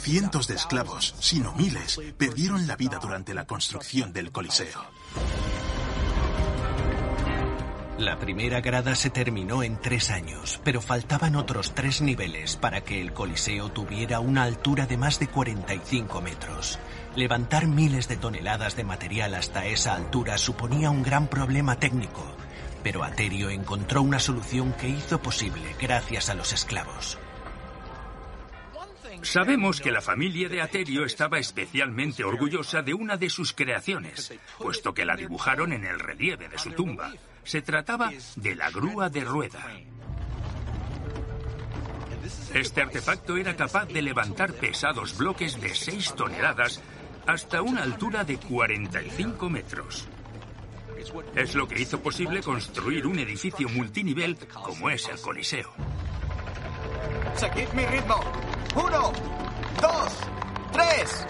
Cientos 0.00 0.46
de 0.46 0.54
esclavos, 0.54 1.14
si 1.20 1.40
no 1.40 1.52
miles, 1.54 2.00
perdieron 2.16 2.66
la 2.66 2.76
vida 2.76 2.98
durante 3.00 3.34
la 3.34 3.46
construcción 3.46 4.12
del 4.12 4.32
Coliseo. 4.32 4.84
La 7.98 8.18
primera 8.18 8.60
grada 8.60 8.96
se 8.96 9.08
terminó 9.08 9.62
en 9.62 9.80
tres 9.80 10.10
años, 10.10 10.60
pero 10.64 10.80
faltaban 10.80 11.36
otros 11.36 11.76
tres 11.76 12.02
niveles 12.02 12.56
para 12.56 12.80
que 12.80 13.00
el 13.00 13.12
Coliseo 13.12 13.70
tuviera 13.70 14.18
una 14.18 14.42
altura 14.42 14.86
de 14.86 14.96
más 14.96 15.20
de 15.20 15.28
45 15.28 16.20
metros. 16.20 16.80
Levantar 17.14 17.68
miles 17.68 18.08
de 18.08 18.16
toneladas 18.16 18.74
de 18.74 18.82
material 18.82 19.34
hasta 19.34 19.66
esa 19.66 19.94
altura 19.94 20.38
suponía 20.38 20.90
un 20.90 21.04
gran 21.04 21.28
problema 21.28 21.78
técnico, 21.78 22.24
pero 22.82 23.04
Aterio 23.04 23.48
encontró 23.48 24.02
una 24.02 24.18
solución 24.18 24.72
que 24.72 24.88
hizo 24.88 25.22
posible 25.22 25.76
gracias 25.80 26.30
a 26.30 26.34
los 26.34 26.52
esclavos. 26.52 27.16
Sabemos 29.22 29.80
que 29.80 29.92
la 29.92 30.00
familia 30.00 30.48
de 30.48 30.60
Aterio 30.60 31.04
estaba 31.04 31.38
especialmente 31.38 32.24
orgullosa 32.24 32.82
de 32.82 32.92
una 32.92 33.16
de 33.16 33.30
sus 33.30 33.52
creaciones, 33.52 34.34
puesto 34.58 34.92
que 34.92 35.04
la 35.04 35.14
dibujaron 35.14 35.72
en 35.72 35.84
el 35.84 36.00
relieve 36.00 36.48
de 36.48 36.58
su 36.58 36.72
tumba. 36.72 37.12
Se 37.44 37.62
trataba 37.62 38.12
de 38.36 38.54
la 38.54 38.70
grúa 38.70 39.08
de 39.08 39.24
rueda. 39.24 39.60
Este 42.54 42.82
artefacto 42.82 43.36
era 43.36 43.54
capaz 43.56 43.86
de 43.86 44.00
levantar 44.00 44.52
pesados 44.52 45.16
bloques 45.18 45.60
de 45.60 45.74
6 45.74 46.14
toneladas 46.14 46.80
hasta 47.26 47.62
una 47.62 47.82
altura 47.82 48.24
de 48.24 48.38
45 48.38 49.50
metros. 49.50 50.08
Es 51.34 51.54
lo 51.54 51.68
que 51.68 51.82
hizo 51.82 52.00
posible 52.00 52.42
construir 52.42 53.06
un 53.06 53.18
edificio 53.18 53.68
multinivel 53.68 54.36
como 54.52 54.88
es 54.88 55.08
el 55.08 55.20
Coliseo. 55.20 55.72
Seguid 57.34 57.68
mi 57.74 57.84
ritmo. 57.86 58.20
Uno, 58.76 59.12
dos, 59.80 60.12
tres, 60.72 61.26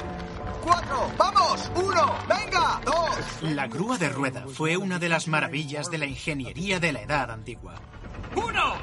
cuatro. 0.64 1.10
¡Vamos! 1.18 1.70
Uno, 1.76 2.14
venga, 2.28 2.80
dos. 2.84 3.42
La 3.42 3.66
grúa 3.66 3.98
de 3.98 4.08
rueda 4.08 4.46
fue 4.48 4.76
una 4.76 4.98
de 4.98 5.08
las 5.08 5.28
maravillas 5.28 5.90
de 5.90 5.98
la 5.98 6.06
ingeniería 6.06 6.80
de 6.80 6.92
la 6.92 7.02
Edad 7.02 7.30
Antigua. 7.30 7.74
¡Uno! 8.34 8.74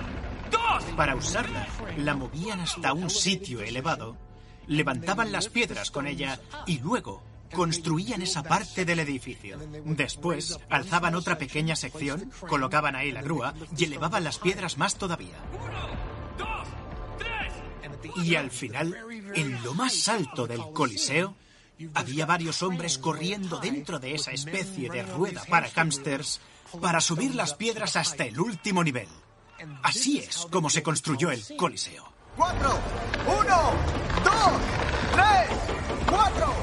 ¡Dos! 0.52 0.84
Para 0.96 1.16
usarla, 1.16 1.68
la 1.98 2.14
movían 2.14 2.60
hasta 2.60 2.94
un 2.94 3.10
sitio 3.10 3.62
elevado, 3.62 4.18
levantaban 4.68 5.32
las 5.32 5.50
piedras 5.50 5.92
con 5.92 6.08
ella 6.08 6.40
y 6.68 6.80
luego 6.80 7.24
construían 7.54 8.22
esa 8.22 8.44
parte 8.44 8.86
del 8.86 9.00
edificio. 9.00 9.58
Después, 9.86 10.58
alzaban 10.70 11.16
otra 11.16 11.38
pequeña 11.38 11.76
sección, 11.76 12.32
colocaban 12.48 12.96
ahí 12.96 13.12
la 13.12 13.22
grúa 13.22 13.54
y 13.78 13.86
elevaban 13.86 14.24
las 14.24 14.40
piedras 14.40 14.78
más 14.78 14.96
todavía. 14.96 15.36
Y 18.24 18.36
al 18.36 18.52
final, 18.52 18.96
en 19.36 19.64
lo 19.64 19.74
más 19.74 20.08
alto 20.08 20.48
del 20.48 20.62
Coliseo, 20.74 21.36
había 21.94 22.26
varios 22.26 22.64
hombres 22.64 22.98
corriendo 22.98 23.58
dentro 23.58 24.00
de 24.00 24.16
esa 24.16 24.32
especie 24.32 24.90
de 24.90 25.04
rueda 25.04 25.44
para 25.50 25.70
hámsters 25.70 26.42
para 26.80 27.02
subir 27.02 27.36
las 27.36 27.54
piedras 27.54 27.96
hasta 27.96 28.26
el 28.26 28.40
último 28.40 28.84
nivel. 28.84 29.08
Así 29.84 30.20
es 30.20 30.48
como 30.52 30.70
se 30.70 30.82
construyó 30.82 31.32
el 31.32 31.44
Coliseo. 31.58 32.12
¡Cuatro! 32.36 32.80
¡Uno! 33.28 33.74
¡Dos! 34.24 34.62
¡Tres! 35.14 35.50
¡Cuatro! 36.10 36.61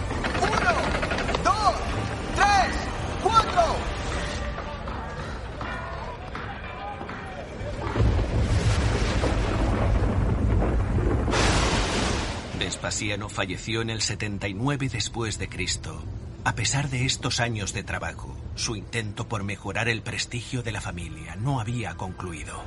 Vespasiano 12.59 13.28
falleció 13.28 13.82
en 13.82 13.90
el 13.90 14.02
79 14.02 14.88
después 14.88 15.38
de 15.38 15.48
Cristo. 15.48 16.02
A 16.42 16.56
pesar 16.56 16.90
de 16.90 17.04
estos 17.04 17.38
años 17.38 17.72
de 17.72 17.84
trabajo, 17.84 18.36
su 18.56 18.74
intento 18.74 19.28
por 19.28 19.44
mejorar 19.44 19.88
el 19.88 20.02
prestigio 20.02 20.62
de 20.64 20.72
la 20.72 20.80
familia 20.80 21.36
no 21.36 21.61
había 21.61 21.94
concluido. 21.94 22.61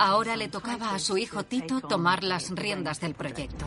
Ahora 0.00 0.36
le 0.36 0.48
tocaba 0.48 0.94
a 0.94 0.98
su 0.98 1.16
hijo 1.16 1.44
Tito 1.44 1.80
tomar 1.80 2.24
las 2.24 2.50
riendas 2.50 3.00
del 3.00 3.14
proyecto. 3.14 3.64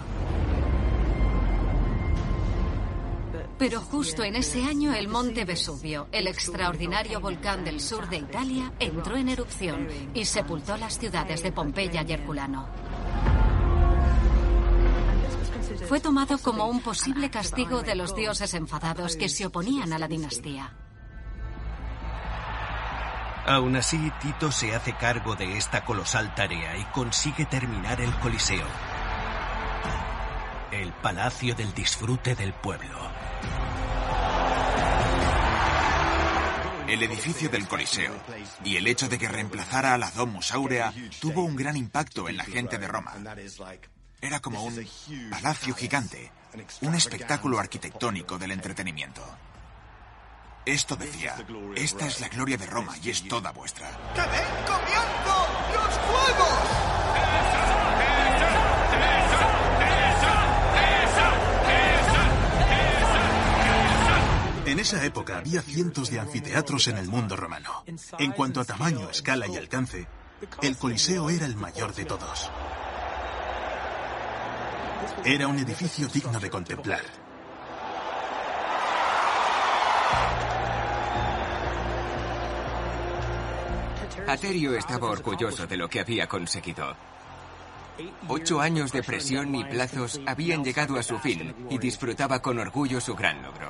Pero 3.58 3.80
justo 3.80 4.24
en 4.24 4.36
ese 4.36 4.64
año 4.64 4.94
el 4.94 5.08
monte 5.08 5.46
Vesubio, 5.46 6.08
el 6.12 6.28
extraordinario 6.28 7.22
volcán 7.22 7.64
del 7.64 7.80
sur 7.80 8.10
de 8.10 8.18
Italia, 8.18 8.72
entró 8.80 9.16
en 9.16 9.30
erupción 9.30 9.88
y 10.14 10.26
sepultó 10.26 10.76
las 10.76 10.98
ciudades 10.98 11.42
de 11.42 11.52
Pompeya 11.54 12.04
y 12.08 12.12
Herculano. 12.12 12.68
Fue 15.90 16.00
tomado 16.00 16.38
como 16.38 16.68
un 16.68 16.82
posible 16.82 17.32
castigo 17.32 17.82
de 17.82 17.96
los 17.96 18.16
dioses 18.16 18.54
enfadados 18.54 19.16
que 19.16 19.28
se 19.28 19.48
oponían 19.48 19.92
a 19.92 19.98
la 19.98 20.08
dinastía. 20.08 20.72
Aún 23.48 23.76
así, 23.76 24.12
Tito 24.22 24.52
se 24.52 24.76
hace 24.76 24.94
cargo 24.94 25.36
de 25.36 25.58
esta 25.58 25.84
colosal 25.84 26.36
tarea 26.36 26.78
y 26.78 26.84
consigue 26.94 27.46
terminar 27.46 28.00
el 28.02 28.14
Coliseo, 28.20 28.68
el 30.72 30.94
palacio 30.94 31.56
del 31.56 31.74
disfrute 31.74 32.36
del 32.36 32.54
pueblo. 32.54 32.96
El 36.88 37.02
edificio 37.02 37.50
del 37.50 37.68
Coliseo 37.68 38.14
y 38.64 38.78
el 38.78 38.86
hecho 38.86 39.10
de 39.10 39.18
que 39.18 39.28
reemplazara 39.28 39.96
a 39.96 39.98
la 39.98 40.12
Domus 40.12 40.52
Aurea 40.52 40.94
tuvo 41.20 41.44
un 41.44 41.56
gran 41.56 41.76
impacto 41.76 42.30
en 42.30 42.38
la 42.38 42.44
gente 42.44 42.78
de 42.78 42.88
Roma. 42.88 43.16
Era 44.22 44.40
como 44.42 44.64
un 44.64 44.76
palacio 45.32 45.74
gigante, 45.76 46.32
un 46.82 46.96
espectáculo 46.96 47.60
arquitectónico 47.60 48.38
del 48.38 48.52
entretenimiento. 48.52 49.22
Esto 50.66 50.96
decía, 50.96 51.36
esta 51.76 52.06
es 52.06 52.20
la 52.20 52.28
gloria 52.28 52.58
de 52.58 52.66
Roma 52.66 52.96
y 53.02 53.10
es 53.10 53.28
toda 53.28 53.52
vuestra. 53.52 53.90
¡Que 54.14 54.22
den 54.22 54.66
comienzo 54.68 55.48
los 55.74 55.98
juegos! 55.98 56.60
En 64.66 64.80
esa 64.80 65.04
época 65.04 65.38
había 65.40 65.62
cientos 65.62 66.12
de 66.12 66.20
anfiteatros 66.20 66.88
en 66.90 66.98
el 66.98 67.08
mundo 67.08 67.36
romano. 67.36 67.84
En 68.20 68.32
cuanto 68.34 68.60
a 68.62 68.66
tamaño, 68.66 69.10
escala 69.10 69.48
y 69.48 69.56
alcance, 69.56 70.08
el 70.62 70.78
Coliseo 70.78 71.30
era 71.30 71.46
el 71.46 71.56
mayor 71.56 71.96
de 71.96 72.06
todos. 72.06 72.52
Era 75.24 75.48
un 75.48 75.58
edificio 75.60 76.08
digno 76.08 76.40
de 76.40 76.50
contemplar. 76.50 77.02
Aterio 84.28 84.76
estaba 84.76 85.10
orgulloso 85.10 85.66
de 85.66 85.78
lo 85.78 85.90
que 85.90 86.00
había 86.00 86.28
conseguido. 86.28 86.96
Ocho 88.28 88.62
años 88.62 88.92
de 88.92 89.04
presión 89.04 89.56
y 89.56 89.64
plazos 89.64 90.22
habían 90.26 90.64
llegado 90.64 90.98
a 90.98 91.04
su 91.04 91.18
fin 91.20 91.68
y 91.70 91.78
disfrutaba 91.78 92.42
con 92.42 92.60
orgullo 92.60 93.02
su 93.02 93.16
gran 93.16 93.42
logro. 93.42 93.70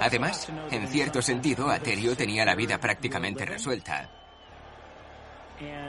Además, 0.00 0.48
en 0.70 0.86
cierto 0.88 1.20
sentido, 1.20 1.68
Aterio 1.68 2.16
tenía 2.16 2.44
la 2.44 2.54
vida 2.54 2.78
prácticamente 2.78 3.44
resuelta. 3.44 4.17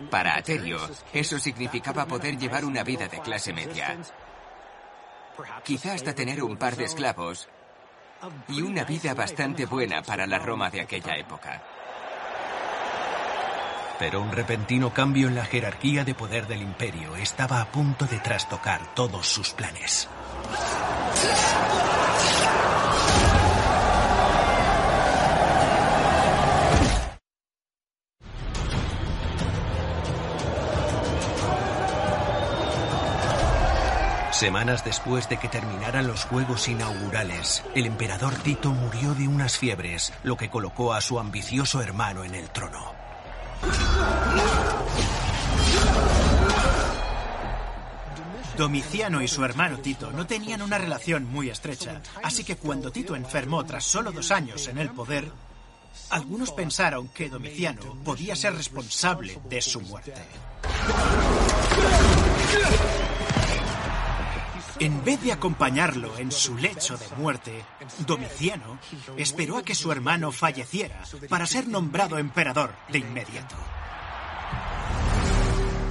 Para 0.10 0.36
Aterio, 0.36 0.80
eso 1.14 1.40
significaba 1.40 2.06
poder 2.06 2.38
llevar 2.38 2.66
una 2.66 2.84
vida 2.84 3.08
de 3.08 3.20
clase 3.20 3.54
media. 3.54 3.98
Quizá 5.64 5.94
hasta 5.94 6.14
tener 6.14 6.44
un 6.44 6.58
par 6.58 6.76
de 6.76 6.86
esclavos 6.86 7.48
y 8.48 8.62
una 8.62 8.84
vida 8.84 9.14
bastante 9.14 9.66
buena 9.66 10.02
para 10.02 10.28
la 10.28 10.40
Roma 10.40 10.70
de 10.70 10.82
aquella 10.82 11.16
época. 11.16 11.62
Pero 14.00 14.22
un 14.22 14.32
repentino 14.32 14.94
cambio 14.94 15.28
en 15.28 15.36
la 15.36 15.46
jerarquía 15.46 16.06
de 16.06 16.16
poder 16.16 16.48
del 16.48 16.62
imperio 16.62 17.16
estaba 17.18 17.62
a 17.62 17.70
punto 17.70 18.06
de 18.06 18.20
trastocar 18.20 18.94
todos 18.96 19.28
sus 19.28 19.52
planes. 19.52 20.08
Semanas 34.40 34.86
después 34.86 35.28
de 35.28 35.36
que 35.36 35.50
terminaran 35.50 36.08
los 36.08 36.24
Juegos 36.24 36.70
inaugurales, 36.70 37.62
el 37.76 37.86
emperador 37.86 38.34
Tito 38.36 38.72
murió 38.72 39.14
de 39.14 39.28
unas 39.28 39.58
fiebres, 39.58 40.14
lo 40.24 40.38
que 40.38 40.50
colocó 40.50 40.94
a 40.94 41.02
su 41.02 41.20
ambicioso 41.20 41.82
hermano 41.82 42.24
en 42.24 42.36
el 42.36 42.50
trono. 42.50 42.94
Domiciano 48.56 49.22
y 49.22 49.28
su 49.28 49.44
hermano 49.44 49.80
Tito 49.80 50.10
no 50.14 50.26
tenían 50.26 50.62
una 50.62 50.78
relación 50.78 51.26
muy 51.26 51.50
estrecha, 51.50 52.02
así 52.24 52.46
que 52.46 52.56
cuando 52.56 52.94
Tito 52.94 53.18
enfermó 53.18 53.66
tras 53.66 53.84
solo 53.84 54.14
dos 54.14 54.32
años 54.32 54.70
en 54.70 54.78
el 54.78 54.90
poder, 54.92 55.30
algunos 56.12 56.54
pensaron 56.54 57.10
que 57.10 57.28
Domiciano 57.28 57.98
podía 58.06 58.38
ser 58.38 58.56
responsable 58.56 59.38
de 59.50 59.62
su 59.62 59.82
muerte. 59.82 60.14
En 64.80 65.04
vez 65.04 65.22
de 65.22 65.34
acompañarlo 65.34 66.18
en 66.18 66.32
su 66.32 66.58
lecho 66.58 66.98
de 66.98 67.06
muerte, 67.18 67.66
Domiciano 68.08 68.80
esperó 69.18 69.58
a 69.58 69.64
que 69.64 69.76
su 69.76 69.92
hermano 69.92 70.32
falleciera 70.32 71.04
para 71.28 71.46
ser 71.46 71.68
nombrado 71.68 72.18
emperador 72.18 72.74
de 72.90 73.00
inmediato. 73.00 73.56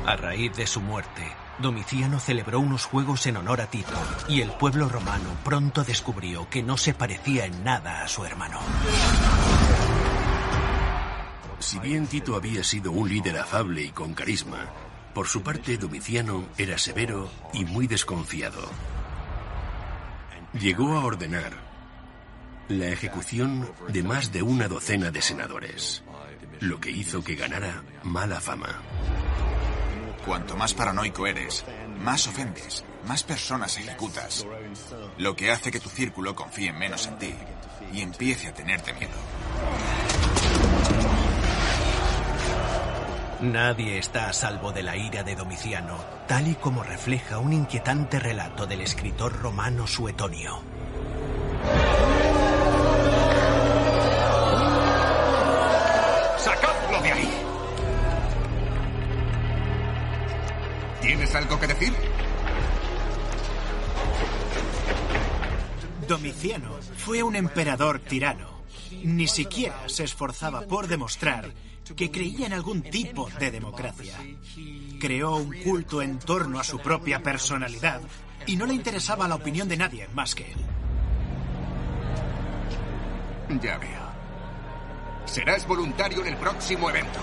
A 0.06 0.16
raíz 0.16 0.56
de 0.56 0.66
su 0.66 0.80
muerte, 0.80 1.22
Domiciano 1.58 2.18
celebró 2.18 2.60
unos 2.60 2.86
juegos 2.86 3.26
en 3.26 3.36
honor 3.36 3.60
a 3.60 3.66
Tito 3.66 3.92
y 4.26 4.40
el 4.40 4.50
pueblo 4.52 4.88
romano 4.88 5.36
pronto 5.44 5.84
descubrió 5.84 6.48
que 6.48 6.62
no 6.62 6.78
se 6.78 6.94
parecía 6.94 7.44
en 7.44 7.62
nada 7.62 8.02
a 8.02 8.08
su 8.08 8.24
hermano. 8.24 8.58
Si 11.58 11.78
bien 11.80 12.06
Tito 12.06 12.36
había 12.36 12.64
sido 12.64 12.92
un 12.92 13.06
líder 13.08 13.36
afable 13.38 13.82
y 13.82 13.90
con 13.90 14.14
carisma, 14.14 14.70
por 15.18 15.26
su 15.26 15.42
parte 15.42 15.76
Domiciano 15.78 16.46
era 16.56 16.78
severo 16.78 17.28
y 17.52 17.64
muy 17.64 17.88
desconfiado. 17.88 18.70
Llegó 20.52 20.96
a 20.96 21.04
ordenar 21.04 21.54
la 22.68 22.86
ejecución 22.86 23.68
de 23.88 24.04
más 24.04 24.30
de 24.30 24.42
una 24.42 24.68
docena 24.68 25.10
de 25.10 25.20
senadores, 25.20 26.04
lo 26.60 26.78
que 26.78 26.92
hizo 26.92 27.24
que 27.24 27.34
ganara 27.34 27.82
mala 28.04 28.40
fama. 28.40 28.80
Cuanto 30.24 30.56
más 30.56 30.72
paranoico 30.72 31.26
eres, 31.26 31.64
más 31.98 32.28
ofendes, 32.28 32.84
más 33.04 33.24
personas 33.24 33.76
ejecutas, 33.76 34.46
lo 35.16 35.34
que 35.34 35.50
hace 35.50 35.72
que 35.72 35.80
tu 35.80 35.88
círculo 35.88 36.36
confíe 36.36 36.72
menos 36.72 37.08
en 37.08 37.18
ti 37.18 37.34
y 37.92 38.02
empiece 38.02 38.46
a 38.46 38.54
tenerte 38.54 38.92
miedo. 38.92 39.18
Nadie 43.40 43.98
está 43.98 44.28
a 44.28 44.32
salvo 44.32 44.72
de 44.72 44.82
la 44.82 44.96
ira 44.96 45.22
de 45.22 45.36
Domiciano, 45.36 45.96
tal 46.26 46.48
y 46.48 46.56
como 46.56 46.82
refleja 46.82 47.38
un 47.38 47.52
inquietante 47.52 48.18
relato 48.18 48.66
del 48.66 48.80
escritor 48.80 49.32
romano 49.40 49.86
Suetonio. 49.86 50.60
¡Sacadlo 56.36 57.00
de 57.00 57.12
ahí! 57.12 57.30
¿Tienes 61.00 61.32
algo 61.36 61.60
que 61.60 61.66
decir? 61.68 61.92
Domiciano 66.08 66.70
fue 66.96 67.22
un 67.22 67.36
emperador 67.36 68.00
tirano 68.00 68.57
ni 69.02 69.26
siquiera 69.26 69.88
se 69.88 70.04
esforzaba 70.04 70.62
por 70.62 70.86
demostrar 70.88 71.52
que 71.96 72.10
creía 72.10 72.46
en 72.46 72.52
algún 72.52 72.82
tipo 72.82 73.28
de 73.38 73.50
democracia. 73.50 74.14
Creó 75.00 75.36
un 75.36 75.52
culto 75.62 76.02
en 76.02 76.18
torno 76.18 76.58
a 76.60 76.64
su 76.64 76.78
propia 76.78 77.22
personalidad 77.22 78.00
y 78.46 78.56
no 78.56 78.66
le 78.66 78.74
interesaba 78.74 79.28
la 79.28 79.36
opinión 79.36 79.68
de 79.68 79.76
nadie 79.76 80.08
más 80.14 80.34
que 80.34 80.52
él. 80.52 80.58
Ya 83.60 83.78
veo. 83.78 84.08
Serás 85.24 85.66
voluntario 85.66 86.20
en 86.20 86.28
el 86.28 86.36
próximo 86.36 86.90
evento. 86.90 87.18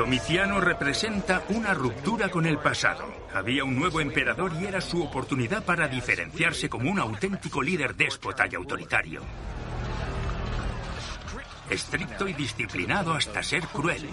Domiciano 0.00 0.62
representa 0.62 1.44
una 1.50 1.74
ruptura 1.74 2.30
con 2.30 2.46
el 2.46 2.56
pasado. 2.56 3.04
Había 3.34 3.64
un 3.64 3.76
nuevo 3.76 4.00
emperador 4.00 4.50
y 4.58 4.64
era 4.64 4.80
su 4.80 5.02
oportunidad 5.02 5.62
para 5.62 5.88
diferenciarse 5.88 6.70
como 6.70 6.90
un 6.90 6.98
auténtico 6.98 7.60
líder 7.62 7.94
déspota 7.94 8.46
y 8.50 8.54
autoritario. 8.54 9.20
Estricto 11.68 12.26
y 12.26 12.32
disciplinado 12.32 13.12
hasta 13.12 13.42
ser 13.42 13.66
cruel. 13.66 14.08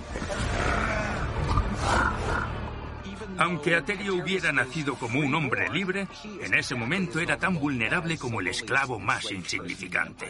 Aunque 3.37 3.75
Aterio 3.75 4.15
hubiera 4.15 4.51
nacido 4.51 4.95
como 4.95 5.21
un 5.21 5.33
hombre 5.35 5.69
libre, 5.69 6.09
en 6.41 6.53
ese 6.53 6.75
momento 6.75 7.21
era 7.21 7.37
tan 7.37 7.57
vulnerable 7.57 8.17
como 8.17 8.41
el 8.41 8.47
esclavo 8.47 8.99
más 8.99 9.31
insignificante. 9.31 10.27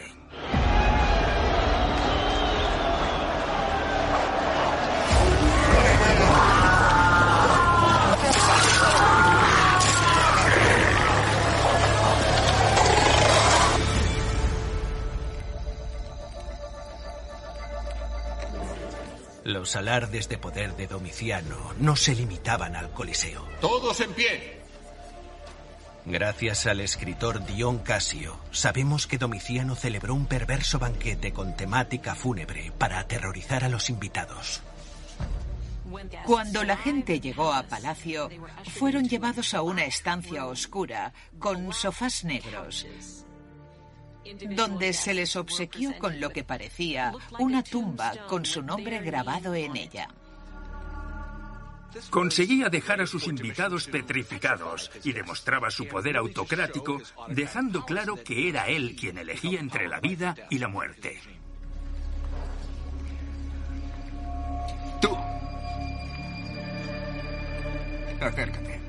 Los 19.48 19.76
alardes 19.76 20.28
de 20.28 20.36
poder 20.36 20.76
de 20.76 20.86
Domiciano 20.86 21.72
no 21.80 21.96
se 21.96 22.14
limitaban 22.14 22.76
al 22.76 22.90
Coliseo. 22.90 23.48
Todos 23.62 23.98
en 24.02 24.12
pie. 24.12 24.60
Gracias 26.04 26.66
al 26.66 26.80
escritor 26.80 27.42
Dion 27.46 27.78
Casio, 27.78 28.38
sabemos 28.50 29.06
que 29.06 29.16
Domiciano 29.16 29.74
celebró 29.74 30.14
un 30.14 30.26
perverso 30.26 30.78
banquete 30.78 31.32
con 31.32 31.56
temática 31.56 32.14
fúnebre 32.14 32.72
para 32.76 32.98
aterrorizar 32.98 33.64
a 33.64 33.70
los 33.70 33.88
invitados. 33.88 34.60
Cuando 36.26 36.62
la 36.62 36.76
gente 36.76 37.18
llegó 37.18 37.50
a 37.50 37.62
palacio, 37.62 38.28
fueron 38.74 39.08
llevados 39.08 39.54
a 39.54 39.62
una 39.62 39.86
estancia 39.86 40.44
oscura 40.44 41.14
con 41.38 41.72
sofás 41.72 42.22
negros, 42.22 42.86
donde 44.50 44.92
se 44.92 45.14
les 45.14 45.36
obsequió 45.36 45.98
con 45.98 46.20
lo 46.20 46.30
que 46.30 46.44
parecía 46.44 47.12
una 47.38 47.62
tumba 47.62 48.12
con 48.28 48.44
su 48.44 48.62
nombre 48.62 49.00
grabado 49.00 49.54
en 49.54 49.76
ella. 49.76 50.08
Conseguía 52.10 52.68
dejar 52.68 53.00
a 53.00 53.06
sus 53.06 53.26
invitados 53.26 53.86
petrificados 53.86 54.90
y 55.04 55.12
demostraba 55.12 55.70
su 55.70 55.86
poder 55.86 56.16
autocrático, 56.16 57.00
dejando 57.28 57.84
claro 57.84 58.22
que 58.22 58.48
era 58.48 58.68
él 58.68 58.94
quien 58.98 59.18
elegía 59.18 59.58
entre 59.58 59.88
la 59.88 60.00
vida 60.00 60.34
y 60.50 60.58
la 60.58 60.68
muerte. 60.68 61.18
Tú. 65.00 65.16
Acércate. 68.20 68.80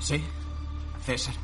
Sí, 0.00 0.24
César. 1.08 1.34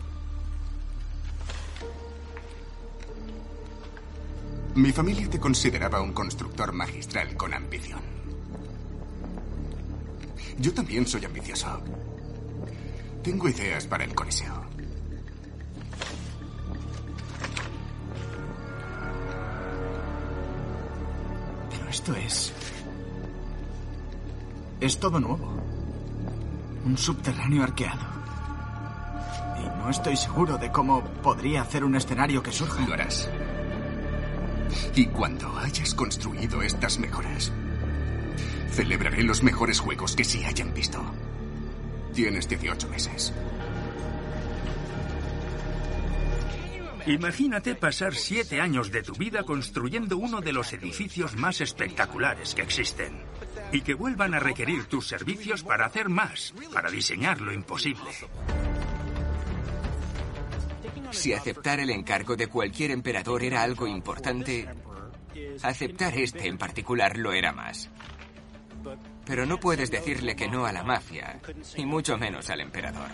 Mi 4.75 4.93
familia 4.93 5.31
te 5.31 5.41
consideraba 5.41 6.03
un 6.03 6.13
constructor 6.13 6.71
magistral 6.75 7.35
con 7.35 7.55
ambición. 7.55 8.03
Yo 10.59 10.75
también 10.75 11.07
soy 11.07 11.25
ambicioso. 11.25 11.81
Tengo 13.23 13.49
ideas 13.49 13.87
para 13.87 14.05
el 14.05 14.15
Coliseo. 14.15 14.67
Pero 21.71 21.89
esto 21.89 22.15
es... 22.17 22.53
Es 24.79 25.01
todo 25.01 25.19
nuevo. 25.21 25.57
Un 26.85 26.99
subterráneo 26.99 27.63
arqueado. 27.63 28.14
No 29.85 29.91
estoy 29.91 30.17
seguro 30.17 30.57
de 30.57 30.73
cómo 30.73 31.05
podría 31.23 31.61
hacer 31.61 31.85
un 31.85 31.95
escenario 31.95 32.43
que 32.43 32.51
surja. 32.51 32.87
Lo 32.87 32.95
harás. 32.95 33.29
Y 34.95 35.09
cuando 35.09 35.59
hayas 35.59 35.93
construido 35.93 36.63
estas 36.63 36.99
mejoras, 36.99 37.53
celebraré 38.71 39.23
los 39.23 39.43
mejores 39.43 39.81
juegos 39.81 40.17
que 40.17 40.25
se 40.25 40.47
hayan 40.47 40.73
visto. 40.73 41.05
Tienes 42.15 42.49
18 42.49 42.89
meses. 42.89 43.35
Imagínate 47.05 47.75
pasar 47.75 48.15
siete 48.15 48.63
años 48.63 48.91
de 48.91 49.03
tu 49.03 49.13
vida 49.13 49.43
construyendo 49.43 50.17
uno 50.17 50.41
de 50.41 50.55
los 50.55 50.73
edificios 50.73 51.37
más 51.37 51.61
espectaculares 51.61 52.55
que 52.55 52.63
existen. 52.63 53.21
Y 53.71 53.83
que 53.83 53.93
vuelvan 53.93 54.33
a 54.33 54.41
requerir 54.41 54.87
tus 54.87 55.09
servicios 55.09 55.63
para 55.63 55.85
hacer 55.85 56.09
más, 56.09 56.55
para 56.73 56.91
diseñar 56.91 57.43
lo 57.43 57.53
imposible. 57.53 58.11
Si 61.15 61.33
aceptar 61.33 61.81
el 61.81 61.91
encargo 61.91 62.37
de 62.37 62.49
cualquier 62.49 62.91
emperador 62.91 63.43
era 63.43 63.63
algo 63.63 63.87
importante, 63.87 64.69
aceptar 65.63 66.17
este 66.19 66.49
en 66.49 66.59
particular 66.59 67.17
lo 67.17 67.33
era 67.33 67.53
más. 67.53 67.89
Pero 69.25 69.47
no 69.47 69.59
puedes 69.59 69.91
decirle 69.91 70.37
que 70.37 70.49
no 70.49 70.67
a 70.67 70.73
la 70.73 70.83
mafia, 70.83 71.41
y 71.77 71.87
mucho 71.87 72.19
menos 72.19 72.51
al 72.51 72.61
emperador. 72.61 73.09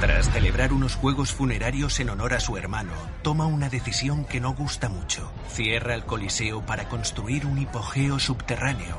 Tras 0.00 0.30
celebrar 0.32 0.72
unos 0.72 0.96
juegos 0.96 1.30
funerarios 1.32 2.00
en 2.00 2.08
honor 2.08 2.32
a 2.32 2.40
su 2.40 2.56
hermano, 2.56 2.94
toma 3.22 3.46
una 3.46 3.68
decisión 3.68 4.24
que 4.24 4.40
no 4.40 4.54
gusta 4.54 4.88
mucho. 4.88 5.30
Cierra 5.50 5.94
el 5.94 6.04
Coliseo 6.06 6.64
para 6.64 6.88
construir 6.88 7.44
un 7.44 7.58
hipogeo 7.58 8.18
subterráneo. 8.18 8.96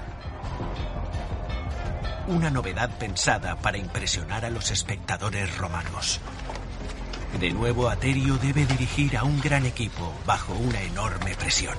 Una 2.27 2.49
novedad 2.49 2.98
pensada 2.98 3.56
para 3.57 3.77
impresionar 3.77 4.45
a 4.45 4.49
los 4.49 4.72
espectadores 4.72 5.57
romanos. 5.57 6.19
De 7.39 7.52
nuevo, 7.52 7.89
Aterio 7.89 8.38
debe 8.38 8.65
dirigir 8.65 9.18
a 9.18 9.23
un 9.23 9.39
gran 9.41 9.65
equipo 9.65 10.14
bajo 10.26 10.53
una 10.53 10.81
enorme 10.81 11.35
presión. 11.35 11.76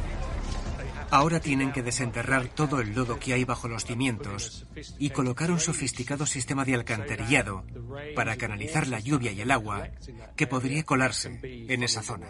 Ahora 1.10 1.40
tienen 1.40 1.72
que 1.72 1.82
desenterrar 1.82 2.48
todo 2.48 2.80
el 2.80 2.94
lodo 2.94 3.18
que 3.18 3.34
hay 3.34 3.44
bajo 3.44 3.68
los 3.68 3.84
cimientos 3.84 4.66
y 4.98 5.10
colocar 5.10 5.50
un 5.50 5.60
sofisticado 5.60 6.24
sistema 6.24 6.64
de 6.64 6.74
alcantarillado 6.74 7.64
para 8.16 8.36
canalizar 8.36 8.88
la 8.88 8.98
lluvia 8.98 9.30
y 9.30 9.42
el 9.42 9.50
agua 9.50 9.88
que 10.36 10.46
podría 10.46 10.84
colarse 10.84 11.38
en 11.42 11.82
esa 11.82 12.02
zona. 12.02 12.26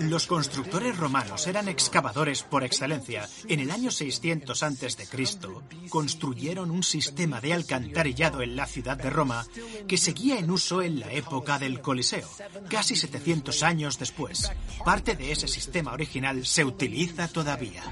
Los 0.00 0.26
constructores 0.26 0.96
romanos 0.96 1.46
eran 1.48 1.68
excavadores 1.68 2.44
por 2.44 2.62
excelencia. 2.62 3.28
En 3.48 3.58
el 3.58 3.70
año 3.70 3.90
600 3.90 4.62
a.C., 4.62 5.08
construyeron 5.88 6.70
un 6.70 6.82
sistema 6.82 7.40
de 7.40 7.52
alcantarillado 7.52 8.42
en 8.42 8.54
la 8.54 8.66
ciudad 8.66 8.96
de 8.96 9.10
Roma 9.10 9.44
que 9.88 9.96
seguía 9.96 10.38
en 10.38 10.50
uso 10.50 10.82
en 10.82 11.00
la 11.00 11.12
época 11.12 11.58
del 11.58 11.80
Coliseo, 11.80 12.28
casi 12.68 12.94
700 12.94 13.62
años 13.64 13.98
después. 13.98 14.50
Parte 14.84 15.16
de 15.16 15.32
ese 15.32 15.48
sistema 15.48 15.92
original 15.92 16.46
se 16.46 16.64
utiliza 16.64 17.26
todavía. 17.26 17.82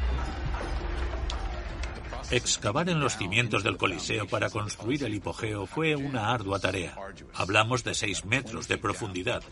Excavar 2.30 2.88
en 2.88 2.98
los 2.98 3.16
cimientos 3.16 3.62
del 3.62 3.76
Coliseo 3.76 4.26
para 4.26 4.50
construir 4.50 5.04
el 5.04 5.14
hipogeo 5.14 5.66
fue 5.66 5.94
una 5.94 6.32
ardua 6.32 6.58
tarea. 6.58 6.96
Hablamos 7.34 7.84
de 7.84 7.94
6 7.94 8.24
metros 8.24 8.66
de 8.66 8.78
profundidad, 8.78 9.44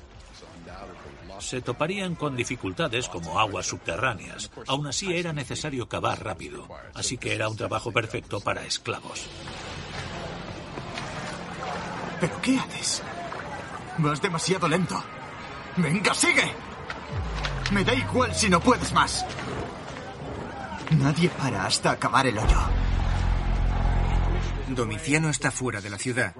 se 1.40 1.60
toparían 1.62 2.14
con 2.14 2.36
dificultades 2.36 3.08
como 3.08 3.38
aguas 3.38 3.66
subterráneas. 3.66 4.50
Aún 4.66 4.86
así 4.86 5.14
era 5.14 5.32
necesario 5.32 5.88
cavar 5.88 6.22
rápido, 6.22 6.68
así 6.94 7.18
que 7.18 7.34
era 7.34 7.48
un 7.48 7.56
trabajo 7.56 7.92
perfecto 7.92 8.40
para 8.40 8.64
esclavos. 8.64 9.26
¿Pero 12.20 12.40
qué 12.40 12.58
haces? 12.58 13.02
Vas 13.98 14.20
demasiado 14.20 14.68
lento. 14.68 15.02
Venga, 15.76 16.14
sigue. 16.14 16.52
Me 17.72 17.84
da 17.84 17.94
igual 17.94 18.34
si 18.34 18.48
no 18.48 18.60
puedes 18.60 18.92
más. 18.92 19.24
Nadie 20.90 21.28
para 21.30 21.66
hasta 21.66 21.92
acabar 21.92 22.26
el 22.26 22.38
hoyo. 22.38 22.60
Domiciano 24.68 25.28
está 25.28 25.50
fuera 25.50 25.80
de 25.80 25.90
la 25.90 25.98
ciudad, 25.98 26.34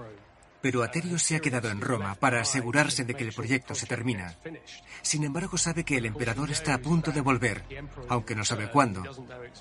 pero 0.64 0.82
Aterio 0.82 1.18
se 1.18 1.36
ha 1.36 1.40
quedado 1.40 1.68
en 1.68 1.82
Roma 1.82 2.14
para 2.14 2.40
asegurarse 2.40 3.04
de 3.04 3.12
que 3.12 3.22
el 3.22 3.34
proyecto 3.34 3.74
se 3.74 3.84
termina. 3.84 4.34
Sin 5.02 5.22
embargo, 5.22 5.58
sabe 5.58 5.84
que 5.84 5.98
el 5.98 6.06
emperador 6.06 6.50
está 6.50 6.72
a 6.72 6.78
punto 6.78 7.12
de 7.12 7.20
volver, 7.20 7.66
aunque 8.08 8.34
no 8.34 8.46
sabe 8.46 8.70
cuándo, 8.70 9.02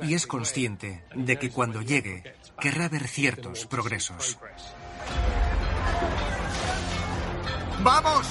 y 0.01 0.13
es 0.13 0.25
consciente 0.25 1.03
de 1.13 1.37
que 1.37 1.49
cuando 1.49 1.81
llegue 1.81 2.23
querrá 2.57 2.87
ver 2.87 3.09
ciertos 3.09 3.65
progresos. 3.65 4.39
¡Vamos! 7.83 8.25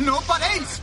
¡No 0.00 0.20
paréis! 0.20 0.82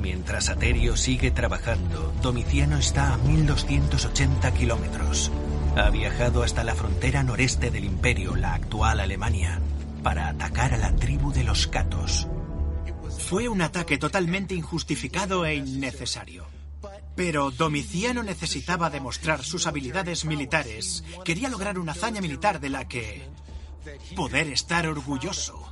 Mientras 0.00 0.48
Aterio 0.48 0.96
sigue 0.96 1.30
trabajando, 1.30 2.12
Domiciano 2.22 2.78
está 2.78 3.14
a 3.14 3.16
1280 3.18 4.54
kilómetros. 4.54 5.32
Ha 5.76 5.90
viajado 5.90 6.42
hasta 6.42 6.62
la 6.64 6.74
frontera 6.74 7.22
noreste 7.22 7.70
del 7.70 7.84
imperio, 7.84 8.36
la 8.36 8.54
actual 8.54 9.00
Alemania, 9.00 9.60
para 10.02 10.28
atacar 10.28 10.72
a 10.72 10.78
la 10.78 10.94
tribu 10.94 11.32
de 11.32 11.44
los 11.44 11.66
Catos. 11.66 12.28
Fue 13.18 13.48
un 13.48 13.60
ataque 13.60 13.98
totalmente 13.98 14.54
injustificado 14.54 15.44
e 15.44 15.56
innecesario. 15.56 16.46
Pero 17.16 17.50
Domiciano 17.50 18.22
necesitaba 18.22 18.90
demostrar 18.90 19.42
sus 19.42 19.66
habilidades 19.66 20.24
militares. 20.24 21.02
Quería 21.24 21.48
lograr 21.48 21.78
una 21.78 21.92
hazaña 21.92 22.20
militar 22.20 22.60
de 22.60 22.70
la 22.70 22.86
que 22.86 23.28
poder 24.14 24.46
estar 24.48 24.86
orgulloso. 24.86 25.68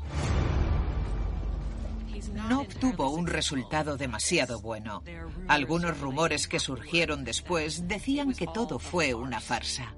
No 2.36 2.60
obtuvo 2.60 3.10
un 3.10 3.26
resultado 3.26 3.96
demasiado 3.96 4.60
bueno. 4.60 5.02
Algunos 5.48 5.98
rumores 6.00 6.46
que 6.46 6.60
surgieron 6.60 7.24
después 7.24 7.88
decían 7.88 8.32
que 8.34 8.46
todo 8.46 8.78
fue 8.78 9.14
una 9.14 9.40
farsa. 9.40 9.94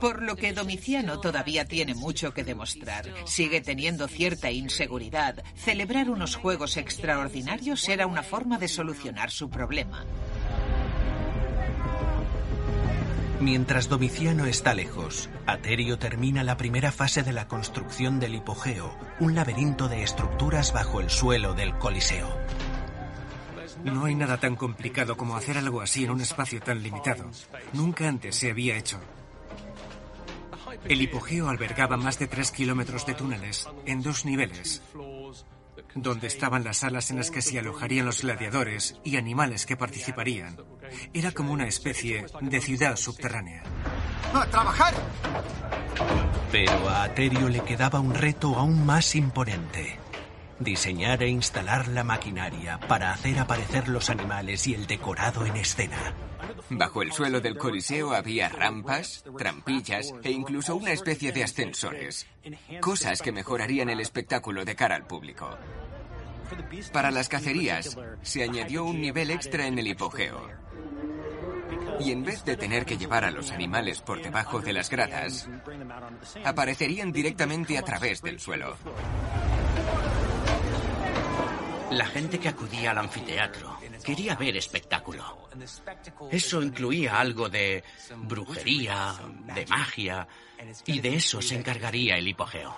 Por 0.00 0.22
lo 0.22 0.36
que 0.36 0.52
Domiciano 0.52 1.20
todavía 1.20 1.64
tiene 1.64 1.94
mucho 1.94 2.34
que 2.34 2.44
demostrar. 2.44 3.06
Sigue 3.24 3.60
teniendo 3.60 4.08
cierta 4.08 4.50
inseguridad. 4.50 5.42
Celebrar 5.56 6.10
unos 6.10 6.36
juegos 6.36 6.76
extraordinarios 6.76 7.88
era 7.88 8.06
una 8.06 8.22
forma 8.22 8.58
de 8.58 8.68
solucionar 8.68 9.30
su 9.30 9.48
problema. 9.48 10.04
Mientras 13.40 13.88
Domiciano 13.88 14.44
está 14.44 14.74
lejos, 14.74 15.30
Aterio 15.46 15.98
termina 15.98 16.44
la 16.44 16.58
primera 16.58 16.92
fase 16.92 17.22
de 17.22 17.32
la 17.32 17.48
construcción 17.48 18.20
del 18.20 18.34
hipogeo, 18.34 18.94
un 19.18 19.34
laberinto 19.34 19.88
de 19.88 20.02
estructuras 20.02 20.74
bajo 20.74 21.00
el 21.00 21.08
suelo 21.08 21.54
del 21.54 21.76
Coliseo. 21.78 22.28
No 23.82 24.04
hay 24.04 24.14
nada 24.14 24.38
tan 24.38 24.56
complicado 24.56 25.16
como 25.16 25.36
hacer 25.36 25.56
algo 25.56 25.80
así 25.80 26.04
en 26.04 26.10
un 26.10 26.20
espacio 26.20 26.60
tan 26.60 26.82
limitado. 26.82 27.30
Nunca 27.72 28.08
antes 28.08 28.36
se 28.36 28.50
había 28.50 28.76
hecho. 28.76 29.00
El 30.84 31.00
hipogeo 31.00 31.48
albergaba 31.48 31.96
más 31.96 32.18
de 32.18 32.26
tres 32.26 32.50
kilómetros 32.50 33.06
de 33.06 33.14
túneles 33.14 33.66
en 33.86 34.02
dos 34.02 34.26
niveles, 34.26 34.82
donde 35.94 36.26
estaban 36.26 36.64
las 36.64 36.78
salas 36.78 37.10
en 37.10 37.16
las 37.16 37.30
que 37.30 37.42
se 37.42 37.58
alojarían 37.58 38.06
los 38.06 38.22
gladiadores 38.22 38.96
y 39.04 39.16
animales 39.16 39.66
que 39.66 39.76
participarían. 39.76 40.56
Era 41.12 41.32
como 41.32 41.52
una 41.52 41.66
especie 41.66 42.26
de 42.40 42.60
ciudad 42.60 42.96
subterránea. 42.96 43.62
¡A 44.34 44.46
trabajar! 44.46 44.94
Pero 46.52 46.88
a 46.88 47.04
Aterio 47.04 47.48
le 47.48 47.60
quedaba 47.60 48.00
un 48.00 48.14
reto 48.14 48.56
aún 48.56 48.84
más 48.84 49.14
imponente. 49.14 49.98
Diseñar 50.60 51.22
e 51.22 51.28
instalar 51.28 51.88
la 51.88 52.04
maquinaria 52.04 52.78
para 52.80 53.12
hacer 53.12 53.38
aparecer 53.38 53.88
los 53.88 54.10
animales 54.10 54.66
y 54.66 54.74
el 54.74 54.86
decorado 54.86 55.46
en 55.46 55.56
escena. 55.56 56.14
Bajo 56.68 57.00
el 57.00 57.12
suelo 57.12 57.40
del 57.40 57.56
Coliseo 57.56 58.12
había 58.12 58.50
rampas, 58.50 59.24
trampillas 59.38 60.12
e 60.22 60.30
incluso 60.30 60.76
una 60.76 60.92
especie 60.92 61.32
de 61.32 61.44
ascensores. 61.44 62.26
Cosas 62.80 63.22
que 63.22 63.32
mejorarían 63.32 63.88
el 63.88 64.00
espectáculo 64.00 64.66
de 64.66 64.76
cara 64.76 64.96
al 64.96 65.06
público. 65.06 65.48
Para 66.92 67.10
las 67.10 67.30
cacerías, 67.30 67.96
se 68.20 68.42
añadió 68.42 68.84
un 68.84 69.00
nivel 69.00 69.30
extra 69.30 69.66
en 69.66 69.78
el 69.78 69.86
hipogeo. 69.86 70.46
Y 72.00 72.12
en 72.12 72.22
vez 72.22 72.44
de 72.44 72.56
tener 72.56 72.84
que 72.84 72.98
llevar 72.98 73.24
a 73.24 73.30
los 73.30 73.50
animales 73.50 74.00
por 74.00 74.20
debajo 74.22 74.60
de 74.60 74.72
las 74.72 74.90
gradas, 74.90 75.48
aparecerían 76.44 77.12
directamente 77.12 77.78
a 77.78 77.82
través 77.82 78.20
del 78.20 78.40
suelo. 78.40 78.76
La 81.90 82.06
gente 82.06 82.38
que 82.38 82.48
acudía 82.48 82.92
al 82.92 82.98
anfiteatro 82.98 83.78
quería 84.04 84.34
ver 84.36 84.56
espectáculo. 84.56 85.48
Eso 86.30 86.62
incluía 86.62 87.18
algo 87.18 87.48
de 87.48 87.82
brujería, 88.16 89.14
de 89.54 89.66
magia, 89.66 90.26
y 90.86 91.00
de 91.00 91.14
eso 91.16 91.42
se 91.42 91.56
encargaría 91.56 92.16
el 92.16 92.28
hipogeo. 92.28 92.76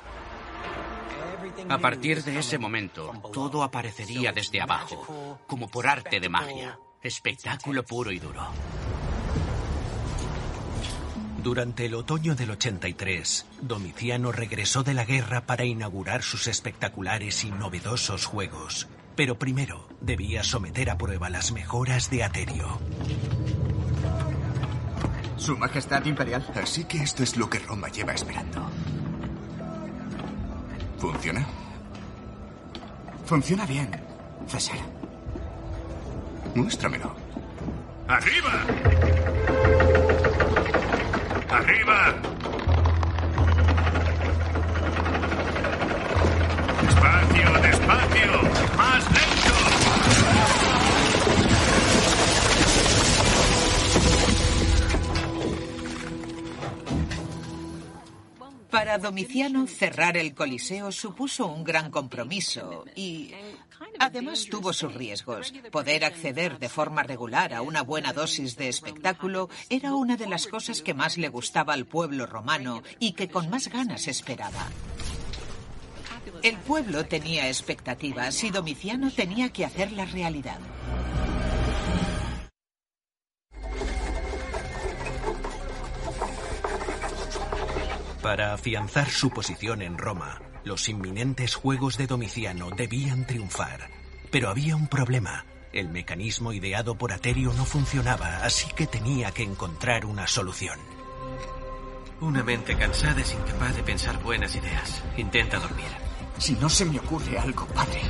A 1.68 1.78
partir 1.78 2.22
de 2.22 2.38
ese 2.38 2.58
momento, 2.58 3.12
todo 3.32 3.62
aparecería 3.62 4.32
desde 4.32 4.60
abajo, 4.60 5.40
como 5.46 5.68
por 5.68 5.86
arte 5.86 6.20
de 6.20 6.28
magia. 6.28 6.78
Espectáculo 7.02 7.82
puro 7.82 8.12
y 8.12 8.18
duro. 8.18 8.46
Durante 11.42 11.86
el 11.86 11.94
otoño 11.94 12.36
del 12.36 12.52
83, 12.52 13.46
Domiciano 13.60 14.30
regresó 14.30 14.84
de 14.84 14.94
la 14.94 15.04
guerra 15.04 15.44
para 15.44 15.64
inaugurar 15.64 16.22
sus 16.22 16.46
espectaculares 16.46 17.42
y 17.42 17.50
novedosos 17.50 18.26
juegos. 18.26 18.86
Pero 19.14 19.38
primero 19.38 19.88
debía 20.00 20.42
someter 20.42 20.90
a 20.90 20.98
prueba 20.98 21.28
las 21.28 21.52
mejoras 21.52 22.10
de 22.10 22.24
Aterio. 22.24 22.78
Su 25.36 25.56
Majestad 25.56 26.04
Imperial. 26.06 26.46
Así 26.54 26.84
que 26.84 27.02
esto 27.02 27.22
es 27.22 27.36
lo 27.36 27.50
que 27.50 27.58
Roma 27.58 27.88
lleva 27.88 28.12
esperando. 28.12 28.70
¿Funciona? 30.98 31.46
Funciona 33.26 33.66
bien, 33.66 33.90
César. 34.46 34.78
Muéstramelo. 36.54 37.14
¡Arriba! 38.08 38.64
¡Arriba! 41.48 42.14
¡Más 47.86 49.04
lento! 49.12 49.52
Para 58.70 58.96
Domiciano, 58.96 59.66
cerrar 59.66 60.16
el 60.16 60.34
Coliseo 60.34 60.92
supuso 60.92 61.46
un 61.46 61.62
gran 61.62 61.90
compromiso 61.90 62.86
y 62.96 63.32
además 63.98 64.46
tuvo 64.50 64.72
sus 64.72 64.94
riesgos. 64.94 65.52
Poder 65.70 66.06
acceder 66.06 66.58
de 66.58 66.70
forma 66.70 67.02
regular 67.02 67.52
a 67.52 67.60
una 67.60 67.82
buena 67.82 68.14
dosis 68.14 68.56
de 68.56 68.68
espectáculo 68.68 69.50
era 69.68 69.94
una 69.94 70.16
de 70.16 70.26
las 70.26 70.46
cosas 70.46 70.80
que 70.80 70.94
más 70.94 71.18
le 71.18 71.28
gustaba 71.28 71.74
al 71.74 71.84
pueblo 71.84 72.24
romano 72.24 72.82
y 72.98 73.12
que 73.12 73.28
con 73.28 73.50
más 73.50 73.68
ganas 73.68 74.08
esperaba. 74.08 74.66
El 76.42 76.56
pueblo 76.58 77.04
tenía 77.06 77.48
expectativas 77.48 78.42
y 78.44 78.50
Domiciano 78.50 79.10
tenía 79.10 79.52
que 79.52 79.64
hacerlas 79.64 80.12
realidad. 80.12 80.58
Para 88.22 88.54
afianzar 88.54 89.10
su 89.10 89.30
posición 89.30 89.82
en 89.82 89.98
Roma, 89.98 90.40
los 90.64 90.88
inminentes 90.88 91.56
juegos 91.56 91.96
de 91.96 92.06
Domiciano 92.06 92.70
debían 92.70 93.26
triunfar. 93.26 93.90
Pero 94.30 94.48
había 94.48 94.76
un 94.76 94.86
problema. 94.86 95.44
El 95.72 95.88
mecanismo 95.88 96.52
ideado 96.52 96.94
por 96.96 97.12
Aterio 97.12 97.52
no 97.54 97.64
funcionaba, 97.64 98.44
así 98.44 98.68
que 98.76 98.86
tenía 98.86 99.32
que 99.32 99.42
encontrar 99.42 100.06
una 100.06 100.26
solución. 100.26 100.78
Una 102.20 102.44
mente 102.44 102.76
cansada 102.76 103.20
es 103.20 103.34
incapaz 103.34 103.74
de 103.74 103.82
pensar 103.82 104.22
buenas 104.22 104.54
ideas. 104.54 105.02
Intenta 105.16 105.58
dormir. 105.58 106.11
Si 106.38 106.54
no 106.54 106.68
se 106.68 106.84
me 106.84 106.98
ocurre 106.98 107.38
algo, 107.38 107.66
padre, 107.66 108.00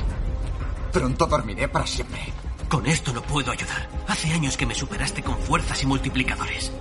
pronto 0.91 1.25
dormiré 1.27 1.67
para 1.67 1.85
siempre. 1.85 2.33
Con 2.69 2.87
esto 2.87 3.13
no 3.13 3.21
puedo 3.21 3.51
ayudar. 3.51 3.87
Hace 4.07 4.33
años 4.33 4.57
que 4.57 4.65
me 4.65 4.73
superaste 4.73 5.21
con 5.21 5.37
fuerzas 5.37 5.83
y 5.83 5.85
multiplicadores. 5.85 6.71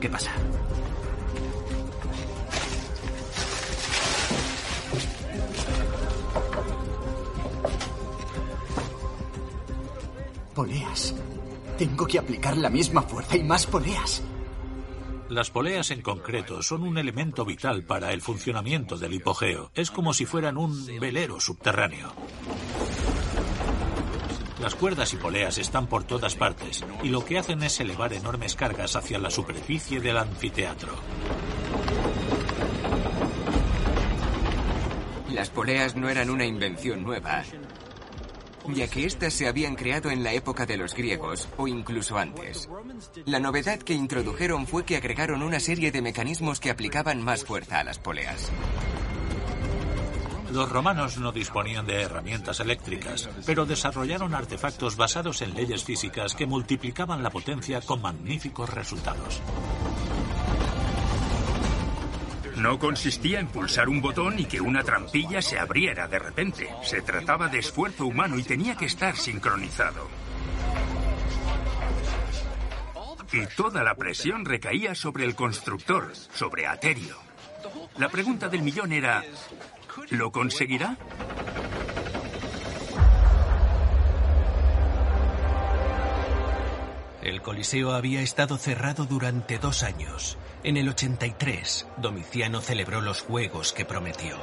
¿Qué 0.00 0.08
pasa? 0.10 0.32
Poleas. 10.54 11.14
Tengo 11.78 12.06
que 12.06 12.18
aplicar 12.18 12.56
la 12.56 12.68
misma 12.68 13.02
fuerza 13.02 13.36
y 13.36 13.42
más 13.42 13.66
poleas. 13.66 14.22
Las 15.32 15.50
poleas 15.50 15.90
en 15.90 16.02
concreto 16.02 16.62
son 16.62 16.82
un 16.82 16.98
elemento 16.98 17.46
vital 17.46 17.84
para 17.84 18.12
el 18.12 18.20
funcionamiento 18.20 18.98
del 18.98 19.14
hipogeo. 19.14 19.70
Es 19.74 19.90
como 19.90 20.12
si 20.12 20.26
fueran 20.26 20.58
un 20.58 20.84
velero 21.00 21.40
subterráneo. 21.40 22.12
Las 24.60 24.74
cuerdas 24.74 25.14
y 25.14 25.16
poleas 25.16 25.56
están 25.56 25.86
por 25.86 26.04
todas 26.04 26.34
partes 26.34 26.84
y 27.02 27.08
lo 27.08 27.24
que 27.24 27.38
hacen 27.38 27.62
es 27.62 27.80
elevar 27.80 28.12
enormes 28.12 28.54
cargas 28.54 28.94
hacia 28.94 29.18
la 29.18 29.30
superficie 29.30 30.00
del 30.00 30.18
anfiteatro. 30.18 30.92
Las 35.30 35.48
poleas 35.48 35.96
no 35.96 36.10
eran 36.10 36.28
una 36.28 36.44
invención 36.44 37.02
nueva, 37.02 37.42
ya 38.68 38.88
que 38.88 39.06
éstas 39.06 39.34
se 39.34 39.48
habían 39.48 39.74
creado 39.74 40.10
en 40.10 40.22
la 40.22 40.32
época 40.32 40.66
de 40.66 40.76
los 40.76 40.94
griegos 40.94 41.48
o 41.56 41.68
incluso 41.68 42.18
antes. 42.18 42.68
La 43.26 43.40
novedad 43.40 43.78
que 43.78 43.94
introdujeron 43.94 44.66
fue 44.66 44.84
que 44.84 44.96
agregaron 44.96 45.42
una 45.42 45.60
serie 45.60 45.90
de 45.90 46.02
mecanismos 46.02 46.60
que 46.60 46.70
aplicaban 46.70 47.22
más 47.22 47.44
fuerza 47.44 47.80
a 47.80 47.84
las 47.84 47.98
poleas. 47.98 48.50
Los 50.52 50.68
romanos 50.68 51.16
no 51.16 51.32
disponían 51.32 51.86
de 51.86 52.02
herramientas 52.02 52.60
eléctricas, 52.60 53.26
pero 53.46 53.64
desarrollaron 53.64 54.34
artefactos 54.34 54.96
basados 54.96 55.40
en 55.40 55.54
leyes 55.54 55.82
físicas 55.82 56.34
que 56.34 56.44
multiplicaban 56.44 57.22
la 57.22 57.30
potencia 57.30 57.80
con 57.80 58.02
magníficos 58.02 58.68
resultados. 58.68 59.40
No 62.62 62.78
consistía 62.78 63.40
en 63.40 63.48
pulsar 63.48 63.88
un 63.88 64.00
botón 64.00 64.38
y 64.38 64.44
que 64.44 64.60
una 64.60 64.84
trampilla 64.84 65.42
se 65.42 65.58
abriera 65.58 66.06
de 66.06 66.20
repente. 66.20 66.68
Se 66.84 67.02
trataba 67.02 67.48
de 67.48 67.58
esfuerzo 67.58 68.06
humano 68.06 68.38
y 68.38 68.44
tenía 68.44 68.76
que 68.76 68.84
estar 68.84 69.16
sincronizado. 69.16 70.08
Y 73.32 73.46
toda 73.56 73.82
la 73.82 73.96
presión 73.96 74.44
recaía 74.44 74.94
sobre 74.94 75.24
el 75.24 75.34
constructor, 75.34 76.12
sobre 76.14 76.68
Aterio. 76.68 77.16
La 77.98 78.08
pregunta 78.08 78.48
del 78.48 78.62
millón 78.62 78.92
era, 78.92 79.24
¿lo 80.10 80.30
conseguirá? 80.30 80.96
El 87.22 87.42
Coliseo 87.42 87.90
había 87.90 88.20
estado 88.20 88.56
cerrado 88.56 89.04
durante 89.04 89.58
dos 89.58 89.82
años. 89.82 90.38
En 90.64 90.76
el 90.76 90.88
83, 90.88 91.88
Domiciano 91.96 92.60
celebró 92.60 93.00
los 93.00 93.20
juegos 93.22 93.72
que 93.72 93.84
prometió. 93.84 94.36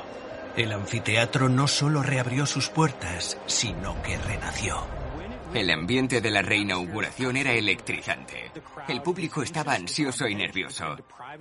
El 0.58 0.74
anfiteatro 0.74 1.48
no 1.48 1.66
solo 1.66 2.04
reabrió 2.04 2.46
sus 2.46 2.68
puertas, 2.68 3.38
sino 3.46 4.02
que 4.04 4.18
renació. 4.18 4.86
El 5.54 5.72
ambiente 5.72 6.20
de 6.20 6.30
la 6.30 6.42
reinauguración 6.42 7.38
era 7.38 7.54
electrizante. 7.54 8.52
El 8.90 9.02
público 9.02 9.42
estaba 9.42 9.74
ansioso 9.74 10.28
y 10.28 10.36
nervioso. 10.36 10.98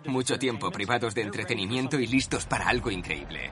Mucho 0.06 0.38
tiempo 0.38 0.70
privados 0.70 1.12
de 1.12 1.22
entretenimiento 1.22 1.98
y 1.98 2.06
listos 2.06 2.46
para 2.46 2.68
algo 2.68 2.92
increíble. 2.92 3.50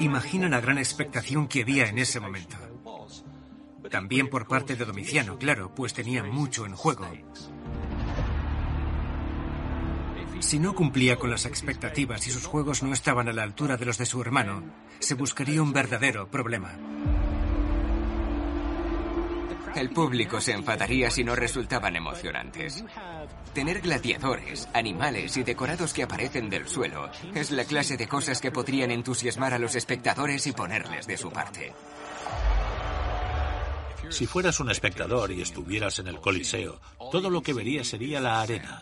Imagina 0.00 0.48
la 0.48 0.60
gran 0.60 0.78
expectación 0.78 1.46
que 1.46 1.62
había 1.62 1.86
en 1.86 1.98
ese 1.98 2.18
momento. 2.18 2.67
También 3.90 4.28
por 4.28 4.46
parte 4.46 4.76
de 4.76 4.84
Domiciano, 4.84 5.38
claro, 5.38 5.74
pues 5.74 5.94
tenía 5.94 6.22
mucho 6.22 6.66
en 6.66 6.74
juego. 6.74 7.06
Si 10.40 10.58
no 10.58 10.74
cumplía 10.74 11.16
con 11.16 11.30
las 11.30 11.46
expectativas 11.46 12.26
y 12.26 12.30
sus 12.30 12.46
juegos 12.46 12.82
no 12.82 12.92
estaban 12.92 13.28
a 13.28 13.32
la 13.32 13.42
altura 13.42 13.76
de 13.76 13.86
los 13.86 13.98
de 13.98 14.06
su 14.06 14.20
hermano, 14.20 14.62
se 14.98 15.14
buscaría 15.14 15.60
un 15.62 15.72
verdadero 15.72 16.28
problema. 16.28 16.76
El 19.74 19.90
público 19.90 20.40
se 20.40 20.52
enfadaría 20.52 21.10
si 21.10 21.22
no 21.22 21.36
resultaban 21.36 21.94
emocionantes. 21.96 22.84
Tener 23.52 23.80
gladiadores, 23.80 24.68
animales 24.74 25.36
y 25.36 25.42
decorados 25.42 25.92
que 25.92 26.02
aparecen 26.02 26.48
del 26.48 26.66
suelo 26.66 27.10
es 27.34 27.50
la 27.50 27.64
clase 27.64 27.96
de 27.96 28.08
cosas 28.08 28.40
que 28.40 28.50
podrían 28.50 28.90
entusiasmar 28.90 29.54
a 29.54 29.58
los 29.58 29.74
espectadores 29.74 30.46
y 30.46 30.52
ponerles 30.52 31.06
de 31.06 31.16
su 31.16 31.30
parte. 31.30 31.72
Si 34.10 34.26
fueras 34.26 34.60
un 34.60 34.70
espectador 34.70 35.30
y 35.32 35.42
estuvieras 35.42 35.98
en 35.98 36.08
el 36.08 36.20
Coliseo, 36.20 36.80
todo 37.10 37.30
lo 37.30 37.42
que 37.42 37.52
verías 37.52 37.88
sería 37.88 38.20
la 38.20 38.40
arena. 38.40 38.80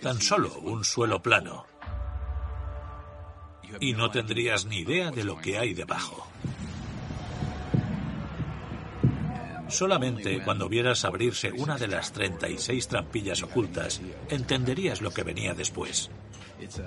Tan 0.00 0.20
solo 0.20 0.52
un 0.60 0.84
suelo 0.84 1.20
plano. 1.22 1.66
Y 3.80 3.92
no 3.94 4.10
tendrías 4.10 4.66
ni 4.66 4.78
idea 4.78 5.10
de 5.10 5.24
lo 5.24 5.38
que 5.38 5.58
hay 5.58 5.74
debajo. 5.74 6.28
Solamente 9.68 10.42
cuando 10.44 10.68
vieras 10.68 11.04
abrirse 11.04 11.50
una 11.50 11.78
de 11.78 11.88
las 11.88 12.12
36 12.12 12.88
trampillas 12.88 13.42
ocultas, 13.42 14.02
entenderías 14.28 15.00
lo 15.00 15.10
que 15.12 15.22
venía 15.22 15.54
después. 15.54 16.10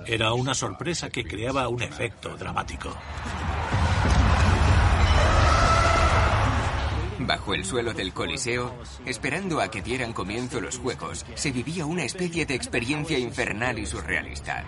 Era 0.06 0.32
una 0.32 0.54
sorpresa 0.54 1.10
que 1.10 1.24
creaba 1.24 1.68
un 1.68 1.82
efecto 1.82 2.36
dramático. 2.36 2.96
Bajo 7.18 7.54
el 7.54 7.64
suelo 7.64 7.94
del 7.94 8.12
Coliseo, 8.12 8.74
esperando 9.06 9.60
a 9.60 9.70
que 9.70 9.80
dieran 9.80 10.12
comienzo 10.12 10.60
los 10.60 10.78
juegos, 10.78 11.24
se 11.34 11.50
vivía 11.50 11.86
una 11.86 12.04
especie 12.04 12.44
de 12.44 12.54
experiencia 12.54 13.18
infernal 13.18 13.78
y 13.78 13.86
surrealista. 13.86 14.64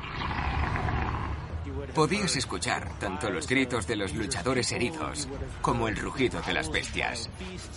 Podías 1.94 2.36
escuchar 2.36 2.98
tanto 2.98 3.28
los 3.30 3.46
gritos 3.46 3.86
de 3.86 3.96
los 3.96 4.14
luchadores 4.14 4.72
heridos 4.72 5.28
como 5.60 5.88
el 5.88 5.96
rugido 5.96 6.40
de 6.42 6.54
las 6.54 6.70
bestias, 6.70 7.28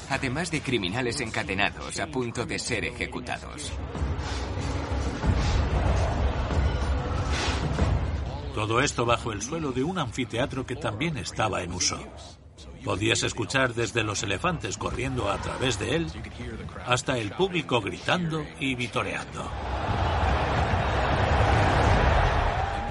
además 0.09 0.51
de 0.51 0.61
criminales 0.61 1.19
encadenados 1.21 1.99
a 1.99 2.07
punto 2.07 2.45
de 2.45 2.59
ser 2.59 2.85
ejecutados. 2.85 3.71
Todo 8.53 8.81
esto 8.81 9.05
bajo 9.05 9.31
el 9.31 9.41
suelo 9.41 9.71
de 9.71 9.83
un 9.83 9.97
anfiteatro 9.97 10.65
que 10.65 10.75
también 10.75 11.17
estaba 11.17 11.63
en 11.63 11.73
uso. 11.73 11.97
Podías 12.83 13.23
escuchar 13.23 13.73
desde 13.73 14.03
los 14.03 14.23
elefantes 14.23 14.77
corriendo 14.77 15.29
a 15.29 15.37
través 15.37 15.77
de 15.77 15.95
él 15.95 16.07
hasta 16.85 17.17
el 17.17 17.31
público 17.31 17.79
gritando 17.79 18.43
y 18.59 18.75
vitoreando. 18.75 19.49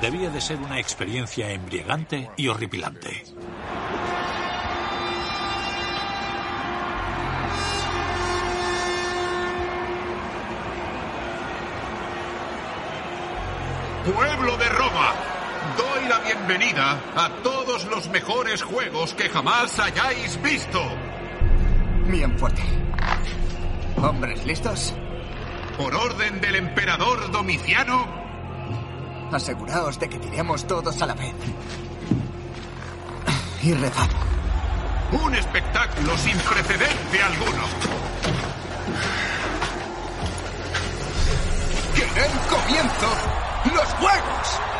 Debía 0.00 0.30
de 0.30 0.40
ser 0.40 0.58
una 0.58 0.78
experiencia 0.78 1.50
embriagante 1.50 2.30
y 2.36 2.48
horripilante. 2.48 3.22
Pueblo 14.14 14.56
de 14.56 14.68
bienvenida 16.50 17.00
a 17.14 17.30
todos 17.44 17.84
los 17.84 18.08
mejores 18.08 18.62
juegos 18.62 19.14
que 19.14 19.28
jamás 19.28 19.78
hayáis 19.78 20.40
visto. 20.42 20.80
Bien 22.08 22.36
fuerte. 22.36 22.60
¿Hombres 23.96 24.44
listos? 24.44 24.92
Por 25.78 25.94
orden 25.94 26.40
del 26.40 26.56
emperador 26.56 27.30
Domiciano, 27.30 28.04
Aseguraos 29.30 30.00
de 30.00 30.08
que 30.08 30.18
tiremos 30.18 30.66
todos 30.66 31.00
a 31.00 31.06
la 31.06 31.14
vez. 31.14 31.34
Y 33.62 33.72
rezad. 33.74 34.08
un 35.24 35.32
espectáculo 35.36 36.18
sin 36.18 36.36
precedente 36.36 37.22
alguno. 37.22 37.62
¡Que 41.94 42.20
den 42.20 42.32
comienzo 42.48 43.08
los 43.72 43.86
juegos! 43.94 44.79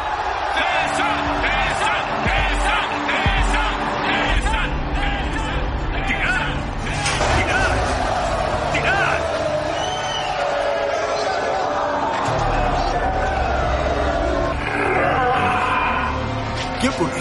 ¿Qué 16.80 16.88
ocurre? 16.88 17.20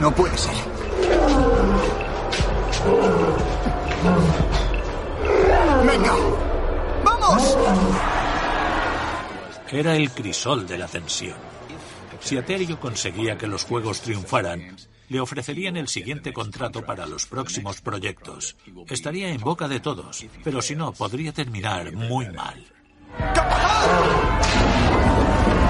No 0.00 0.10
puede 0.12 0.38
ser. 0.38 0.54
¡Venga! 5.84 6.12
¡Vamos! 7.04 7.58
Era 9.72 9.96
el 9.96 10.10
crisol 10.10 10.66
de 10.66 10.76
la 10.76 10.86
tensión. 10.86 11.36
Si 12.20 12.36
Aterio 12.36 12.78
conseguía 12.78 13.38
que 13.38 13.46
los 13.46 13.64
juegos 13.64 14.02
triunfaran, 14.02 14.76
le 15.08 15.18
ofrecerían 15.18 15.78
el 15.78 15.88
siguiente 15.88 16.32
contrato 16.32 16.84
para 16.84 17.06
los 17.06 17.26
próximos 17.26 17.80
proyectos. 17.80 18.54
Estaría 18.88 19.30
en 19.30 19.40
boca 19.40 19.68
de 19.68 19.80
todos, 19.80 20.26
pero 20.44 20.60
si 20.60 20.76
no, 20.76 20.92
podría 20.92 21.32
terminar 21.32 21.90
muy 21.92 22.26
mal. 22.26 22.62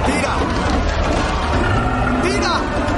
¡Tira! 0.05 0.37
¡Tira! 2.23 2.92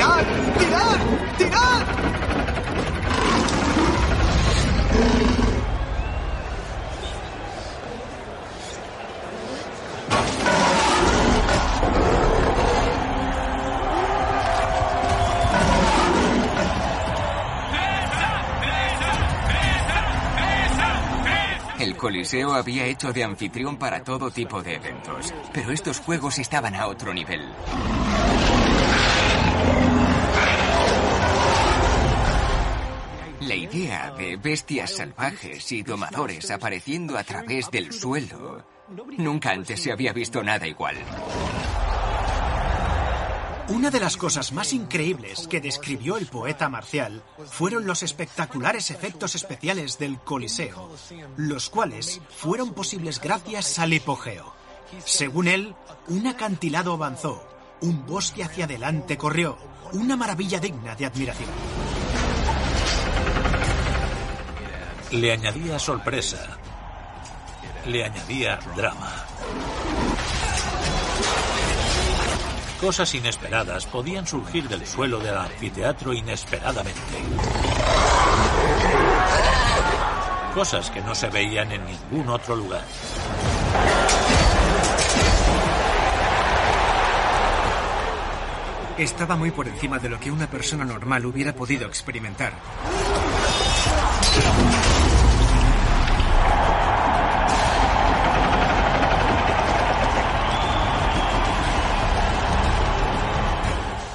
¡Tirad! 0.00 0.24
¡Tirad! 0.58 0.98
¡Tirad! 1.36 1.86
El 21.78 21.96
Coliseo 21.96 22.54
había 22.54 22.86
hecho 22.86 23.12
de 23.12 23.22
anfitrión 23.22 23.76
para 23.76 24.02
todo 24.02 24.30
tipo 24.30 24.62
de 24.62 24.76
eventos, 24.76 25.34
pero 25.52 25.72
estos 25.72 26.00
juegos 26.00 26.38
estaban 26.38 26.74
a 26.74 26.86
otro 26.86 27.12
nivel. 27.12 27.42
La 33.50 33.56
idea 33.56 34.12
de 34.16 34.36
bestias 34.36 34.92
salvajes 34.92 35.72
y 35.72 35.82
domadores 35.82 36.52
apareciendo 36.52 37.18
a 37.18 37.24
través 37.24 37.68
del 37.72 37.92
suelo. 37.92 38.64
Nunca 39.18 39.50
antes 39.50 39.82
se 39.82 39.90
había 39.90 40.12
visto 40.12 40.40
nada 40.44 40.68
igual. 40.68 40.94
Una 43.66 43.90
de 43.90 43.98
las 43.98 44.16
cosas 44.16 44.52
más 44.52 44.72
increíbles 44.72 45.48
que 45.48 45.60
describió 45.60 46.16
el 46.16 46.26
poeta 46.26 46.68
marcial 46.68 47.24
fueron 47.46 47.88
los 47.88 48.04
espectaculares 48.04 48.92
efectos 48.92 49.34
especiales 49.34 49.98
del 49.98 50.20
Coliseo, 50.20 50.88
los 51.36 51.70
cuales 51.70 52.20
fueron 52.28 52.72
posibles 52.72 53.20
gracias 53.20 53.80
al 53.80 53.92
hipogeo. 53.92 54.54
Según 55.04 55.48
él, 55.48 55.74
un 56.06 56.28
acantilado 56.28 56.92
avanzó, 56.92 57.44
un 57.80 58.06
bosque 58.06 58.44
hacia 58.44 58.66
adelante 58.66 59.16
corrió, 59.16 59.58
una 59.92 60.14
maravilla 60.14 60.60
digna 60.60 60.94
de 60.94 61.06
admiración. 61.06 61.50
Le 65.12 65.32
añadía 65.32 65.78
sorpresa. 65.78 66.58
Le 67.86 68.04
añadía 68.04 68.58
drama. 68.76 69.26
Cosas 72.80 73.14
inesperadas 73.14 73.84
podían 73.86 74.26
surgir 74.26 74.68
del 74.68 74.86
suelo 74.86 75.18
del 75.18 75.36
anfiteatro 75.36 76.14
inesperadamente. 76.14 77.00
Cosas 80.54 80.90
que 80.90 81.00
no 81.02 81.14
se 81.14 81.28
veían 81.28 81.70
en 81.72 81.84
ningún 81.84 82.30
otro 82.30 82.56
lugar. 82.56 82.84
Estaba 89.00 89.34
muy 89.34 89.50
por 89.50 89.66
encima 89.66 89.98
de 89.98 90.10
lo 90.10 90.20
que 90.20 90.30
una 90.30 90.46
persona 90.46 90.84
normal 90.84 91.24
hubiera 91.24 91.54
podido 91.54 91.86
experimentar. 91.86 92.52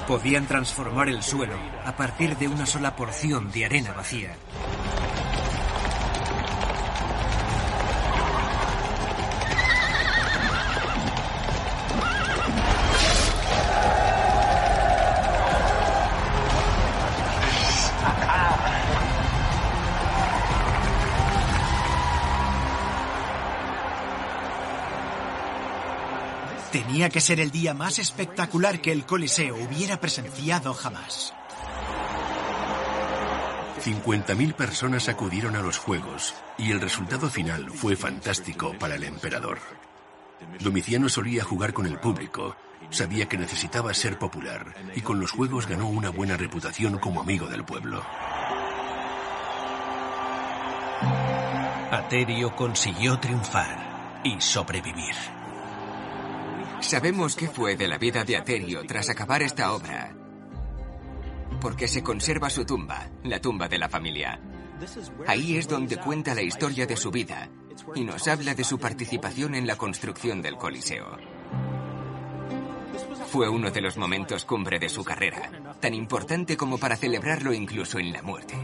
Podían 0.06 0.46
transformar 0.46 1.08
el 1.08 1.20
suelo 1.24 1.56
a 1.84 1.96
partir 1.96 2.36
de 2.36 2.46
una 2.46 2.64
sola 2.64 2.94
porción 2.94 3.50
de 3.50 3.64
arena 3.64 3.92
vacía. 3.92 4.36
Que 27.16 27.22
ser 27.22 27.40
el 27.40 27.50
día 27.50 27.72
más 27.72 27.98
espectacular 27.98 28.82
que 28.82 28.92
el 28.92 29.06
Coliseo 29.06 29.56
hubiera 29.56 29.98
presenciado 29.98 30.74
jamás. 30.74 31.32
50.000 33.82 34.52
personas 34.52 35.08
acudieron 35.08 35.56
a 35.56 35.62
los 35.62 35.78
Juegos 35.78 36.34
y 36.58 36.72
el 36.72 36.80
resultado 36.82 37.30
final 37.30 37.70
fue 37.70 37.96
fantástico 37.96 38.74
para 38.78 38.96
el 38.96 39.04
emperador. 39.04 39.60
Domiciano 40.60 41.08
solía 41.08 41.42
jugar 41.42 41.72
con 41.72 41.86
el 41.86 41.98
público, 41.98 42.54
sabía 42.90 43.26
que 43.26 43.38
necesitaba 43.38 43.94
ser 43.94 44.18
popular 44.18 44.74
y 44.94 45.00
con 45.00 45.18
los 45.18 45.30
Juegos 45.30 45.66
ganó 45.66 45.88
una 45.88 46.10
buena 46.10 46.36
reputación 46.36 46.98
como 46.98 47.22
amigo 47.22 47.46
del 47.46 47.64
pueblo. 47.64 48.04
Aterio 51.90 52.54
consiguió 52.54 53.18
triunfar 53.18 54.20
y 54.22 54.38
sobrevivir. 54.38 55.35
Sabemos 56.86 57.34
qué 57.34 57.48
fue 57.48 57.74
de 57.74 57.88
la 57.88 57.98
vida 57.98 58.22
de 58.22 58.36
Aterio 58.36 58.84
tras 58.86 59.10
acabar 59.10 59.42
esta 59.42 59.72
obra, 59.72 60.14
porque 61.60 61.88
se 61.88 62.00
conserva 62.00 62.48
su 62.48 62.64
tumba, 62.64 63.10
la 63.24 63.40
tumba 63.40 63.66
de 63.66 63.76
la 63.76 63.88
familia. 63.88 64.40
Ahí 65.26 65.56
es 65.56 65.66
donde 65.66 65.96
cuenta 65.96 66.32
la 66.32 66.42
historia 66.42 66.86
de 66.86 66.96
su 66.96 67.10
vida 67.10 67.50
y 67.96 68.04
nos 68.04 68.28
habla 68.28 68.54
de 68.54 68.62
su 68.62 68.78
participación 68.78 69.56
en 69.56 69.66
la 69.66 69.74
construcción 69.74 70.40
del 70.40 70.56
Coliseo. 70.56 71.18
Fue 73.32 73.48
uno 73.48 73.72
de 73.72 73.80
los 73.80 73.96
momentos 73.96 74.44
cumbre 74.44 74.78
de 74.78 74.88
su 74.88 75.02
carrera, 75.02 75.50
tan 75.80 75.92
importante 75.92 76.56
como 76.56 76.78
para 76.78 76.96
celebrarlo 76.96 77.52
incluso 77.52 77.98
en 77.98 78.12
la 78.12 78.22
muerte. 78.22 78.54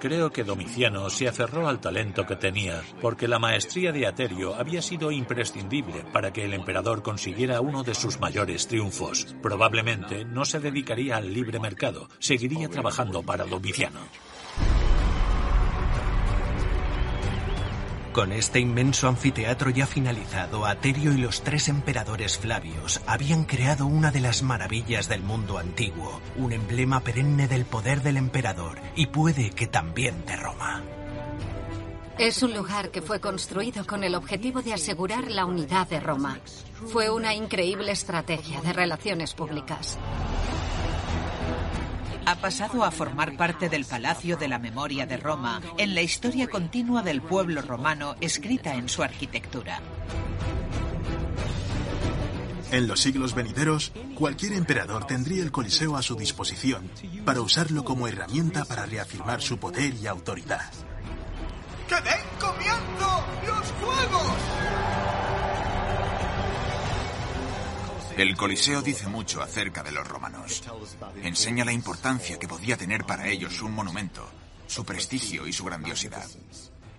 Creo 0.00 0.32
que 0.32 0.44
Domiciano 0.44 1.10
se 1.10 1.28
aferró 1.28 1.68
al 1.68 1.78
talento 1.78 2.24
que 2.24 2.34
tenía, 2.34 2.82
porque 3.02 3.28
la 3.28 3.38
maestría 3.38 3.92
de 3.92 4.06
Aterio 4.06 4.54
había 4.54 4.80
sido 4.80 5.12
imprescindible 5.12 6.04
para 6.10 6.32
que 6.32 6.46
el 6.46 6.54
emperador 6.54 7.02
consiguiera 7.02 7.60
uno 7.60 7.82
de 7.82 7.94
sus 7.94 8.18
mayores 8.18 8.66
triunfos. 8.66 9.36
Probablemente 9.42 10.24
no 10.24 10.46
se 10.46 10.58
dedicaría 10.58 11.18
al 11.18 11.34
libre 11.34 11.60
mercado, 11.60 12.08
seguiría 12.18 12.70
trabajando 12.70 13.22
para 13.22 13.44
Domiciano. 13.44 14.00
Con 18.12 18.32
este 18.32 18.58
inmenso 18.58 19.06
anfiteatro 19.06 19.70
ya 19.70 19.86
finalizado, 19.86 20.66
Aterio 20.66 21.12
y 21.12 21.18
los 21.18 21.42
tres 21.42 21.68
emperadores 21.68 22.38
Flavios 22.38 23.00
habían 23.06 23.44
creado 23.44 23.86
una 23.86 24.10
de 24.10 24.20
las 24.20 24.42
maravillas 24.42 25.08
del 25.08 25.22
mundo 25.22 25.58
antiguo, 25.58 26.20
un 26.36 26.52
emblema 26.52 27.00
perenne 27.00 27.46
del 27.46 27.64
poder 27.64 28.02
del 28.02 28.16
emperador 28.16 28.80
y 28.96 29.06
puede 29.06 29.50
que 29.50 29.68
también 29.68 30.26
de 30.26 30.34
Roma. 30.34 30.82
Es 32.18 32.42
un 32.42 32.52
lugar 32.52 32.90
que 32.90 33.00
fue 33.00 33.20
construido 33.20 33.86
con 33.86 34.02
el 34.02 34.16
objetivo 34.16 34.60
de 34.60 34.74
asegurar 34.74 35.30
la 35.30 35.46
unidad 35.46 35.88
de 35.88 36.00
Roma. 36.00 36.40
Fue 36.88 37.10
una 37.10 37.32
increíble 37.32 37.92
estrategia 37.92 38.60
de 38.60 38.72
relaciones 38.72 39.34
públicas. 39.34 39.96
Ha 42.30 42.36
pasado 42.36 42.84
a 42.84 42.92
formar 42.92 43.36
parte 43.36 43.68
del 43.68 43.84
Palacio 43.84 44.36
de 44.36 44.46
la 44.46 44.60
Memoria 44.60 45.04
de 45.04 45.16
Roma 45.16 45.60
en 45.78 45.96
la 45.96 46.02
historia 46.02 46.46
continua 46.46 47.02
del 47.02 47.22
pueblo 47.22 47.60
romano 47.60 48.14
escrita 48.20 48.76
en 48.76 48.88
su 48.88 49.02
arquitectura. 49.02 49.80
En 52.70 52.86
los 52.86 53.00
siglos 53.00 53.34
venideros, 53.34 53.90
cualquier 54.14 54.52
emperador 54.52 55.08
tendría 55.08 55.42
el 55.42 55.50
Coliseo 55.50 55.96
a 55.96 56.02
su 56.02 56.14
disposición 56.14 56.88
para 57.24 57.40
usarlo 57.40 57.82
como 57.82 58.06
herramienta 58.06 58.64
para 58.64 58.86
reafirmar 58.86 59.42
su 59.42 59.58
poder 59.58 59.92
y 60.00 60.06
autoridad. 60.06 60.70
¡Que 61.88 61.96
den 61.96 62.24
comienzo 62.38 63.24
los 63.44 63.72
juegos! 63.72 65.39
El 68.16 68.36
Coliseo 68.36 68.82
dice 68.82 69.06
mucho 69.08 69.42
acerca 69.42 69.82
de 69.82 69.92
los 69.92 70.06
romanos. 70.06 70.62
Enseña 71.22 71.64
la 71.64 71.72
importancia 71.72 72.38
que 72.38 72.48
podía 72.48 72.76
tener 72.76 73.04
para 73.04 73.28
ellos 73.28 73.62
un 73.62 73.72
monumento, 73.72 74.28
su 74.66 74.84
prestigio 74.84 75.46
y 75.46 75.52
su 75.52 75.64
grandiosidad. 75.64 76.28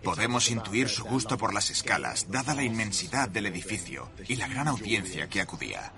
Podemos 0.04 0.50
intuir 0.50 0.90
su 0.90 1.04
gusto 1.04 1.38
por 1.38 1.54
las 1.54 1.70
escalas, 1.70 2.28
dada 2.30 2.56
la 2.56 2.64
inmensidad 2.64 3.30
del 3.30 3.46
edificio 3.46 4.12
y 4.28 4.36
la 4.36 4.48
gran 4.48 4.68
audiencia 4.68 5.30
que 5.30 5.42
acudía. 5.42 5.94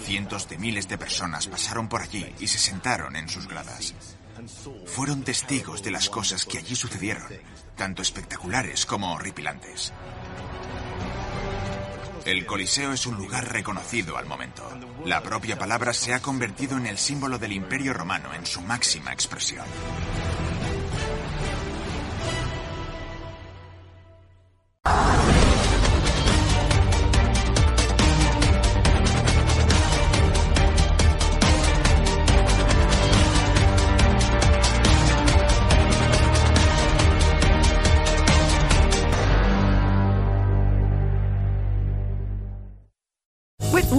Cientos 0.00 0.48
de 0.48 0.58
miles 0.58 0.88
de 0.88 0.98
personas 0.98 1.46
pasaron 1.46 1.88
por 1.88 2.02
allí 2.02 2.26
y 2.40 2.48
se 2.48 2.58
sentaron 2.58 3.14
en 3.16 3.28
sus 3.28 3.46
gradas. 3.46 3.94
Fueron 4.86 5.22
testigos 5.22 5.82
de 5.82 5.92
las 5.92 6.10
cosas 6.10 6.44
que 6.44 6.58
allí 6.58 6.74
sucedieron, 6.74 7.28
tanto 7.76 8.02
espectaculares 8.02 8.84
como 8.84 9.12
horripilantes. 9.12 9.92
El 12.24 12.46
Coliseo 12.46 12.92
es 12.92 13.06
un 13.06 13.16
lugar 13.16 13.52
reconocido 13.52 14.16
al 14.16 14.24
momento. 14.24 14.66
La 15.04 15.22
propia 15.22 15.58
palabra 15.58 15.92
se 15.92 16.14
ha 16.14 16.20
convertido 16.20 16.78
en 16.78 16.86
el 16.86 16.96
símbolo 16.96 17.38
del 17.38 17.52
Imperio 17.52 17.92
Romano 17.92 18.32
en 18.32 18.46
su 18.46 18.62
máxima 18.62 19.12
expresión. 19.12 19.66